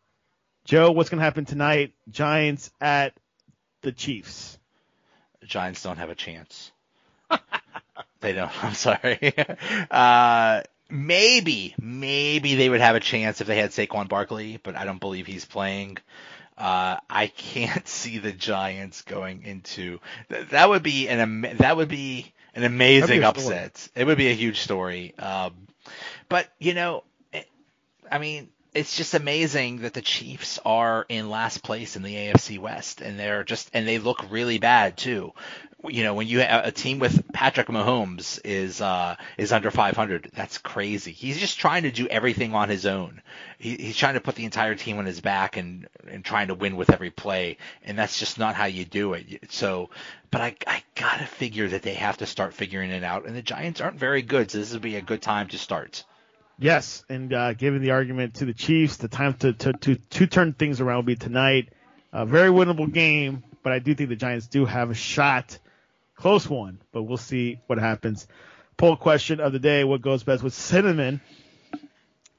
Joe, 0.66 0.92
what's 0.92 1.10
going 1.10 1.20
to 1.20 1.24
happen 1.24 1.46
tonight? 1.46 1.94
Giants 2.10 2.72
at 2.80 3.14
the 3.82 3.92
Chiefs. 3.92 4.58
Giants 5.44 5.82
don't 5.84 5.98
have 5.98 6.10
a 6.10 6.16
chance. 6.16 6.72
they 8.20 8.34
don't. 8.34 8.52
I'm 8.64 8.74
sorry. 8.74 9.34
Uh, 9.92 10.62
maybe, 10.90 11.76
maybe 11.80 12.56
they 12.56 12.70
would 12.70 12.82
have 12.82 12.96
a 12.96 13.00
chance 13.00 13.42
if 13.42 13.48
they 13.48 13.58
had 13.58 13.72
Saquon 13.72 14.08
Barkley, 14.08 14.60
but 14.62 14.76
I 14.76 14.86
don't 14.86 15.00
believe 15.00 15.28
he's 15.28 15.46
playing. 15.46 15.98
Uh, 16.62 17.00
I 17.10 17.26
can't 17.26 17.88
see 17.88 18.20
the 18.20 18.32
Giants 18.32 19.02
going 19.02 19.44
into 19.44 20.00
that. 20.30 20.70
Would 20.70 20.84
be 20.84 21.08
an 21.08 21.42
that 21.58 21.76
would 21.76 21.90
be 21.90 22.32
an 22.54 22.64
amazing 22.64 23.24
upset. 23.24 23.90
It 23.96 24.06
would 24.06 24.20
be 24.20 24.30
a 24.30 24.36
huge 24.36 24.60
story. 24.60 25.16
Um, 25.18 25.54
but 26.30 26.48
you 26.60 26.76
know, 26.76 27.04
it, 27.34 27.50
I 28.12 28.20
mean, 28.20 28.50
it's 28.76 28.96
just 28.96 29.16
amazing 29.16 29.80
that 29.80 29.96
the 29.96 30.04
Chiefs 30.04 30.60
are 30.64 31.04
in 31.10 31.32
last 31.32 31.64
place 31.64 31.96
in 31.96 32.04
the 32.04 32.14
AFC 32.14 32.60
West, 32.60 33.02
and 33.02 33.20
they're 33.20 33.44
just 33.44 33.72
and 33.74 33.88
they 33.88 33.98
look 33.98 34.30
really 34.30 34.60
bad 34.60 34.98
too. 34.98 35.34
You 35.88 36.04
know, 36.04 36.14
when 36.14 36.28
you 36.28 36.42
have 36.42 36.66
a 36.66 36.72
team 36.72 37.00
with 37.00 37.32
Patrick 37.34 37.68
Mahomes 37.68 38.40
is 38.44 38.82
uh, 38.82 39.16
is 39.38 39.52
under 39.52 39.72
500, 39.72 40.32
that's 40.34 40.60
crazy. 40.60 41.12
He's 41.12 41.40
just 41.40 41.58
trying 41.58 41.84
to 41.84 41.92
do 41.92 42.08
everything 42.08 42.54
on 42.54 42.70
his 42.70 42.86
own. 42.86 43.22
He, 43.58 43.78
he's 43.78 43.98
trying 43.98 44.14
to 44.14 44.22
put 44.22 44.36
the 44.36 44.46
entire 44.46 44.76
team 44.76 45.00
on 45.00 45.06
his 45.06 45.22
back 45.22 45.58
and 45.58 45.88
and 46.08 46.24
trying 46.24 46.50
to 46.50 46.54
win 46.54 46.76
with 46.76 46.92
every 46.92 47.10
play, 47.10 47.58
and 47.84 47.98
that's 47.98 48.20
just 48.20 48.38
not 48.38 48.56
how 48.56 48.66
you 48.66 48.86
do 48.86 49.14
it. 49.14 49.52
So, 49.52 49.90
but 50.30 50.42
I 50.42 50.56
I 50.68 50.84
gotta 50.96 51.26
figure 51.26 51.70
that 51.70 51.82
they 51.82 51.96
have 51.96 52.18
to 52.18 52.26
start 52.26 52.54
figuring 52.54 52.92
it 52.92 53.04
out, 53.04 53.26
and 53.26 53.36
the 53.36 53.42
Giants 53.42 53.82
aren't 53.82 53.98
very 53.98 54.22
good, 54.22 54.52
so 54.52 54.60
this 54.60 54.74
would 54.74 54.82
be 54.82 54.98
a 54.98 55.02
good 55.02 55.22
time 55.22 55.48
to 55.48 55.58
start. 55.58 56.04
Yes, 56.62 57.04
and 57.10 57.34
uh, 57.34 57.54
giving 57.54 57.82
the 57.82 57.90
argument 57.90 58.36
to 58.36 58.46
the 58.46 58.54
Chiefs, 58.54 58.98
the 58.98 59.08
time 59.08 59.34
to, 59.40 59.52
to, 59.52 59.74
to, 59.74 59.96
to 59.96 60.28
turn 60.28 60.54
things 60.54 60.80
around 60.80 60.98
will 60.98 61.04
be 61.04 61.16
tonight. 61.16 61.70
A 62.14 62.24
very 62.24 62.50
winnable 62.50 62.92
game, 62.92 63.44
but 63.64 63.74
I 63.74 63.80
do 63.80 63.96
think 63.96 64.10
the 64.10 64.16
Giants 64.16 64.46
do 64.46 64.66
have 64.66 64.92
a 64.92 64.94
shot. 64.94 65.58
Close 66.22 66.48
one, 66.48 66.80
but 66.92 67.02
we'll 67.02 67.18
see 67.18 67.60
what 67.66 67.80
happens. 67.80 68.28
Poll 68.78 68.96
question 68.96 69.40
of 69.40 69.54
the 69.54 69.60
day 69.60 69.84
what 69.84 70.04
goes 70.04 70.22
best 70.22 70.44
with 70.44 70.54
cinnamon? 70.54 71.20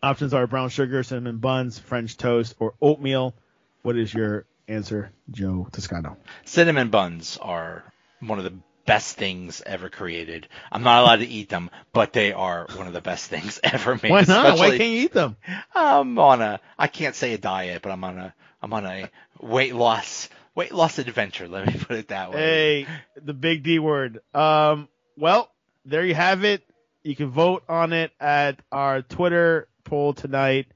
Options 0.00 0.32
are 0.32 0.46
brown 0.46 0.68
sugar, 0.68 1.02
cinnamon 1.02 1.38
buns, 1.38 1.80
French 1.80 2.16
toast, 2.16 2.54
or 2.60 2.74
oatmeal. 2.80 3.34
What 3.82 3.96
is 3.96 4.14
your 4.14 4.46
answer, 4.68 5.10
Joe 5.32 5.66
Toscano? 5.72 6.16
Cinnamon 6.44 6.90
buns 6.90 7.38
are 7.42 7.82
one 8.20 8.38
of 8.38 8.44
the 8.44 8.54
best 8.86 9.16
things 9.16 9.62
ever 9.66 9.88
created. 9.88 10.46
I'm 10.70 10.84
not 10.84 11.02
allowed 11.02 11.16
to 11.16 11.26
eat 11.26 11.48
them, 11.48 11.68
but 11.92 12.12
they 12.12 12.32
are 12.32 12.68
one 12.76 12.86
of 12.86 12.92
the 12.92 13.00
best 13.00 13.30
things 13.30 13.58
ever 13.64 13.98
made. 14.00 14.12
Why 14.12 14.22
not? 14.28 14.58
Why 14.58 14.78
can't 14.78 14.90
you 14.90 15.00
eat 15.00 15.12
them? 15.12 15.36
I'm 15.74 16.20
on 16.20 16.40
a 16.40 16.60
I 16.78 16.86
can't 16.86 17.16
say 17.16 17.34
a 17.34 17.38
diet, 17.38 17.82
but 17.82 17.90
I'm 17.90 18.04
on 18.04 18.16
a 18.16 18.34
I'm 18.62 18.72
on 18.72 18.86
a 18.86 19.10
weight 19.40 19.74
loss 19.74 20.28
weight 20.54 20.72
loss 20.72 20.98
adventure. 20.98 21.48
Let 21.48 21.66
me 21.66 21.74
put 21.78 21.96
it 21.96 22.08
that 22.08 22.32
way. 22.32 22.38
Hey, 22.38 22.86
the 23.22 23.34
big 23.34 23.62
D 23.62 23.78
word. 23.78 24.20
Um, 24.34 24.88
well, 25.16 25.50
there 25.84 26.04
you 26.04 26.14
have 26.14 26.44
it. 26.44 26.62
You 27.02 27.16
can 27.16 27.30
vote 27.30 27.64
on 27.68 27.92
it 27.92 28.12
at 28.20 28.60
our 28.70 29.02
Twitter 29.02 29.68
poll 29.84 30.14
tonight. 30.14 30.66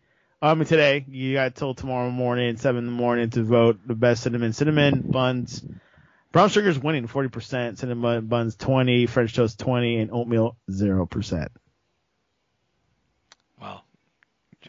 Um, 0.42 0.64
today 0.64 1.04
you 1.08 1.34
got 1.34 1.54
till 1.54 1.74
tomorrow 1.74 2.10
morning, 2.10 2.56
seven 2.56 2.80
in 2.80 2.86
the 2.86 2.92
morning, 2.92 3.30
to 3.30 3.42
vote 3.42 3.80
the 3.86 3.94
best 3.94 4.22
cinnamon 4.22 4.52
cinnamon 4.52 5.02
buns 5.02 5.64
Brown 6.36 6.50
sugar 6.50 6.68
is 6.68 6.78
winning 6.78 7.08
40%, 7.08 7.78
cinnamon 7.78 8.26
buns 8.26 8.56
20, 8.56 9.06
French 9.06 9.34
toast 9.34 9.58
20, 9.58 9.96
and 9.96 10.10
oatmeal 10.10 10.54
0%. 10.70 11.48
Well, 13.58 13.82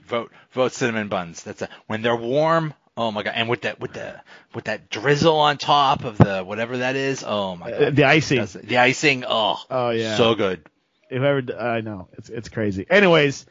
vote 0.05 0.31
vote 0.53 0.71
cinnamon 0.71 1.09
buns. 1.09 1.43
That's 1.43 1.63
a, 1.63 1.69
when 1.87 2.01
they're 2.01 2.15
warm. 2.15 2.73
Oh 2.97 3.11
my 3.11 3.21
god! 3.21 3.33
And 3.35 3.47
with 3.47 3.61
that 3.61 3.79
with 3.79 3.93
the 3.93 4.19
with 4.55 4.65
that 4.65 4.89
drizzle 4.89 5.37
on 5.37 5.59
top 5.59 6.03
of 6.03 6.17
the 6.17 6.43
whatever 6.43 6.79
that 6.79 6.95
is. 6.95 7.23
Oh 7.23 7.55
my 7.55 7.71
uh, 7.71 7.79
god! 7.79 7.83
Uh, 7.83 7.89
the 7.91 8.03
icing. 8.05 8.47
the 8.63 8.77
icing. 8.79 9.23
Oh. 9.27 9.57
Oh 9.69 9.91
yeah. 9.91 10.17
So 10.17 10.33
good. 10.33 10.67
whoever 11.09 11.43
I 11.59 11.81
know, 11.81 12.09
it's 12.13 12.29
it's 12.29 12.49
crazy. 12.49 12.87
Anyways, 12.89 13.45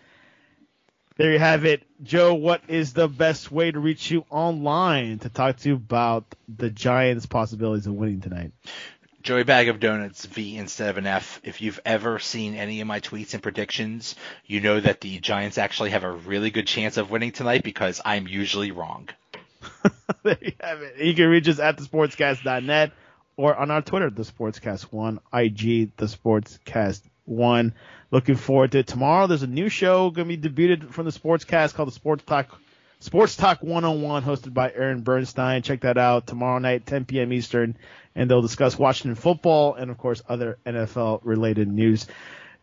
there 1.16 1.32
you 1.32 1.38
have 1.38 1.64
it, 1.64 1.84
Joe. 2.02 2.34
What 2.34 2.62
is 2.66 2.92
the 2.92 3.06
best 3.06 3.52
way 3.52 3.70
to 3.70 3.78
reach 3.78 4.10
you 4.10 4.24
online 4.30 5.20
to 5.20 5.28
talk 5.28 5.58
to 5.58 5.68
you 5.68 5.76
about 5.76 6.24
the 6.48 6.68
Giants' 6.68 7.26
possibilities 7.26 7.86
of 7.86 7.94
winning 7.94 8.20
tonight? 8.20 8.50
Joey 9.22 9.44
Bag 9.44 9.68
of 9.68 9.80
Donuts 9.80 10.24
V 10.24 10.56
instead 10.56 10.90
of 10.90 10.98
an 10.98 11.06
F. 11.06 11.40
If 11.42 11.60
you've 11.60 11.80
ever 11.84 12.18
seen 12.18 12.54
any 12.54 12.80
of 12.80 12.86
my 12.86 13.00
tweets 13.00 13.34
and 13.34 13.42
predictions, 13.42 14.14
you 14.44 14.60
know 14.60 14.78
that 14.78 15.00
the 15.00 15.18
Giants 15.18 15.58
actually 15.58 15.90
have 15.90 16.04
a 16.04 16.10
really 16.10 16.50
good 16.50 16.66
chance 16.66 16.96
of 16.96 17.10
winning 17.10 17.32
tonight 17.32 17.64
because 17.64 18.00
I'm 18.04 18.28
usually 18.28 18.70
wrong. 18.70 19.08
there 20.22 20.38
you 20.40 20.52
have 20.60 20.82
it. 20.82 20.98
You 20.98 21.14
can 21.14 21.28
reach 21.28 21.48
us 21.48 21.58
at 21.58 21.76
thesportscast.net 21.76 22.92
or 23.36 23.54
on 23.54 23.70
our 23.70 23.82
Twitter, 23.82 24.10
the 24.10 24.22
Sportscast 24.22 24.92
One, 24.92 25.20
IG, 25.32 25.96
the 25.96 26.06
Sportscast 26.06 27.02
One. 27.24 27.74
Looking 28.10 28.36
forward 28.36 28.72
to 28.72 28.78
it. 28.78 28.86
Tomorrow, 28.86 29.26
there's 29.26 29.42
a 29.42 29.48
new 29.48 29.68
show 29.68 30.10
going 30.10 30.28
to 30.28 30.36
be 30.36 30.48
debuted 30.48 30.90
from 30.92 31.04
the 31.06 31.10
Sportscast 31.10 31.74
called 31.74 31.88
the 31.88 31.92
Sports 31.92 32.24
Talk 32.24 32.60
Sports 32.98 33.36
Talk 33.36 33.62
101, 33.62 34.22
hosted 34.22 34.54
by 34.54 34.72
Aaron 34.72 35.02
Bernstein. 35.02 35.62
Check 35.62 35.82
that 35.82 35.98
out 35.98 36.26
tomorrow 36.26 36.58
night, 36.58 36.86
10 36.86 37.04
p.m. 37.04 37.32
Eastern, 37.32 37.76
and 38.14 38.30
they'll 38.30 38.40
discuss 38.42 38.78
Washington 38.78 39.16
football 39.16 39.74
and, 39.74 39.90
of 39.90 39.98
course, 39.98 40.22
other 40.28 40.58
NFL 40.64 41.20
related 41.22 41.68
news. 41.68 42.06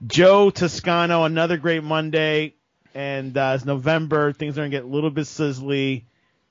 Joe 0.05 0.49
Toscano, 0.49 1.23
another 1.23 1.57
great 1.57 1.83
Monday, 1.83 2.55
and 2.95 3.37
uh, 3.37 3.53
it's 3.55 3.63
November. 3.63 4.33
Things 4.33 4.57
are 4.57 4.61
going 4.61 4.71
to 4.71 4.77
get 4.77 4.83
a 4.85 4.87
little 4.87 5.11
bit 5.11 5.25
sizzly 5.25 6.05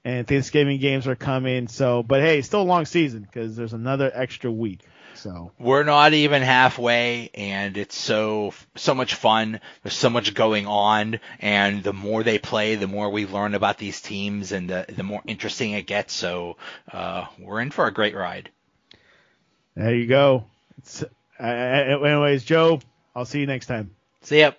and 0.05 0.26
Thanksgiving 0.26 0.80
games 0.80 1.07
are 1.07 1.16
coming. 1.16 1.68
So, 1.68 2.03
but 2.03 2.20
hey, 2.20 2.42
still 2.42 2.62
a 2.62 2.64
long 2.64 2.84
season 2.84 3.22
because 3.22 3.57
there's 3.57 3.72
another 3.72 4.11
extra 4.12 4.50
week. 4.50 4.80
So 5.14 5.53
we're 5.59 5.84
not 5.84 6.14
even 6.14 6.42
halfway, 6.42 7.30
and 7.34 7.76
it's 7.76 7.96
so 7.96 8.55
so 8.74 8.94
much 8.94 9.14
fun. 9.14 9.61
There's 9.82 9.94
so 9.94 10.11
much 10.11 10.34
going 10.34 10.66
on, 10.66 11.20
and 11.38 11.82
the 11.82 11.92
more 11.92 12.22
they 12.22 12.38
play, 12.38 12.74
the 12.74 12.88
more 12.88 13.11
we 13.11 13.26
learn 13.26 13.55
about 13.55 13.78
these 13.78 14.00
teams, 14.00 14.53
and 14.53 14.68
the 14.68 14.86
the 14.88 15.03
more 15.03 15.22
interesting 15.26 15.72
it 15.72 15.86
gets. 15.86 16.12
So 16.12 16.57
uh, 16.90 17.26
we're 17.38 17.61
in 17.61 17.70
for 17.70 17.86
a 17.86 17.92
great 17.92 18.16
ride. 18.16 18.50
There 19.76 19.94
you 19.94 20.07
go. 20.07 20.44
Uh, 21.38 21.44
anyways, 21.44 22.44
Joe, 22.44 22.80
I'll 23.14 23.24
see 23.24 23.40
you 23.40 23.46
next 23.46 23.66
time. 23.66 23.94
See 24.22 24.40
ya. 24.40 24.53